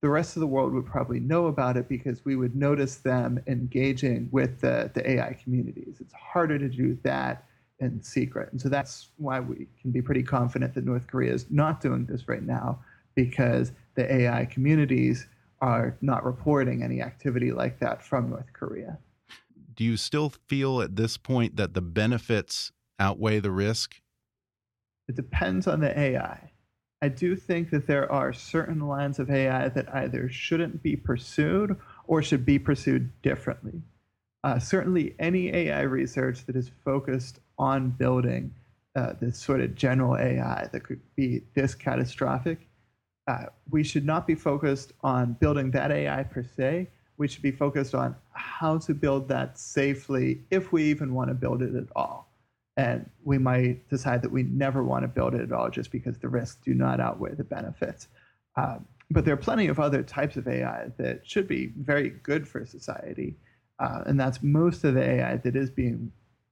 the 0.02 0.10
rest 0.10 0.36
of 0.36 0.40
the 0.40 0.48
world 0.48 0.74
would 0.74 0.86
probably 0.86 1.20
know 1.20 1.48
about 1.48 1.76
it 1.76 1.90
because 1.90 2.24
we 2.24 2.36
would 2.36 2.56
notice 2.56 2.98
them 2.98 3.42
engaging 3.48 4.30
with 4.32 4.62
the, 4.62 4.90
the 4.94 5.10
AI 5.12 5.38
communities. 5.44 5.98
It's 6.00 6.14
harder 6.14 6.58
to 6.58 6.70
do 6.70 6.98
that 7.04 7.46
in 7.80 8.02
secret. 8.02 8.52
And 8.52 8.62
so 8.62 8.70
that's 8.70 9.10
why 9.18 9.40
we 9.40 9.68
can 9.82 9.92
be 9.92 10.02
pretty 10.02 10.24
confident 10.24 10.74
that 10.76 10.86
North 10.86 11.08
Korea 11.08 11.34
is 11.34 11.48
not 11.50 11.82
doing 11.82 12.06
this 12.06 12.28
right 12.28 12.44
now 12.44 12.80
because 13.16 13.74
the 13.96 14.14
AI 14.14 14.46
communities 14.46 15.28
are 15.62 15.98
not 16.02 16.24
reporting 16.24 16.84
any 16.84 17.02
activity 17.02 17.52
like 17.52 17.80
that 17.80 18.02
from 18.02 18.30
North 18.30 18.54
Korea. 18.54 18.98
Do 19.74 19.84
you 19.84 19.98
still 19.98 20.32
feel 20.48 20.82
at 20.82 20.96
this 20.96 21.18
point 21.18 21.58
that 21.58 21.74
the 21.74 21.82
benefits 21.82 22.72
outweigh 23.00 23.40
the 23.40 23.52
risk? 23.52 23.96
It 25.08 25.16
depends 25.16 25.68
on 25.68 25.82
the 25.82 25.98
AI. 25.98 26.49
I 27.02 27.08
do 27.08 27.36
think 27.36 27.70
that 27.70 27.88
there 27.88 28.12
are 28.12 28.34
certain 28.34 28.88
lines 28.88 29.20
of 29.20 29.30
AI 29.30 29.70
that 29.70 29.94
either 29.96 30.30
shouldn't 30.30 30.84
be 30.84 30.96
pursued 30.98 31.78
or 32.08 32.22
should 32.22 32.46
be 32.46 32.60
pursued 32.60 33.10
differently. 33.22 33.82
Uh, 34.44 34.60
certainly, 34.60 35.16
any 35.20 35.54
AI 35.54 35.82
research 35.82 36.46
that 36.46 36.56
is 36.56 36.72
focused 36.84 37.40
on 37.58 37.90
building 37.90 38.54
uh, 38.96 39.14
this 39.20 39.38
sort 39.38 39.62
of 39.62 39.76
general 39.76 40.18
AI 40.18 40.68
that 40.72 40.84
could 40.84 41.00
be 41.16 41.44
this 41.54 41.76
catastrophic, 41.76 42.68
uh, 43.28 43.46
we 43.70 43.84
should 43.84 44.06
not 44.06 44.26
be 44.26 44.36
focused 44.36 44.94
on 45.02 45.34
building 45.34 45.72
that 45.72 45.92
AI 45.92 46.24
per 46.24 46.44
se. 46.44 46.90
We 47.18 47.28
should 47.28 47.42
be 47.42 47.52
focused 47.52 47.94
on 47.94 48.16
how 48.32 48.78
to 48.80 48.94
build 48.94 49.28
that 49.30 49.60
safely 49.60 50.42
if 50.50 50.72
we 50.72 50.84
even 50.86 51.14
want 51.14 51.30
to 51.30 51.34
build 51.34 51.62
it 51.62 51.76
at 51.76 51.88
all. 51.96 52.29
And 52.80 53.10
we 53.26 53.38
might 53.38 53.90
decide 53.90 54.22
that 54.22 54.32
we 54.32 54.44
never 54.44 54.86
want 54.86 55.04
to 55.04 55.10
build 55.10 55.36
it 55.36 55.42
at 55.42 55.52
all 55.52 55.70
just 55.70 55.92
because 55.92 56.18
the 56.18 56.30
risks 56.30 56.62
do 56.64 56.74
not 56.74 57.02
outweigh 57.02 57.34
the 57.34 57.44
benefits. 57.44 58.08
Um, 58.56 58.88
but 59.12 59.26
there 59.26 59.34
are 59.34 59.44
plenty 59.50 59.68
of 59.68 59.82
other 59.82 60.02
types 60.02 60.38
of 60.38 60.48
AI 60.48 60.88
that 60.98 61.28
should 61.28 61.46
be 61.46 61.74
very 61.78 62.12
good 62.24 62.48
for 62.48 62.66
society. 62.66 63.36
Uh, 63.80 64.04
and 64.06 64.18
that's 64.18 64.42
most 64.42 64.86
of 64.86 64.94
the 64.94 65.04
AI 65.04 65.36
that 65.36 65.58
is 65.58 65.70
being 65.70 66.10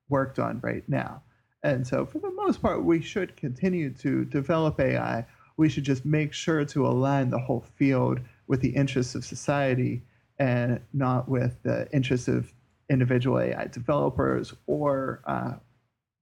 worked 0.09 0.37
on 0.37 0.59
right 0.61 0.83
now. 0.89 1.21
And 1.63 1.87
so, 1.87 2.05
for 2.05 2.19
the 2.19 2.31
most 2.31 2.61
part, 2.61 2.83
we 2.83 3.01
should 3.01 3.37
continue 3.37 3.89
to 3.91 4.25
develop 4.25 4.81
AI. 4.81 5.25
We 5.55 5.69
should 5.69 5.85
just 5.85 6.03
make 6.03 6.33
sure 6.33 6.65
to 6.65 6.87
align 6.87 7.29
the 7.29 7.39
whole 7.39 7.63
field 7.77 8.19
with 8.47 8.59
the 8.59 8.75
interests 8.75 9.15
of 9.15 9.23
society 9.23 10.01
and 10.39 10.81
not 10.91 11.29
with 11.29 11.63
the 11.63 11.87
interests 11.93 12.27
of 12.27 12.53
individual 12.89 13.39
AI 13.39 13.67
developers 13.67 14.53
or 14.65 15.21
uh, 15.25 15.53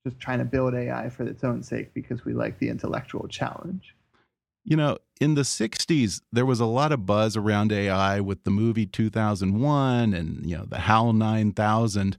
just 0.06 0.20
trying 0.20 0.40
to 0.40 0.46
build 0.46 0.76
AI 0.76 1.10
for 1.10 1.24
its 1.24 1.44
own 1.44 1.64
sake 1.64 1.94
because 1.94 2.24
we 2.24 2.34
like 2.34 2.60
the 2.60 2.70
intellectual 2.70 3.28
challenge. 3.28 3.96
You 4.64 4.78
know, 4.78 4.98
in 5.20 5.34
the 5.34 5.42
60s, 5.42 6.22
there 6.32 6.46
was 6.46 6.60
a 6.60 6.66
lot 6.66 6.92
of 6.92 7.06
buzz 7.06 7.36
around 7.36 7.72
AI 7.72 8.20
with 8.20 8.44
the 8.44 8.52
movie 8.52 8.86
2001 8.86 10.14
and, 10.14 10.50
you 10.50 10.58
know, 10.58 10.66
the 10.66 10.80
HAL 10.80 11.14
9000. 11.14 12.18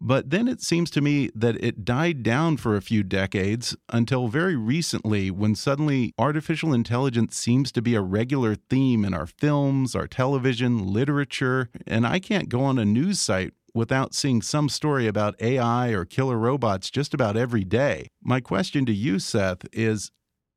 But 0.00 0.30
then 0.30 0.48
it 0.48 0.60
seems 0.60 0.90
to 0.92 1.00
me 1.00 1.30
that 1.34 1.62
it 1.62 1.84
died 1.84 2.24
down 2.24 2.56
for 2.56 2.74
a 2.74 2.82
few 2.82 3.04
decades 3.04 3.76
until 3.88 4.26
very 4.26 4.56
recently, 4.56 5.30
when 5.30 5.54
suddenly 5.54 6.12
artificial 6.18 6.74
intelligence 6.74 7.36
seems 7.36 7.70
to 7.70 7.80
be 7.80 7.94
a 7.94 8.00
regular 8.00 8.56
theme 8.56 9.04
in 9.04 9.14
our 9.14 9.26
films, 9.26 9.94
our 9.94 10.08
television, 10.08 10.92
literature. 10.92 11.68
And 11.86 12.04
I 12.04 12.18
can't 12.18 12.48
go 12.48 12.62
on 12.64 12.80
a 12.80 12.84
news 12.84 13.20
site 13.20 13.54
without 13.74 14.14
seeing 14.14 14.42
some 14.42 14.68
story 14.68 15.06
about 15.06 15.40
AI 15.40 15.88
or 15.90 16.04
killer 16.04 16.38
robots 16.38 16.90
just 16.90 17.14
about 17.14 17.36
every 17.36 17.64
day. 17.64 18.08
My 18.22 18.40
question 18.40 18.84
to 18.86 18.92
you, 18.92 19.18
Seth, 19.18 19.66
is 19.72 20.10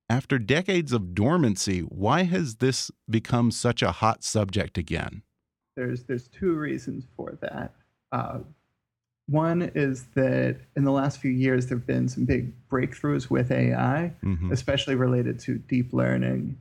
after 0.10 0.38
decades 0.38 0.94
of 0.94 1.16
dormancy, 1.16 1.80
why 1.80 2.24
has 2.24 2.56
this 2.56 2.92
become 3.10 3.52
such 3.52 3.82
a 3.82 3.92
hot 3.92 4.24
subject 4.24 4.78
again? 4.78 5.24
There's 5.76 6.04
there's 6.04 6.28
two 6.28 6.54
reasons 6.54 7.06
for 7.16 7.38
that. 7.42 7.74
Uh, 8.12 8.40
one 9.28 9.72
is 9.74 10.06
that 10.16 10.60
in 10.76 10.84
the 10.84 10.92
last 10.92 11.20
few 11.20 11.32
years 11.32 11.66
there 11.66 11.78
have 11.78 11.88
been 11.88 12.08
some 12.08 12.26
big 12.26 12.54
breakthroughs 12.70 13.30
with 13.30 13.52
AI, 13.52 14.14
mm 14.24 14.38
-hmm. 14.38 14.52
especially 14.52 14.96
related 14.96 15.40
to 15.40 15.58
deep 15.58 15.94
learning, 15.94 16.58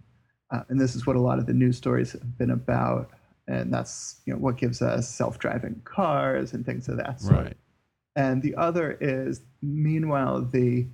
uh, 0.50 0.62
and 0.68 0.80
this 0.80 0.96
is 0.96 1.06
what 1.06 1.16
a 1.16 1.20
lot 1.20 1.38
of 1.38 1.46
the 1.46 1.52
news 1.52 1.76
stories 1.76 2.12
have 2.12 2.38
been 2.38 2.50
about 2.50 3.10
and 3.46 3.72
that's 3.72 4.20
you 4.26 4.32
know 4.32 4.38
what 4.38 4.56
gives 4.56 4.80
us 4.82 5.08
self-driving 5.08 5.82
cars 5.84 6.52
and 6.52 6.64
things 6.64 6.88
of 6.88 6.96
that 6.96 7.20
sort. 7.20 7.44
Right. 7.44 7.56
And 8.16 8.42
the 8.42 8.54
other 8.54 8.96
is, 9.00 9.42
meanwhile, 9.60 10.42
the 10.42 10.86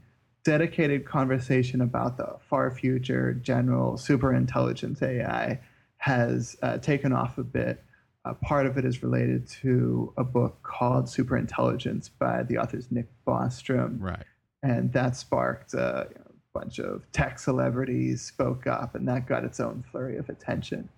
dedicated 0.44 1.04
conversation 1.04 1.80
about 1.82 2.16
the 2.16 2.36
far 2.48 2.70
future 2.70 3.34
general 3.34 3.94
superintelligence 3.94 5.02
AI 5.02 5.60
has 5.98 6.56
uh, 6.62 6.78
taken 6.78 7.12
off 7.12 7.36
a 7.38 7.44
bit. 7.44 7.84
Uh, 8.24 8.34
part 8.34 8.66
of 8.66 8.76
it 8.78 8.84
is 8.84 9.02
related 9.02 9.46
to 9.48 10.12
a 10.16 10.24
book 10.24 10.62
called 10.62 11.06
Superintelligence 11.06 12.10
by 12.18 12.42
the 12.42 12.58
authors 12.58 12.90
Nick 12.90 13.08
Bostrom. 13.26 13.96
Right. 13.98 14.24
And 14.62 14.92
that 14.92 15.16
sparked 15.16 15.74
uh, 15.74 16.04
you 16.08 16.16
know, 16.16 16.30
a 16.54 16.58
bunch 16.58 16.78
of 16.78 17.10
tech 17.12 17.38
celebrities 17.38 18.22
spoke 18.22 18.66
up, 18.66 18.94
and 18.94 19.06
that 19.08 19.26
got 19.26 19.44
its 19.44 19.60
own 19.60 19.84
flurry 19.90 20.16
of 20.16 20.28
attention. 20.28 20.88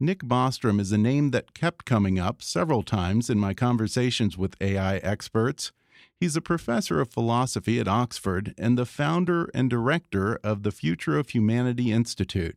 Nick 0.00 0.20
Bostrom 0.20 0.78
is 0.78 0.92
a 0.92 0.98
name 0.98 1.32
that 1.32 1.54
kept 1.54 1.84
coming 1.84 2.20
up 2.20 2.40
several 2.40 2.84
times 2.84 3.28
in 3.28 3.36
my 3.36 3.52
conversations 3.52 4.38
with 4.38 4.54
AI 4.60 4.98
experts. 4.98 5.72
He's 6.20 6.36
a 6.36 6.40
professor 6.40 7.00
of 7.00 7.10
philosophy 7.10 7.80
at 7.80 7.88
Oxford 7.88 8.54
and 8.56 8.78
the 8.78 8.86
founder 8.86 9.50
and 9.52 9.68
director 9.68 10.38
of 10.44 10.62
the 10.62 10.70
Future 10.70 11.18
of 11.18 11.30
Humanity 11.30 11.90
Institute. 11.90 12.56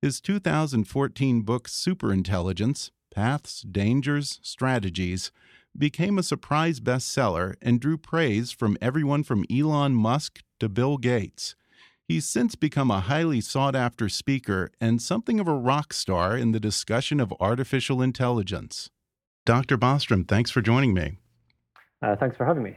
His 0.00 0.22
2014 0.22 1.42
book 1.42 1.68
Superintelligence 1.68 2.90
Paths, 3.14 3.60
Dangers, 3.60 4.40
Strategies 4.42 5.32
became 5.76 6.18
a 6.18 6.22
surprise 6.22 6.80
bestseller 6.80 7.56
and 7.60 7.78
drew 7.78 7.98
praise 7.98 8.52
from 8.52 8.78
everyone 8.80 9.22
from 9.22 9.44
Elon 9.52 9.94
Musk 9.94 10.40
to 10.60 10.70
Bill 10.70 10.96
Gates. 10.96 11.56
He's 12.06 12.28
since 12.28 12.54
become 12.54 12.90
a 12.90 13.00
highly 13.00 13.40
sought 13.40 13.74
after 13.74 14.10
speaker 14.10 14.70
and 14.78 15.00
something 15.00 15.40
of 15.40 15.48
a 15.48 15.54
rock 15.54 15.94
star 15.94 16.36
in 16.36 16.52
the 16.52 16.60
discussion 16.60 17.18
of 17.18 17.32
artificial 17.40 18.02
intelligence. 18.02 18.90
Dr. 19.46 19.78
Bostrom, 19.78 20.28
thanks 20.28 20.50
for 20.50 20.60
joining 20.60 20.92
me. 20.92 21.16
Uh, 22.02 22.14
thanks 22.16 22.36
for 22.36 22.44
having 22.44 22.62
me. 22.62 22.76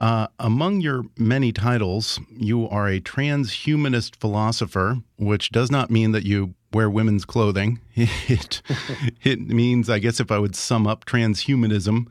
Uh, 0.00 0.28
among 0.38 0.80
your 0.80 1.02
many 1.18 1.52
titles, 1.52 2.20
you 2.30 2.66
are 2.68 2.88
a 2.88 3.00
transhumanist 3.00 4.16
philosopher, 4.16 4.98
which 5.18 5.50
does 5.50 5.70
not 5.70 5.90
mean 5.90 6.12
that 6.12 6.24
you 6.24 6.54
wear 6.72 6.88
women's 6.88 7.24
clothing. 7.24 7.80
It, 7.96 8.62
it 9.22 9.40
means, 9.40 9.90
I 9.90 9.98
guess, 9.98 10.20
if 10.20 10.30
I 10.30 10.38
would 10.38 10.54
sum 10.54 10.86
up 10.86 11.04
transhumanism, 11.04 12.06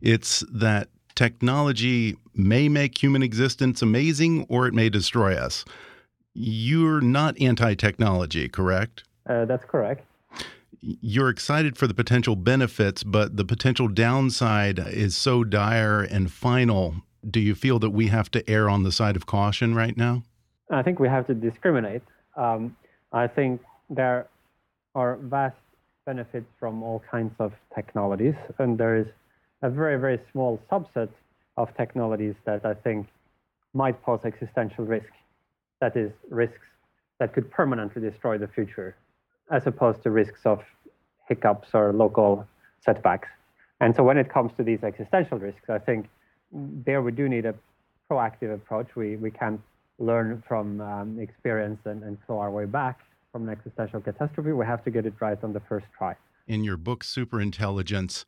it's 0.00 0.44
that 0.52 0.88
technology 1.14 2.16
may 2.34 2.68
make 2.68 3.02
human 3.02 3.22
existence 3.22 3.82
amazing 3.82 4.46
or 4.48 4.66
it 4.66 4.74
may 4.74 4.88
destroy 4.88 5.34
us. 5.34 5.64
You're 6.34 7.00
not 7.00 7.40
anti 7.40 7.74
technology, 7.74 8.48
correct? 8.48 9.04
Uh, 9.28 9.44
that's 9.44 9.64
correct. 9.64 10.04
You're 10.80 11.28
excited 11.28 11.76
for 11.76 11.88
the 11.88 11.94
potential 11.94 12.36
benefits, 12.36 13.02
but 13.02 13.36
the 13.36 13.44
potential 13.44 13.88
downside 13.88 14.78
is 14.78 15.16
so 15.16 15.42
dire 15.42 16.02
and 16.02 16.30
final. 16.30 16.94
Do 17.28 17.40
you 17.40 17.56
feel 17.56 17.80
that 17.80 17.90
we 17.90 18.06
have 18.06 18.30
to 18.30 18.48
err 18.48 18.70
on 18.70 18.84
the 18.84 18.92
side 18.92 19.16
of 19.16 19.26
caution 19.26 19.74
right 19.74 19.96
now? 19.96 20.22
I 20.70 20.82
think 20.82 21.00
we 21.00 21.08
have 21.08 21.26
to 21.26 21.34
discriminate. 21.34 22.02
Um, 22.36 22.76
I 23.12 23.26
think 23.26 23.60
there 23.90 24.28
are 24.94 25.16
vast 25.16 25.56
benefits 26.06 26.46
from 26.60 26.82
all 26.82 27.02
kinds 27.10 27.34
of 27.38 27.52
technologies, 27.74 28.34
and 28.58 28.78
there 28.78 28.96
is 28.96 29.06
a 29.62 29.70
very, 29.70 29.98
very 29.98 30.20
small 30.32 30.60
subset 30.70 31.10
of 31.56 31.74
technologies 31.76 32.34
that 32.44 32.64
I 32.64 32.74
think 32.74 33.08
might 33.74 34.00
pose 34.02 34.20
existential 34.24 34.84
risk. 34.84 35.10
That 35.80 35.96
is, 35.96 36.12
risks 36.30 36.66
that 37.18 37.32
could 37.32 37.50
permanently 37.50 38.02
destroy 38.02 38.38
the 38.38 38.48
future, 38.48 38.96
as 39.50 39.66
opposed 39.66 40.02
to 40.04 40.10
risks 40.10 40.40
of 40.44 40.60
hiccups 41.28 41.68
or 41.74 41.92
local 41.92 42.46
setbacks. 42.80 43.28
And 43.80 43.94
so, 43.94 44.02
when 44.02 44.18
it 44.18 44.32
comes 44.32 44.52
to 44.56 44.64
these 44.64 44.82
existential 44.82 45.38
risks, 45.38 45.68
I 45.68 45.78
think 45.78 46.08
there 46.52 47.02
we 47.02 47.12
do 47.12 47.28
need 47.28 47.46
a 47.46 47.54
proactive 48.10 48.54
approach. 48.54 48.96
We, 48.96 49.16
we 49.16 49.30
can't 49.30 49.60
learn 49.98 50.42
from 50.46 50.80
um, 50.80 51.18
experience 51.20 51.80
and, 51.84 52.02
and 52.02 52.18
claw 52.26 52.40
our 52.40 52.50
way 52.50 52.64
back 52.64 53.00
from 53.32 53.48
an 53.48 53.50
existential 53.50 54.00
catastrophe. 54.00 54.52
We 54.52 54.64
have 54.64 54.82
to 54.84 54.90
get 54.90 55.06
it 55.06 55.14
right 55.20 55.38
on 55.42 55.52
the 55.52 55.60
first 55.60 55.86
try. 55.96 56.16
In 56.46 56.64
your 56.64 56.76
book, 56.76 57.04
Superintelligence, 57.04 58.24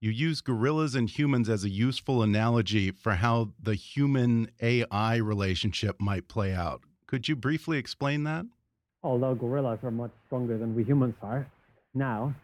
you 0.00 0.10
use 0.10 0.40
gorillas 0.40 0.94
and 0.94 1.08
humans 1.08 1.48
as 1.48 1.64
a 1.64 1.68
useful 1.68 2.22
analogy 2.22 2.90
for 2.90 3.12
how 3.12 3.50
the 3.62 3.74
human 3.74 4.50
AI 4.60 5.16
relationship 5.16 5.96
might 6.00 6.28
play 6.28 6.52
out. 6.52 6.82
Could 7.06 7.28
you 7.28 7.36
briefly 7.36 7.78
explain 7.78 8.24
that? 8.24 8.46
Although 9.02 9.34
gorillas 9.34 9.78
are 9.82 9.90
much 9.90 10.10
stronger 10.26 10.58
than 10.58 10.74
we 10.74 10.84
humans 10.84 11.14
are, 11.22 11.46
now 11.94 12.34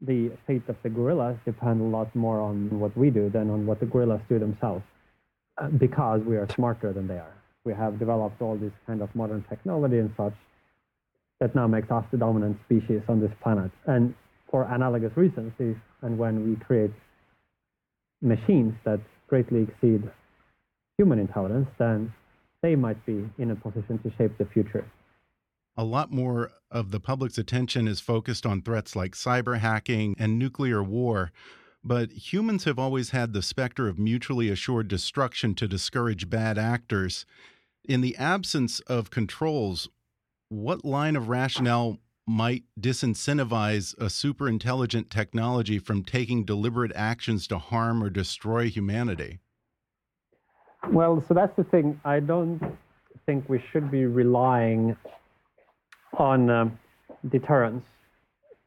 the 0.00 0.32
fate 0.46 0.62
of 0.68 0.76
the 0.82 0.90
gorillas 0.90 1.36
depend 1.44 1.80
a 1.80 1.84
lot 1.84 2.14
more 2.14 2.40
on 2.40 2.78
what 2.78 2.96
we 2.96 3.10
do 3.10 3.30
than 3.30 3.50
on 3.50 3.66
what 3.66 3.80
the 3.80 3.86
gorillas 3.86 4.20
do 4.28 4.38
themselves, 4.38 4.84
uh, 5.58 5.68
because 5.68 6.20
we 6.22 6.36
are 6.36 6.48
smarter 6.50 6.92
than 6.92 7.06
they 7.06 7.18
are. 7.18 7.34
We 7.64 7.72
have 7.74 7.98
developed 7.98 8.42
all 8.42 8.56
this 8.56 8.72
kind 8.86 9.00
of 9.02 9.14
modern 9.14 9.44
technology 9.48 9.98
and 9.98 10.12
such 10.16 10.34
that 11.40 11.54
now 11.54 11.66
makes 11.66 11.90
us 11.90 12.04
the 12.10 12.18
dominant 12.18 12.58
species 12.64 13.02
on 13.08 13.20
this 13.20 13.30
planet. 13.42 13.70
And 13.86 14.14
for 14.52 14.64
analogous 14.70 15.16
reasons, 15.16 15.52
if 15.58 15.76
and 16.02 16.16
when 16.16 16.48
we 16.48 16.56
create 16.64 16.92
machines 18.20 18.74
that 18.84 19.00
greatly 19.26 19.62
exceed 19.62 20.08
human 20.98 21.18
intelligence, 21.18 21.66
then 21.78 22.12
they 22.62 22.76
might 22.76 23.04
be 23.04 23.28
in 23.38 23.50
a 23.50 23.56
position 23.56 23.98
to 24.04 24.12
shape 24.16 24.36
the 24.38 24.44
future. 24.44 24.84
A 25.76 25.84
lot 25.84 26.12
more 26.12 26.52
of 26.70 26.90
the 26.90 27.00
public's 27.00 27.38
attention 27.38 27.88
is 27.88 27.98
focused 27.98 28.44
on 28.44 28.60
threats 28.60 28.94
like 28.94 29.12
cyber 29.12 29.58
hacking 29.58 30.14
and 30.18 30.38
nuclear 30.38 30.82
war. 30.82 31.32
But 31.82 32.12
humans 32.12 32.64
have 32.64 32.78
always 32.78 33.10
had 33.10 33.32
the 33.32 33.42
specter 33.42 33.88
of 33.88 33.98
mutually 33.98 34.50
assured 34.50 34.86
destruction 34.86 35.54
to 35.56 35.66
discourage 35.66 36.30
bad 36.30 36.58
actors. 36.58 37.24
In 37.84 38.02
the 38.02 38.16
absence 38.16 38.80
of 38.80 39.10
controls, 39.10 39.88
what 40.48 40.84
line 40.84 41.16
of 41.16 41.28
rationale 41.28 41.98
might 42.26 42.64
disincentivize 42.80 43.96
a 43.98 44.08
super 44.08 44.48
intelligent 44.48 45.10
technology 45.10 45.78
from 45.78 46.04
taking 46.04 46.44
deliberate 46.44 46.92
actions 46.94 47.46
to 47.48 47.58
harm 47.58 48.02
or 48.02 48.10
destroy 48.10 48.68
humanity? 48.68 49.40
Well, 50.90 51.24
so 51.26 51.34
that's 51.34 51.54
the 51.56 51.64
thing. 51.64 52.00
I 52.04 52.20
don't 52.20 52.60
think 53.26 53.48
we 53.48 53.62
should 53.72 53.90
be 53.90 54.06
relying 54.06 54.96
on 56.18 56.50
um, 56.50 56.78
deterrence 57.28 57.84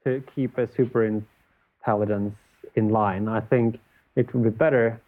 to 0.06 0.24
keep 0.34 0.58
a 0.58 0.68
super 0.72 1.06
intelligence 1.06 2.36
in 2.76 2.90
line. 2.90 3.28
I 3.28 3.42
think 3.42 3.78
it 4.16 4.34
would 4.34 4.44
be 4.44 4.50
better 4.50 5.02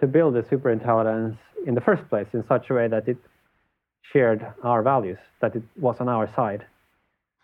to 0.00 0.06
build 0.06 0.36
a 0.36 0.46
super 0.48 0.70
intelligence 0.70 1.36
in 1.66 1.74
the 1.74 1.80
first 1.80 2.08
place 2.08 2.26
in 2.32 2.44
such 2.48 2.70
a 2.70 2.74
way 2.74 2.88
that 2.88 3.08
it 3.08 3.16
shared 4.12 4.44
our 4.62 4.82
values, 4.82 5.18
that 5.40 5.54
it 5.54 5.62
was 5.78 5.96
on 6.00 6.08
our 6.08 6.28
side. 6.34 6.66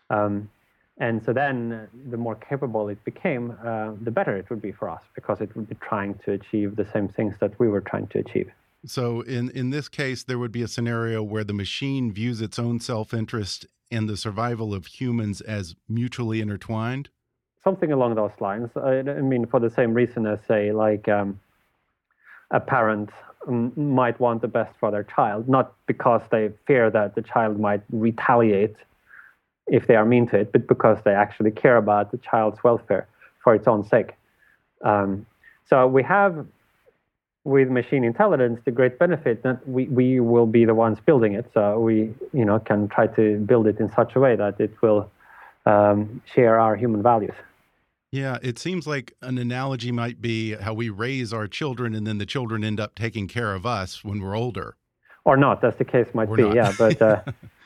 Um, 0.09 0.49
and 0.97 1.23
so 1.25 1.31
then 1.31 1.71
uh, 1.71 1.85
the 2.09 2.17
more 2.17 2.35
capable 2.35 2.89
it 2.89 3.03
became, 3.05 3.57
uh, 3.65 3.91
the 4.01 4.11
better 4.11 4.35
it 4.35 4.49
would 4.49 4.61
be 4.61 4.71
for 4.71 4.89
us 4.89 5.01
because 5.15 5.39
it 5.39 5.55
would 5.55 5.69
be 5.69 5.75
trying 5.75 6.15
to 6.25 6.33
achieve 6.33 6.75
the 6.75 6.85
same 6.91 7.07
things 7.07 7.35
that 7.39 7.57
we 7.59 7.69
were 7.69 7.81
trying 7.81 8.07
to 8.07 8.19
achieve. 8.19 8.51
So 8.85 9.21
in, 9.21 9.49
in 9.51 9.69
this 9.69 9.87
case, 9.89 10.23
there 10.23 10.39
would 10.39 10.51
be 10.51 10.61
a 10.61 10.67
scenario 10.67 11.23
where 11.23 11.43
the 11.43 11.53
machine 11.53 12.11
views 12.11 12.41
its 12.41 12.59
own 12.59 12.79
self-interest 12.79 13.65
and 13.91 14.07
the 14.07 14.17
survival 14.17 14.73
of 14.73 14.85
humans 14.85 15.41
as 15.41 15.75
mutually 15.87 16.41
intertwined? 16.41 17.09
Something 17.63 17.91
along 17.91 18.15
those 18.15 18.31
lines. 18.39 18.69
I, 18.75 18.99
I 18.99 19.21
mean, 19.21 19.45
for 19.45 19.59
the 19.59 19.69
same 19.69 19.93
reason 19.93 20.25
as, 20.25 20.39
say, 20.47 20.71
like 20.71 21.07
um, 21.07 21.39
a 22.51 22.59
parent 22.59 23.09
might 23.47 24.19
want 24.19 24.41
the 24.41 24.47
best 24.47 24.73
for 24.79 24.91
their 24.91 25.03
child, 25.03 25.47
not 25.47 25.73
because 25.87 26.21
they 26.31 26.51
fear 26.67 26.89
that 26.91 27.15
the 27.15 27.21
child 27.21 27.59
might 27.59 27.81
retaliate 27.91 28.75
if 29.69 29.87
they 29.87 29.95
are 29.95 30.05
mean 30.05 30.27
to 30.27 30.37
it, 30.37 30.51
but 30.51 30.67
because 30.67 30.97
they 31.03 31.13
actually 31.13 31.51
care 31.51 31.77
about 31.77 32.11
the 32.11 32.17
child's 32.17 32.63
welfare 32.63 33.07
for 33.43 33.55
its 33.55 33.67
own 33.67 33.83
sake. 33.87 34.11
Um, 34.83 35.25
so 35.67 35.87
we 35.87 36.03
have 36.03 36.45
with 37.43 37.69
machine 37.69 38.03
intelligence 38.03 38.59
the 38.65 38.71
great 38.71 38.99
benefit 38.99 39.43
that 39.43 39.67
we, 39.67 39.85
we 39.85 40.19
will 40.19 40.45
be 40.45 40.65
the 40.65 40.75
ones 40.75 40.99
building 41.05 41.33
it. 41.33 41.49
So 41.53 41.79
we 41.79 42.13
you 42.33 42.45
know 42.45 42.59
can 42.59 42.87
try 42.87 43.07
to 43.07 43.37
build 43.39 43.67
it 43.67 43.79
in 43.79 43.89
such 43.91 44.15
a 44.15 44.19
way 44.19 44.35
that 44.35 44.59
it 44.59 44.73
will 44.81 45.09
um, 45.65 46.21
share 46.33 46.59
our 46.59 46.75
human 46.75 47.01
values. 47.01 47.35
Yeah, 48.11 48.39
it 48.41 48.57
seems 48.57 48.87
like 48.87 49.13
an 49.21 49.37
analogy 49.37 49.91
might 49.91 50.19
be 50.19 50.55
how 50.55 50.73
we 50.73 50.89
raise 50.89 51.31
our 51.31 51.47
children 51.47 51.93
and 51.93 52.07
then 52.07 52.17
the 52.17 52.25
children 52.25 52.63
end 52.63 52.79
up 52.79 52.95
taking 52.95 53.27
care 53.27 53.53
of 53.53 53.65
us 53.65 54.03
when 54.03 54.19
we're 54.19 54.35
older. 54.35 54.75
Or 55.25 55.37
not, 55.37 55.63
as 55.63 55.75
the 55.75 55.85
case 55.85 56.07
might 56.15 56.27
or 56.27 56.35
be, 56.35 56.43
not. 56.43 56.55
yeah. 56.55 56.73
But 56.75 57.01
uh, 57.01 57.21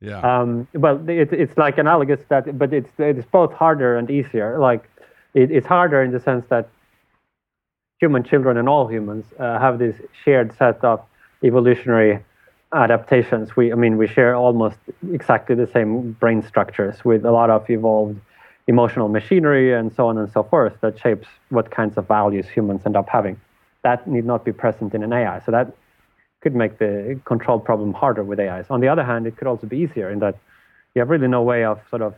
yeah. 0.00 0.20
Um, 0.20 0.68
well, 0.74 0.96
it, 1.08 1.32
it's 1.32 1.56
like 1.56 1.78
analogous 1.78 2.20
that, 2.28 2.56
but 2.58 2.72
it's 2.72 2.90
it's 2.98 3.26
both 3.30 3.52
harder 3.52 3.96
and 3.96 4.10
easier. 4.10 4.58
Like 4.58 4.88
it, 5.34 5.50
it's 5.50 5.66
harder 5.66 6.02
in 6.02 6.12
the 6.12 6.20
sense 6.20 6.44
that 6.50 6.68
human 8.00 8.22
children 8.22 8.56
and 8.56 8.68
all 8.68 8.86
humans 8.86 9.24
uh, 9.38 9.58
have 9.58 9.78
this 9.78 9.96
shared 10.24 10.56
set 10.56 10.82
of 10.84 11.02
evolutionary 11.42 12.24
adaptations. 12.72 13.56
We, 13.56 13.72
I 13.72 13.74
mean, 13.74 13.96
we 13.96 14.06
share 14.06 14.36
almost 14.36 14.76
exactly 15.12 15.56
the 15.56 15.66
same 15.66 16.12
brain 16.12 16.42
structures 16.42 17.04
with 17.04 17.24
a 17.24 17.32
lot 17.32 17.50
of 17.50 17.68
evolved 17.68 18.20
emotional 18.68 19.08
machinery 19.08 19.72
and 19.72 19.92
so 19.94 20.06
on 20.08 20.18
and 20.18 20.30
so 20.30 20.42
forth 20.42 20.74
that 20.82 20.98
shapes 20.98 21.26
what 21.48 21.70
kinds 21.70 21.96
of 21.96 22.06
values 22.06 22.46
humans 22.46 22.82
end 22.84 22.96
up 22.96 23.08
having. 23.08 23.40
That 23.82 24.06
need 24.06 24.26
not 24.26 24.44
be 24.44 24.52
present 24.52 24.94
in 24.94 25.02
an 25.02 25.12
AI. 25.12 25.40
So 25.40 25.50
that 25.52 25.74
could 26.40 26.54
make 26.54 26.78
the 26.78 27.20
control 27.24 27.58
problem 27.58 27.92
harder 27.92 28.22
with 28.22 28.38
AIs. 28.38 28.66
On 28.70 28.80
the 28.80 28.88
other 28.88 29.04
hand, 29.04 29.26
it 29.26 29.36
could 29.36 29.46
also 29.46 29.66
be 29.66 29.78
easier 29.78 30.10
in 30.10 30.20
that 30.20 30.38
you 30.94 31.00
have 31.00 31.10
really 31.10 31.28
no 31.28 31.42
way 31.42 31.64
of 31.64 31.80
sort 31.90 32.02
of 32.02 32.14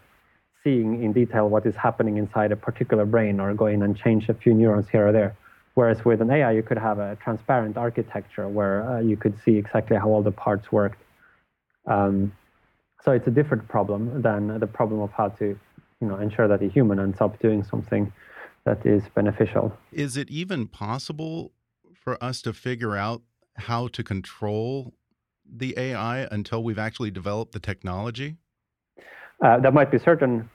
seeing 0.63 1.03
in 1.03 1.13
detail 1.13 1.49
what 1.49 1.65
is 1.65 1.75
happening 1.75 2.19
inside 2.19 2.53
a 2.53 2.57
particular 2.57 3.07
brain 3.07 3.41
or 3.41 3.55
go 3.55 3.67
in 3.67 3.83
and 3.83 3.97
change 3.97 4.29
a 4.29 4.35
few 4.35 4.53
neurons 4.53 4.89
here 4.91 5.09
or 5.09 5.13
there. 5.13 5.37
Whereas 5.75 6.05
with 6.05 6.21
an 6.21 6.31
AI, 6.31 6.53
you 6.53 6.63
could 6.63 6.79
have 6.79 6.99
a 6.99 7.17
transparent 7.17 7.77
architecture 7.77 8.49
where 8.49 8.89
uh, 8.91 9.01
you 9.01 9.17
could 9.17 9.41
see 9.43 9.57
exactly 9.57 9.97
how 9.97 10.09
all 10.09 10.23
the 10.23 10.33
parts 10.33 10.71
worked. 10.71 11.01
Um, 11.87 12.33
so 13.03 13.13
it's 13.13 13.27
a 13.27 13.31
different 13.31 13.67
problem 13.69 14.21
than 14.21 14.59
the 14.59 14.67
problem 14.67 15.01
of 15.01 15.11
how 15.13 15.29
to 15.29 15.59
you 16.01 16.09
know 16.09 16.17
ensure 16.17 16.49
that 16.49 16.63
a 16.63 16.69
human 16.69 16.99
ends 16.99 17.21
up 17.21 17.39
doing 17.41 17.65
something 17.65 18.13
that 18.65 18.85
is 18.85 19.03
beneficial. 19.15 19.73
Is 19.93 20.17
it 20.17 20.29
even 20.29 20.67
possible 20.67 21.53
for 21.95 22.23
us 22.23 22.43
to 22.43 22.53
figure 22.53 22.97
out 22.97 23.23
how 23.55 23.89
to 23.89 24.03
control 24.03 24.95
the 25.45 25.75
AI 25.77 26.29
until 26.31 26.63
we've 26.63 26.79
actually 26.79 27.11
developed 27.11 27.53
the 27.53 27.61
technology? 27.61 28.37
Uh, 29.45 29.59
there 29.59 29.73
might 29.73 29.91
be 29.91 29.99
certain 29.99 30.49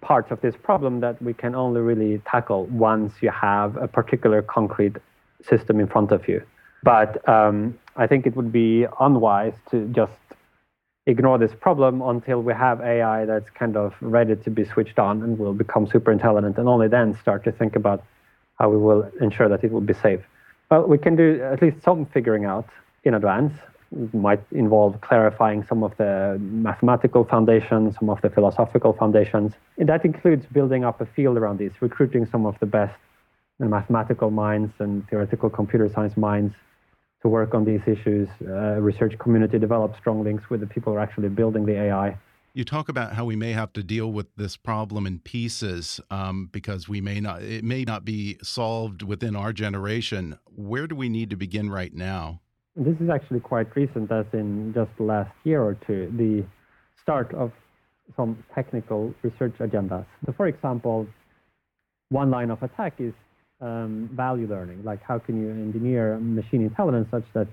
parts 0.00 0.30
of 0.30 0.40
this 0.40 0.54
problem 0.62 1.00
that 1.00 1.20
we 1.22 1.32
can 1.32 1.54
only 1.54 1.80
really 1.80 2.20
tackle 2.26 2.66
once 2.66 3.12
you 3.20 3.30
have 3.30 3.76
a 3.76 3.86
particular 3.86 4.42
concrete 4.42 4.96
system 5.42 5.78
in 5.78 5.86
front 5.86 6.10
of 6.10 6.26
you. 6.28 6.42
But 6.82 7.26
um, 7.28 7.78
I 7.96 8.06
think 8.06 8.26
it 8.26 8.36
would 8.36 8.52
be 8.52 8.86
unwise 9.00 9.54
to 9.70 9.86
just 9.88 10.12
ignore 11.06 11.38
this 11.38 11.52
problem 11.54 12.02
until 12.02 12.42
we 12.42 12.52
have 12.52 12.80
AI 12.80 13.24
that's 13.24 13.48
kind 13.50 13.76
of 13.76 13.94
ready 14.00 14.34
to 14.34 14.50
be 14.50 14.64
switched 14.64 14.98
on 14.98 15.22
and 15.22 15.38
will 15.38 15.54
become 15.54 15.86
super 15.86 16.10
intelligent, 16.10 16.58
and 16.58 16.68
only 16.68 16.88
then 16.88 17.16
start 17.20 17.44
to 17.44 17.52
think 17.52 17.76
about 17.76 18.02
how 18.58 18.68
we 18.68 18.76
will 18.76 19.08
ensure 19.20 19.48
that 19.48 19.62
it 19.62 19.70
will 19.70 19.80
be 19.80 19.94
safe. 19.94 20.20
Well, 20.70 20.86
we 20.86 20.98
can 20.98 21.14
do 21.16 21.40
at 21.42 21.62
least 21.62 21.82
some 21.82 22.06
figuring 22.06 22.44
out 22.44 22.68
in 23.04 23.14
advance. 23.14 23.52
It 23.92 24.12
might 24.12 24.42
involve 24.50 25.00
clarifying 25.00 25.62
some 25.62 25.84
of 25.84 25.96
the 25.96 26.38
mathematical 26.40 27.24
foundations, 27.24 27.96
some 27.98 28.10
of 28.10 28.20
the 28.20 28.30
philosophical 28.30 28.92
foundations. 28.92 29.52
And 29.78 29.88
that 29.88 30.04
includes 30.04 30.44
building 30.46 30.84
up 30.84 31.00
a 31.00 31.06
field 31.06 31.36
around 31.36 31.58
these, 31.58 31.70
recruiting 31.80 32.26
some 32.26 32.46
of 32.46 32.58
the 32.58 32.66
best 32.66 32.98
mathematical 33.60 34.30
minds 34.30 34.72
and 34.80 35.08
theoretical 35.08 35.48
computer 35.48 35.88
science 35.88 36.16
minds 36.16 36.52
to 37.22 37.28
work 37.28 37.54
on 37.54 37.64
these 37.64 37.80
issues. 37.86 38.28
Uh, 38.42 38.80
research 38.80 39.16
community 39.18 39.58
develop 39.58 39.96
strong 39.96 40.22
links 40.24 40.50
with 40.50 40.60
the 40.60 40.66
people 40.66 40.92
who 40.92 40.98
are 40.98 41.02
actually 41.02 41.28
building 41.28 41.64
the 41.64 41.80
AI. 41.80 42.18
You 42.56 42.64
talk 42.64 42.88
about 42.88 43.12
how 43.12 43.26
we 43.26 43.36
may 43.36 43.52
have 43.52 43.74
to 43.74 43.82
deal 43.82 44.10
with 44.10 44.34
this 44.36 44.56
problem 44.56 45.06
in 45.06 45.18
pieces 45.18 46.00
um, 46.10 46.48
because 46.50 46.88
we 46.88 47.02
may 47.02 47.20
not, 47.20 47.42
it 47.42 47.62
may 47.62 47.84
not 47.84 48.02
be 48.02 48.38
solved 48.42 49.02
within 49.02 49.36
our 49.36 49.52
generation. 49.52 50.38
Where 50.46 50.86
do 50.86 50.96
we 50.96 51.10
need 51.10 51.28
to 51.28 51.36
begin 51.36 51.68
right 51.68 51.92
now? 51.92 52.40
This 52.74 52.96
is 52.98 53.10
actually 53.10 53.40
quite 53.40 53.76
recent, 53.76 54.10
as 54.10 54.24
in 54.32 54.72
just 54.72 54.90
last 54.98 55.32
year 55.44 55.62
or 55.62 55.74
two, 55.86 56.10
the 56.16 56.46
start 57.02 57.34
of 57.34 57.52
some 58.16 58.42
technical 58.54 59.12
research 59.20 59.56
agendas. 59.58 60.06
So, 60.24 60.32
for 60.34 60.46
example, 60.46 61.06
one 62.08 62.30
line 62.30 62.50
of 62.50 62.62
attack 62.62 62.94
is 63.00 63.12
um, 63.60 64.08
value 64.14 64.46
learning. 64.48 64.82
Like, 64.82 65.02
how 65.02 65.18
can 65.18 65.38
you 65.38 65.50
engineer 65.50 66.16
machine 66.18 66.62
intelligence 66.62 67.08
such 67.10 67.26
that 67.34 67.48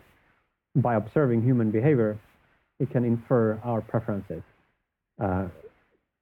by 0.77 0.95
observing 0.95 1.41
human 1.41 1.71
behavior, 1.71 2.17
it 2.79 2.89
can 2.89 3.03
infer 3.03 3.59
our 3.65 3.81
preferences? 3.81 4.43
Uh, 5.21 5.47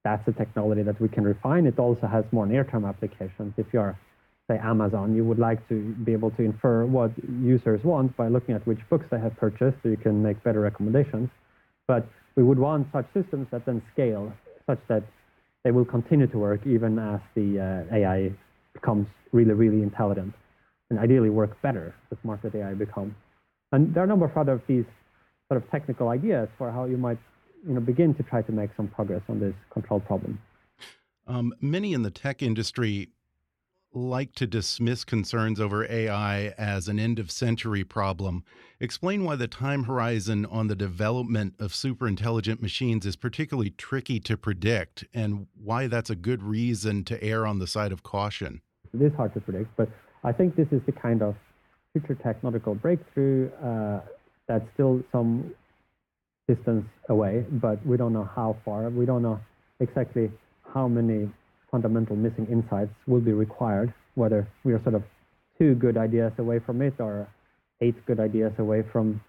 that's 0.04 0.26
a 0.26 0.32
technology 0.32 0.82
that 0.82 1.00
we 1.00 1.08
can 1.08 1.24
refine. 1.24 1.66
It 1.66 1.78
also 1.78 2.06
has 2.06 2.24
more 2.32 2.46
near-term 2.46 2.84
applications. 2.84 3.54
If 3.56 3.66
you're, 3.72 3.98
say, 4.50 4.58
Amazon, 4.58 5.14
you 5.14 5.24
would 5.24 5.38
like 5.38 5.66
to 5.68 5.94
be 6.04 6.12
able 6.12 6.30
to 6.32 6.42
infer 6.42 6.84
what 6.84 7.12
users 7.40 7.84
want 7.84 8.16
by 8.16 8.28
looking 8.28 8.54
at 8.54 8.66
which 8.66 8.80
books 8.90 9.06
they 9.10 9.20
have 9.20 9.36
purchased, 9.36 9.76
so 9.82 9.88
you 9.88 9.96
can 9.96 10.22
make 10.22 10.42
better 10.42 10.60
recommendations. 10.60 11.30
But 11.86 12.06
we 12.34 12.42
would 12.42 12.58
want 12.58 12.88
such 12.92 13.06
systems 13.14 13.46
that 13.52 13.64
then 13.64 13.82
scale 13.92 14.32
such 14.66 14.80
that 14.88 15.04
they 15.64 15.70
will 15.70 15.84
continue 15.84 16.26
to 16.26 16.38
work 16.38 16.66
even 16.66 16.98
as 16.98 17.20
the 17.34 17.86
uh, 17.90 17.94
AI 17.94 18.32
becomes 18.72 19.06
really, 19.32 19.52
really 19.52 19.82
intelligent, 19.82 20.34
and 20.90 20.98
ideally 20.98 21.30
work 21.30 21.60
better 21.62 21.94
the 22.10 22.16
smarter 22.22 22.50
the 22.50 22.62
AI 22.62 22.74
becomes. 22.74 23.14
And 23.70 23.94
there 23.94 24.02
are 24.02 24.06
a 24.06 24.08
number 24.08 24.26
of 24.26 24.36
other 24.36 24.60
these 24.66 24.84
sort 25.48 25.62
of 25.62 25.70
technical 25.70 26.08
ideas 26.08 26.48
for 26.58 26.70
how 26.70 26.84
you 26.84 26.96
might 26.96 27.18
you 27.66 27.74
know, 27.74 27.80
begin 27.80 28.14
to 28.14 28.22
try 28.22 28.42
to 28.42 28.52
make 28.52 28.70
some 28.76 28.88
progress 28.88 29.22
on 29.28 29.40
this 29.40 29.54
control 29.70 30.00
problem. 30.00 30.38
Um, 31.26 31.54
many 31.60 31.92
in 31.92 32.02
the 32.02 32.10
tech 32.10 32.42
industry 32.42 33.10
like 33.94 34.34
to 34.34 34.46
dismiss 34.46 35.04
concerns 35.04 35.60
over 35.60 35.84
AI 35.90 36.54
as 36.58 36.88
an 36.88 36.98
end 36.98 37.18
of 37.18 37.30
century 37.30 37.84
problem. 37.84 38.42
Explain 38.80 39.24
why 39.24 39.36
the 39.36 39.46
time 39.46 39.84
horizon 39.84 40.46
on 40.46 40.68
the 40.68 40.74
development 40.74 41.54
of 41.58 41.74
super 41.74 42.08
intelligent 42.08 42.62
machines 42.62 43.04
is 43.04 43.16
particularly 43.16 43.70
tricky 43.70 44.18
to 44.20 44.36
predict 44.36 45.04
and 45.12 45.46
why 45.62 45.86
that's 45.86 46.10
a 46.10 46.16
good 46.16 46.42
reason 46.42 47.04
to 47.04 47.22
err 47.22 47.46
on 47.46 47.58
the 47.58 47.66
side 47.66 47.92
of 47.92 48.02
caution. 48.02 48.62
It 48.94 49.02
is 49.02 49.12
hard 49.14 49.34
to 49.34 49.40
predict, 49.40 49.76
but 49.76 49.90
I 50.24 50.32
think 50.32 50.56
this 50.56 50.68
is 50.70 50.80
the 50.86 50.92
kind 50.92 51.22
of 51.22 51.36
future 51.92 52.14
technological 52.14 52.74
breakthrough 52.74 53.50
uh, 53.62 54.00
that's 54.48 54.64
still 54.74 55.02
some 55.12 55.54
distance 56.48 56.84
away, 57.08 57.44
but 57.50 57.84
we 57.86 57.96
don't 57.96 58.12
know 58.12 58.28
how 58.34 58.56
far. 58.64 58.88
We 58.90 59.06
don't 59.06 59.22
know 59.22 59.40
exactly 59.80 60.30
how 60.74 60.88
many 60.88 61.30
fundamental 61.70 62.16
missing 62.16 62.46
insights 62.50 62.92
will 63.06 63.20
be 63.20 63.32
required, 63.32 63.92
whether 64.14 64.48
we 64.64 64.72
are 64.72 64.82
sort 64.82 64.94
of 64.94 65.02
two 65.58 65.74
good 65.74 65.96
ideas 65.96 66.32
away 66.38 66.58
from 66.58 66.82
it 66.82 66.94
or 66.98 67.28
eight 67.80 67.94
good 68.06 68.20
ideas 68.20 68.52
away 68.58 68.82
from 68.92 69.20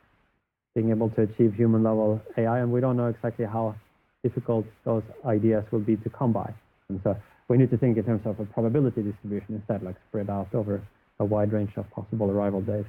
being 0.76 0.90
able 0.90 1.10
to 1.12 1.22
achieve 1.22 1.54
human 1.54 1.84
level 1.84 2.22
AI. 2.38 2.60
And 2.60 2.72
we 2.72 2.82
don't 2.82 2.98
know 2.98 3.08
exactly 3.08 3.46
how 3.46 3.76
difficult 4.24 4.66
those 4.86 5.04
ideas 5.26 5.64
will 5.72 5.80
be 5.80 5.98
to 5.98 6.10
come 6.10 6.34
by. 6.34 6.54
And 6.90 7.00
so 7.04 7.16
we 7.48 7.58
need 7.58 7.70
to 7.72 7.78
think 7.78 7.98
in 7.98 8.04
terms 8.04 8.22
of 8.26 8.40
a 8.40 8.46
probability 8.46 9.04
distribution 9.04 9.56
instead, 9.56 9.84
like 9.84 9.96
spread 10.10 10.30
out 10.30 10.54
over 10.54 10.82
a 11.20 11.26
wide 11.26 11.52
range 11.52 11.72
of 11.78 11.90
possible 11.92 12.32
arrival 12.32 12.62
days. 12.62 12.86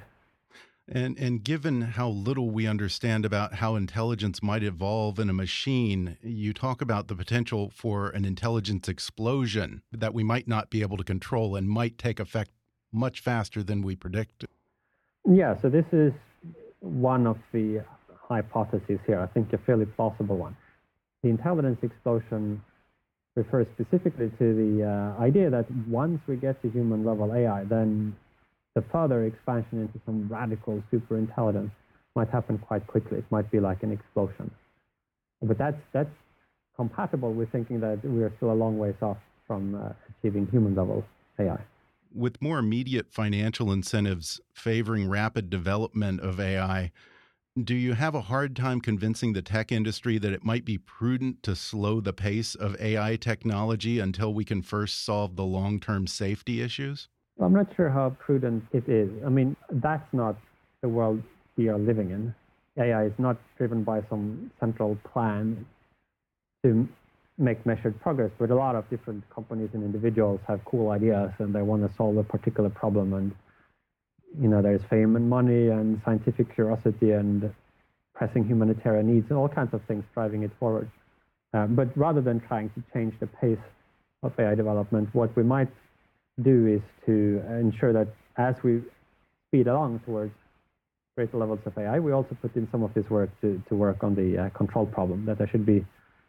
And 0.87 1.18
and 1.18 1.43
given 1.43 1.80
how 1.80 2.09
little 2.09 2.51
we 2.51 2.66
understand 2.66 3.24
about 3.24 3.55
how 3.55 3.74
intelligence 3.74 4.43
might 4.43 4.62
evolve 4.62 5.18
in 5.18 5.30
a 5.30 5.32
machine, 5.32 6.18
you 6.22 6.53
talk 6.53 6.82
about 6.82 7.09
the 7.09 7.14
potential 7.14 7.70
for 7.74 8.11
an 8.11 8.26
intelligence 8.26 8.87
explosion 8.87 9.82
that 9.93 10.12
we 10.12 10.22
might 10.22 10.47
not 10.47 10.68
be 10.68 10.82
able 10.82 10.99
to 10.99 11.05
control 11.05 11.57
and 11.57 11.70
might 11.70 11.97
take 11.97 12.20
effect 12.20 12.51
much 12.93 13.20
faster 13.20 13.62
than 13.62 13.80
we 13.82 13.97
predicted. 13.97 14.51
Yeah, 15.26 15.55
so 15.62 15.70
this 15.70 15.87
is 15.91 16.12
one 16.80 17.26
of 17.26 17.39
the 17.53 17.82
hypotheses 18.28 18.99
here. 19.07 19.20
I 19.20 19.26
think 19.26 19.53
a 19.55 19.59
fairly 19.59 19.87
plausible 19.87 20.37
one. 20.37 20.55
The 21.22 21.30
intelligence 21.30 21.78
explosion 21.82 22.62
refers 23.35 23.66
specifically 23.74 24.30
to 24.39 24.55
the 24.55 24.85
uh, 24.85 25.22
idea 25.22 25.49
that 25.49 25.64
once 25.89 26.20
we 26.26 26.37
get 26.37 26.61
to 26.62 26.70
human 26.70 27.05
level 27.05 27.35
AI, 27.35 27.64
then 27.64 28.14
the 28.75 28.83
further 28.93 29.25
expansion 29.25 29.83
into 29.83 30.01
some 30.05 30.29
radical 30.29 30.83
superintelligence 30.93 31.70
might 32.16 32.29
happen 32.29 32.59
quite 32.59 32.87
quickly. 32.87 33.18
It 33.18 33.25
might 33.31 33.51
be 33.51 33.61
like 33.61 33.83
an 33.83 33.93
explosion. 33.93 34.51
But 35.43 35.59
that's, 35.59 35.77
that's 35.93 36.11
compatible 36.77 37.33
with 37.33 37.51
thinking 37.51 37.81
that 37.81 38.05
we 38.05 38.22
are 38.22 38.33
still 38.37 38.53
a 38.53 38.55
long 38.55 38.79
ways 38.79 38.95
off 39.01 39.18
from 39.47 39.75
uh, 39.75 39.93
achieving 40.18 40.47
human 40.49 40.75
level 40.75 41.05
AI. 41.39 41.59
With 42.12 42.41
more 42.41 42.59
immediate 42.59 43.12
financial 43.12 43.72
incentives 43.72 44.41
favoring 44.53 45.09
rapid 45.09 45.51
development 45.51 46.20
of 46.20 46.39
AI, 46.39 46.93
do 47.62 47.75
you 47.75 47.95
have 47.95 48.14
a 48.16 48.22
hard 48.22 48.57
time 48.57 48.81
convincing 48.81 49.33
the 49.33 49.43
tech 49.43 49.70
industry 49.70 50.18
that 50.18 50.33
it 50.33 50.45
might 50.45 50.64
be 50.64 50.79
prudent 50.79 51.43
to 51.45 51.55
slow 51.55 52.01
the 52.01 52.12
pace 52.12 52.55
of 52.55 52.81
AI 52.81 53.16
technology 53.16 54.01
until 54.01 54.35
we 54.35 54.45
can 54.45 54.62
first 54.62 55.05
solve 55.05 55.37
the 55.37 55.45
long 55.45 55.79
term 55.79 56.07
safety 56.07 56.61
issues? 56.61 57.09
I'm 57.41 57.53
not 57.53 57.74
sure 57.74 57.91
how 57.91 58.11
prudent 58.11 58.64
it 58.72 58.89
is. 58.89 59.11
I 59.24 59.28
mean, 59.28 59.57
that's 59.70 60.12
not 60.12 60.37
the 60.82 60.89
world 60.89 61.22
we 61.57 61.68
are 61.68 61.78
living 61.78 62.11
in. 62.11 62.35
AI 62.78 63.05
is 63.05 63.12
not 63.18 63.37
driven 63.59 63.82
by 63.82 64.03
some 64.09 64.51
central 64.61 64.97
plan 65.12 65.66
to 66.62 66.89
make 67.39 67.64
measured 67.66 68.01
progress, 68.01 68.30
but 68.39 68.51
a 68.51 68.55
lot 68.55 68.76
of 68.76 68.89
different 68.91 69.28
companies 69.30 69.70
and 69.74 69.82
individuals 69.82 70.41
have 70.47 70.64
cool 70.64 70.91
ideas 70.91 71.32
and 71.39 71.55
they 71.55 71.62
want 71.62 71.89
to 71.89 71.97
solve 71.97 72.16
a 72.16 72.22
particular 72.22 72.70
problem. 72.70 73.12
And, 73.12 73.32
you 74.41 74.49
know, 74.49 74.62
there's 74.62 74.82
fame 74.89 75.16
and 75.16 75.28
money 75.28 75.68
and 75.68 76.01
scientific 76.05 76.55
curiosity 76.55 77.12
and 77.12 77.53
pressing 78.14 78.45
humanitarian 78.45 79.12
needs 79.12 79.26
and 79.28 79.39
all 79.39 79.49
kinds 79.49 79.74
of 79.74 79.82
things 79.85 80.05
driving 80.14 80.45
it 80.45 80.53
forward. 80.61 80.89
Uh, 81.53 81.66
but 81.66 81.97
rather 81.97 82.20
than 82.20 82.41
trying 82.41 82.70
to 82.70 82.82
change 82.93 83.14
the 83.18 83.26
pace 83.26 83.59
of 84.22 84.32
AI 84.39 84.55
development, 84.55 85.09
what 85.12 85.35
we 85.37 85.43
might 85.43 85.68
do 86.43 86.66
is 86.66 86.82
to 87.07 87.43
ensure 87.61 87.93
that 87.93 88.09
as 88.37 88.55
we 88.62 88.82
speed 89.49 89.68
along 89.68 90.01
towards 90.01 90.32
greater 91.16 91.37
levels 91.37 91.61
of 91.64 91.76
AI, 91.78 91.99
we 92.01 92.12
also 92.12 92.37
put 92.43 92.55
in 92.57 92.68
some 92.72 92.82
of 92.82 92.93
this 92.95 93.09
work 93.09 93.30
to, 93.41 93.62
to 93.68 93.76
work 93.76 94.03
on 94.03 94.14
the 94.14 94.39
uh, 94.39 94.49
control 94.51 94.87
problem, 94.87 95.24
that 95.26 95.39
there 95.39 95.49
should 95.49 95.64
be 95.64 95.85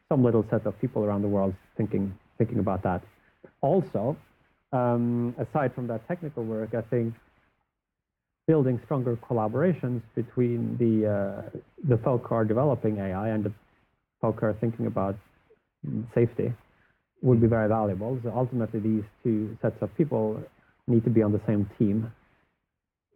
some 0.10 0.24
little 0.24 0.46
set 0.52 0.66
of 0.68 0.80
people 0.80 1.04
around 1.04 1.24
the 1.24 1.28
world 1.28 1.56
thinking, 1.76 2.16
thinking 2.38 2.60
about 2.60 2.84
that. 2.84 3.02
Also, 3.62 4.16
um, 4.72 5.36
aside 5.40 5.74
from 5.74 5.88
that 5.88 6.08
technical 6.08 6.44
work, 6.44 6.76
I 6.76 6.82
think 6.82 7.16
building 8.48 8.80
stronger 8.86 9.18
collaborations 9.28 10.02
between 10.14 10.78
the, 10.78 11.10
uh, 11.10 11.60
the 11.88 11.98
folk 11.98 12.28
who 12.28 12.36
are 12.36 12.46
developing 12.46 13.00
AI 13.00 13.30
and 13.30 13.44
the 13.44 13.54
folk 14.22 14.40
who 14.40 14.46
are 14.46 14.54
thinking 14.54 14.86
about 14.86 15.18
safety 16.14 16.54
would 17.26 17.42
be 17.42 17.48
very 17.48 17.68
valuable. 17.68 18.20
So 18.24 18.32
ultimately, 18.34 18.80
these 18.80 19.04
two 19.24 19.58
sets 19.62 19.76
of 19.82 19.96
people 19.98 20.42
need 20.88 21.04
to 21.04 21.10
be 21.10 21.24
on 21.24 21.32
the 21.32 21.42
same 21.48 21.70
team 21.80 22.12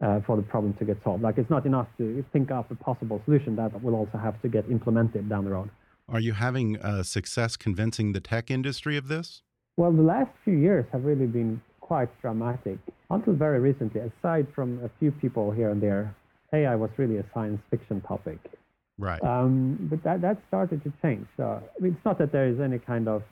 uh, 0.02 0.20
for 0.26 0.36
the 0.36 0.42
problem 0.42 0.74
to 0.74 0.84
get 0.84 0.98
solved. 1.04 1.22
Like 1.22 1.38
it's 1.38 1.50
not 1.50 1.64
enough 1.64 1.86
to 1.98 2.24
think 2.32 2.50
up 2.50 2.70
a 2.70 2.74
possible 2.74 3.22
solution 3.24 3.54
that 3.56 3.82
will 3.82 3.94
also 3.94 4.18
have 4.18 4.40
to 4.42 4.48
get 4.48 4.68
implemented 4.68 5.28
down 5.28 5.44
the 5.44 5.52
road. 5.52 5.70
Are 6.08 6.18
you 6.18 6.32
having 6.32 6.76
uh, 6.78 7.04
success 7.04 7.56
convincing 7.56 8.12
the 8.12 8.20
tech 8.20 8.50
industry 8.50 8.96
of 8.96 9.06
this? 9.06 9.42
Well, 9.76 9.92
the 9.92 10.02
last 10.02 10.32
few 10.44 10.56
years 10.56 10.84
have 10.92 11.04
really 11.04 11.26
been 11.26 11.62
quite 11.80 12.08
dramatic. 12.20 12.78
Until 13.10 13.34
very 13.34 13.60
recently, 13.60 14.00
aside 14.00 14.48
from 14.54 14.82
a 14.84 14.90
few 14.98 15.12
people 15.12 15.52
here 15.52 15.70
and 15.70 15.80
there, 15.80 16.14
AI 16.52 16.74
was 16.74 16.90
really 16.96 17.18
a 17.18 17.24
science 17.32 17.60
fiction 17.70 18.00
topic. 18.00 18.38
Right. 18.98 19.22
Um, 19.22 19.88
but 19.88 20.02
that, 20.02 20.20
that 20.22 20.38
started 20.48 20.82
to 20.82 20.92
change. 21.00 21.26
So 21.36 21.44
I 21.44 21.82
mean, 21.82 21.92
it's 21.92 22.04
not 22.04 22.18
that 22.18 22.32
there 22.32 22.48
is 22.48 22.58
any 22.58 22.80
kind 22.80 23.06
of 23.08 23.22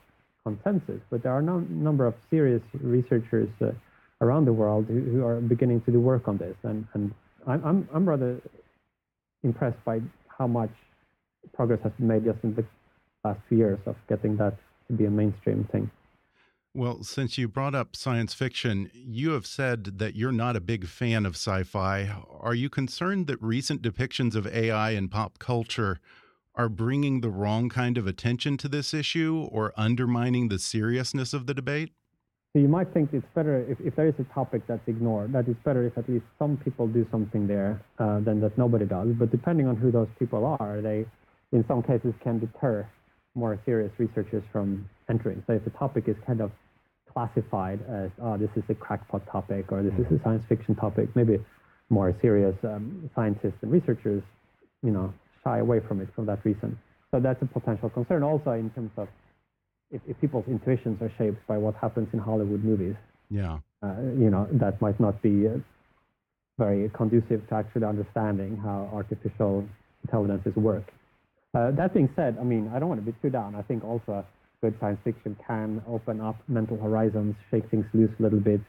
consensus, 0.49 1.01
but 1.09 1.23
there 1.23 1.31
are 1.31 1.39
a 1.39 1.43
no, 1.43 1.59
number 1.69 2.05
of 2.05 2.15
serious 2.29 2.61
researchers 2.81 3.49
uh, 3.61 3.71
around 4.21 4.45
the 4.45 4.53
world 4.53 4.85
who, 4.87 4.99
who, 5.01 5.25
are 5.25 5.39
beginning 5.39 5.81
to 5.81 5.91
do 5.91 5.99
work 5.99 6.27
on 6.27 6.37
this. 6.37 6.55
And, 6.63 6.87
and 6.93 7.13
I'm, 7.47 7.63
I'm, 7.65 7.89
I'm 7.93 8.07
rather 8.07 8.41
impressed 9.43 9.83
by 9.85 10.01
how 10.37 10.47
much 10.47 10.71
progress 11.53 11.79
has 11.83 11.91
been 11.97 12.07
made 12.07 12.25
just 12.25 12.39
in 12.43 12.55
the 12.55 12.65
last 13.23 13.39
few 13.47 13.57
years 13.57 13.79
of 13.85 13.95
getting 14.07 14.37
that 14.37 14.55
to 14.87 14.93
be 14.93 15.05
a 15.05 15.09
mainstream 15.09 15.67
thing. 15.71 15.89
Well, 16.73 17.03
since 17.03 17.37
you 17.37 17.47
brought 17.47 17.73
up 17.73 17.95
science 17.95 18.33
fiction, 18.33 18.91
you 18.93 19.31
have 19.31 19.47
said 19.47 19.97
that 19.97 20.15
you're 20.15 20.31
not 20.31 20.55
a 20.55 20.61
big 20.61 20.85
fan 20.85 21.25
of 21.25 21.33
sci 21.33 21.63
fi. 21.63 22.09
Are 22.29 22.53
you 22.53 22.69
concerned 22.69 23.27
that 23.27 23.41
recent 23.41 23.81
depictions 23.81 24.35
of 24.35 24.45
AI 24.45 24.91
in 24.91 25.09
pop 25.09 25.39
culture 25.39 25.99
are 26.59 26.67
bringing 26.67 27.21
the 27.21 27.29
wrong 27.29 27.69
kind 27.69 27.97
of 27.97 28.05
attention 28.05 28.57
to 28.57 28.67
this 28.67 28.93
issue 28.93 29.47
or 29.49 29.71
undermining 29.77 30.49
the 30.49 30.59
seriousness 30.59 31.33
of 31.33 31.47
the 31.47 31.53
debate? 31.53 31.93
So 32.51 32.59
you 32.59 32.67
might 32.67 32.93
think 32.93 33.11
it's 33.13 33.25
better 33.33 33.65
if, 33.69 33.79
if 33.79 33.95
there 33.95 34.09
is 34.09 34.15
a 34.19 34.25
topic 34.33 34.63
that's 34.67 34.85
ignored, 34.85 35.31
that 35.31 35.47
it's 35.47 35.63
better 35.63 35.87
if 35.87 35.97
at 35.97 36.09
least 36.09 36.25
some 36.37 36.57
people 36.57 36.85
do 36.85 37.07
something 37.11 37.47
there 37.47 37.81
uh, 37.97 38.19
than 38.19 38.41
that 38.41 38.57
nobody 38.57 38.85
does. 38.85 39.07
But 39.17 39.31
depending 39.31 39.67
on 39.67 39.77
who 39.77 39.89
those 39.89 40.09
people 40.19 40.57
are, 40.59 40.81
they, 40.81 41.05
in 41.53 41.63
some 41.65 41.81
cases, 41.81 42.13
can 42.21 42.39
deter 42.39 42.85
more 43.35 43.57
serious 43.65 43.93
researchers 43.97 44.43
from 44.51 44.89
entering. 45.09 45.41
So 45.47 45.53
if 45.53 45.63
the 45.63 45.69
topic 45.69 46.09
is 46.09 46.17
kind 46.27 46.41
of 46.41 46.51
classified 47.13 47.79
as, 47.87 48.09
oh, 48.21 48.35
this 48.35 48.49
is 48.57 48.63
a 48.67 48.75
crackpot 48.75 49.25
topic 49.31 49.71
or 49.71 49.81
this 49.81 49.93
is 49.93 50.19
a 50.19 50.21
science 50.25 50.43
fiction 50.49 50.75
topic, 50.75 51.07
maybe 51.15 51.37
more 51.89 52.13
serious 52.21 52.55
um, 52.65 53.09
scientists 53.15 53.59
and 53.61 53.71
researchers, 53.71 54.23
you 54.83 54.91
know, 54.91 55.13
shy 55.43 55.59
away 55.59 55.79
from 55.87 56.01
it 56.01 56.09
for 56.15 56.23
that 56.25 56.43
reason. 56.45 56.77
So 57.11 57.19
that's 57.19 57.41
a 57.41 57.45
potential 57.45 57.89
concern 57.89 58.23
also 58.23 58.51
in 58.51 58.69
terms 58.71 58.91
of 58.97 59.07
if, 59.91 60.01
if 60.07 60.19
people's 60.21 60.45
intuitions 60.47 61.01
are 61.01 61.11
shaped 61.17 61.45
by 61.47 61.57
what 61.57 61.75
happens 61.75 62.07
in 62.13 62.19
Hollywood 62.19 62.63
movies. 62.63 62.95
Yeah. 63.29 63.59
Uh, 63.81 63.95
you 64.17 64.29
know, 64.29 64.47
that 64.51 64.81
might 64.81 64.99
not 64.99 65.21
be 65.21 65.47
uh, 65.47 65.57
very 66.57 66.89
conducive 66.93 67.47
to 67.49 67.55
actually 67.55 67.85
understanding 67.85 68.57
how 68.57 68.89
artificial 68.93 69.65
intelligences 70.03 70.55
work. 70.55 70.91
Uh, 71.53 71.71
that 71.71 71.93
being 71.93 72.09
said, 72.15 72.37
I 72.39 72.43
mean, 72.43 72.69
I 72.73 72.79
don't 72.79 72.89
want 72.89 73.03
to 73.03 73.11
be 73.11 73.17
too 73.21 73.29
down. 73.29 73.55
I 73.55 73.63
think 73.63 73.83
also 73.83 74.25
good 74.61 74.75
science 74.79 74.99
fiction 75.03 75.35
can 75.47 75.81
open 75.87 76.21
up 76.21 76.35
mental 76.47 76.77
horizons, 76.77 77.35
shake 77.49 77.69
things 77.71 77.85
loose 77.93 78.11
a 78.19 78.21
little 78.21 78.39
bit, 78.39 78.61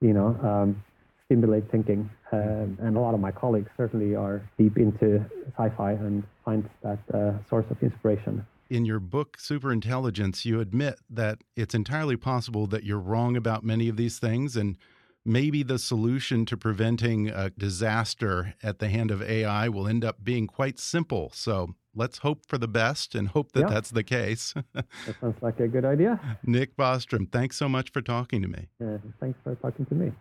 you 0.00 0.12
know, 0.12 0.36
um, 0.42 0.84
stimulate 1.30 1.70
thinking. 1.70 2.10
Um, 2.32 2.76
and 2.80 2.96
a 2.96 3.00
lot 3.00 3.14
of 3.14 3.20
my 3.20 3.30
colleagues 3.30 3.70
certainly 3.76 4.16
are 4.16 4.42
deep 4.58 4.76
into 4.76 5.24
sci-fi 5.56 5.92
and 5.92 6.24
find 6.44 6.68
that 6.82 6.98
uh, 7.14 7.32
source 7.48 7.66
of 7.70 7.80
inspiration. 7.82 8.44
In 8.68 8.84
your 8.84 8.98
book, 8.98 9.36
Superintelligence, 9.38 10.44
you 10.44 10.60
admit 10.60 10.98
that 11.08 11.38
it's 11.56 11.74
entirely 11.74 12.16
possible 12.16 12.66
that 12.68 12.82
you're 12.82 12.98
wrong 12.98 13.36
about 13.36 13.64
many 13.64 13.88
of 13.88 13.96
these 13.96 14.18
things, 14.18 14.56
and 14.56 14.76
maybe 15.24 15.62
the 15.62 15.78
solution 15.78 16.46
to 16.46 16.56
preventing 16.56 17.28
a 17.28 17.50
disaster 17.50 18.54
at 18.62 18.78
the 18.78 18.88
hand 18.88 19.10
of 19.10 19.22
AI 19.22 19.68
will 19.68 19.86
end 19.86 20.04
up 20.04 20.22
being 20.24 20.46
quite 20.46 20.78
simple. 20.78 21.30
So 21.34 21.74
let's 21.94 22.18
hope 22.18 22.46
for 22.46 22.58
the 22.58 22.68
best 22.68 23.14
and 23.14 23.28
hope 23.28 23.52
that 23.52 23.60
yeah. 23.60 23.68
that's 23.68 23.90
the 23.90 24.04
case. 24.04 24.54
that 24.74 24.86
sounds 25.20 25.40
like 25.42 25.58
a 25.60 25.68
good 25.68 25.84
idea. 25.84 26.20
Nick 26.44 26.76
Bostrom, 26.76 27.30
thanks 27.30 27.56
so 27.56 27.68
much 27.68 27.90
for 27.92 28.02
talking 28.02 28.42
to 28.42 28.48
me. 28.48 28.68
Yeah, 28.80 28.98
thanks 29.20 29.38
for 29.42 29.56
talking 29.56 29.86
to 29.86 29.94
me. 29.94 30.12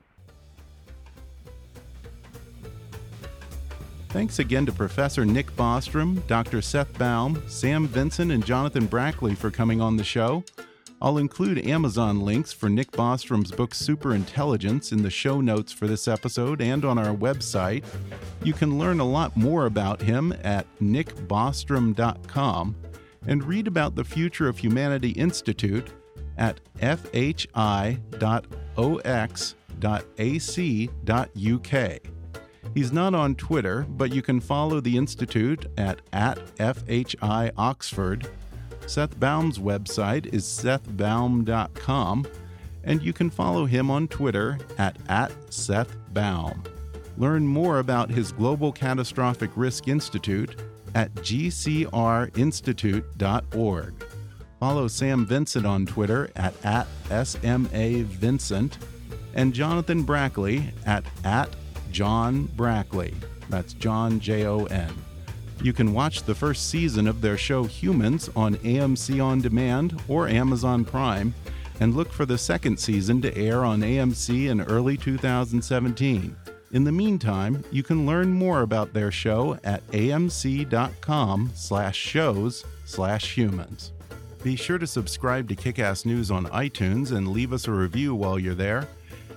Thanks 4.10 4.40
again 4.40 4.66
to 4.66 4.72
Professor 4.72 5.24
Nick 5.24 5.56
Bostrom, 5.56 6.26
Dr. 6.26 6.64
Seth 6.64 6.98
Baum, 6.98 7.44
Sam 7.48 7.88
Vincent, 7.88 8.32
and 8.32 8.44
Jonathan 8.44 8.88
Brackley 8.88 9.36
for 9.36 9.52
coming 9.52 9.82
on 9.82 9.98
the 9.98 10.04
show. 10.04 10.44
I'll 11.00 11.20
include 11.20 11.66
Amazon 11.66 12.22
links 12.22 12.52
for 12.52 12.70
Nick 12.70 12.92
Bostrom's 12.92 13.52
book 13.52 13.70
Superintelligence 13.72 14.92
in 14.92 15.04
the 15.04 15.12
show 15.12 15.42
notes 15.42 15.72
for 15.72 15.86
this 15.86 16.08
episode 16.08 16.60
and 16.60 16.84
on 16.84 16.98
our 16.98 17.16
website. 17.16 17.86
You 18.44 18.54
can 18.54 18.80
learn 18.80 19.00
a 19.00 19.06
lot 19.06 19.38
more 19.38 19.68
about 19.68 20.02
him 20.02 20.34
at 20.44 20.66
nickbostrom.com 20.80 22.76
and 23.28 23.44
read 23.44 23.68
about 23.68 23.96
the 23.96 24.04
Future 24.04 24.50
of 24.50 24.58
Humanity 24.58 25.12
Institute 25.12 25.88
at 26.36 26.60
fhi.ox.ac.uk. 26.80 28.00
He's 32.74 32.92
not 32.92 33.16
on 33.16 33.36
Twitter, 33.36 33.86
but 33.90 34.14
you 34.14 34.22
can 34.22 34.40
follow 34.40 34.80
the 34.80 34.98
Institute 34.98 35.66
at, 35.78 36.02
at 36.14 36.38
FHI 36.58 37.52
Oxford 37.58 38.30
Seth 38.90 39.20
Baum's 39.20 39.60
website 39.60 40.34
is 40.34 40.46
sethbaum.com, 40.46 42.26
and 42.84 43.04
you 43.04 43.14
can 43.14 43.30
follow 43.30 43.66
him 43.66 43.92
on 43.92 44.08
Twitter 44.08 44.58
at, 44.80 44.98
at 45.08 45.32
Seth 45.54 45.96
Baum. 46.12 46.64
Learn 47.18 47.46
more 47.46 47.78
about 47.80 48.10
his 48.10 48.32
Global 48.32 48.72
Catastrophic 48.72 49.52
Risk 49.56 49.88
Institute 49.88 50.56
at 50.96 51.14
gcrinstitute.org. 51.16 54.06
Follow 54.60 54.88
Sam 54.88 55.24
Vincent 55.26 55.66
on 55.68 55.86
Twitter 55.86 56.32
at, 56.36 56.66
at 56.66 56.88
SMAVincent 57.10 58.78
and 59.36 59.54
Jonathan 59.54 60.02
Brackley 60.02 60.74
at, 60.88 61.06
at 61.24 61.56
Jon 61.92 62.46
Brackley. 62.56 63.14
That's 63.50 63.74
John 63.74 64.20
J 64.20 64.46
O 64.46 64.66
N. 64.66 64.94
You 65.62 65.74
can 65.74 65.94
watch 65.94 66.24
the 66.24 66.36
first 66.36 66.70
season 66.70 67.08
of 67.08 67.22
their 67.22 67.38
show 67.38 67.64
Humans 67.66 68.30
on 68.36 68.56
AMC 68.58 69.24
On 69.24 69.42
Demand 69.42 70.02
or 70.08 70.28
Amazon 70.28 70.86
Prime, 70.86 71.34
and 71.80 71.96
look 71.96 72.12
for 72.12 72.26
the 72.26 72.38
second 72.38 72.80
season 72.80 73.22
to 73.22 73.38
air 73.38 73.66
on 73.66 73.82
AMC 73.82 74.50
in 74.50 74.62
early 74.62 74.96
2017. 74.96 76.36
In 76.72 76.84
the 76.84 76.92
meantime, 76.92 77.64
you 77.72 77.82
can 77.82 78.06
learn 78.06 78.32
more 78.32 78.62
about 78.62 78.94
their 78.94 79.12
show 79.12 79.58
at 79.64 79.86
amc.com 79.88 81.52
slash 81.56 81.98
shows 81.98 82.64
slash 82.86 83.36
humans. 83.36 83.92
Be 84.44 84.56
sure 84.56 84.78
to 84.78 84.88
subscribe 84.88 85.50
to 85.50 85.56
Kickass 85.56 86.06
News 86.06 86.32
on 86.32 86.46
iTunes 86.46 87.12
and 87.12 87.28
leave 87.28 87.52
us 87.52 87.68
a 87.68 87.72
review 87.72 88.16
while 88.16 88.40
you're 88.40 88.56
there. 88.56 88.88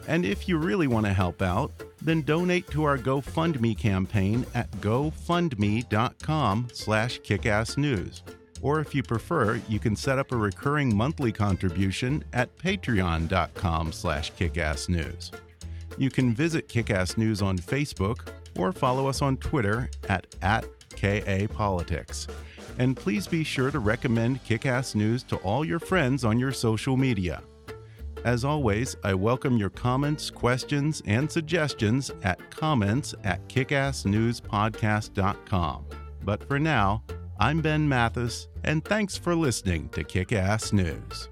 And 0.09 0.24
if 0.24 0.48
you 0.48 0.59
really 0.59 0.86
want 0.86 1.07
to 1.07 1.12
help 1.12 1.42
out, 1.42 1.72
then 2.00 2.22
donate 2.22 2.68
to 2.70 2.84
our 2.84 2.98
GoFundMe 2.98 3.78
campaign 3.78 4.44
at 4.55 4.70
gofundme.com 4.72 6.68
slash 6.72 7.20
kickassnews. 7.20 8.22
Or 8.61 8.80
if 8.80 8.94
you 8.94 9.03
prefer, 9.03 9.61
you 9.68 9.78
can 9.78 9.96
set 9.96 10.18
up 10.18 10.32
a 10.32 10.36
recurring 10.36 10.96
monthly 10.96 11.32
contribution 11.32 12.24
at 12.32 12.57
patreon.com 12.59 13.92
slash 13.92 14.32
kickassnews. 14.32 15.32
You 15.98 16.11
can 16.11 16.32
visit 16.32 16.68
Kickass 16.68 17.18
News 17.18 17.42
on 17.42 17.59
Facebook 17.59 18.28
or 18.57 18.72
follow 18.72 19.09
us 19.09 19.20
on 19.20 19.36
Twitter 19.36 19.90
at, 20.09 20.26
at 20.42 20.64
KAPolitics. 20.90 22.28
And 22.78 22.96
please 22.96 23.26
be 23.26 23.44
sure 23.44 23.70
to 23.70 23.78
recommend 23.78 24.42
Kickass 24.44 24.94
News 24.94 25.22
to 25.24 25.36
all 25.36 25.64
your 25.64 25.80
friends 25.80 26.24
on 26.24 26.38
your 26.38 26.53
social 26.53 26.96
media. 26.96 27.42
As 28.25 28.45
always, 28.45 28.95
I 29.03 29.14
welcome 29.14 29.57
your 29.57 29.70
comments, 29.70 30.31
questions, 30.31 31.03
and 31.07 31.29
suggestions 31.31 32.12
at 32.23 32.53
comments 32.53 33.16
at 33.25 33.49
kickassnewspodcast.com. 33.49 35.85
But 36.25 36.47
for 36.47 36.61
now, 36.61 37.03
I'm 37.41 37.61
Ben 37.61 37.89
Mathis, 37.89 38.47
and 38.62 38.85
thanks 38.85 39.16
for 39.16 39.35
listening 39.35 39.89
to 39.89 40.05
Kickass 40.05 40.73
News. 40.73 41.32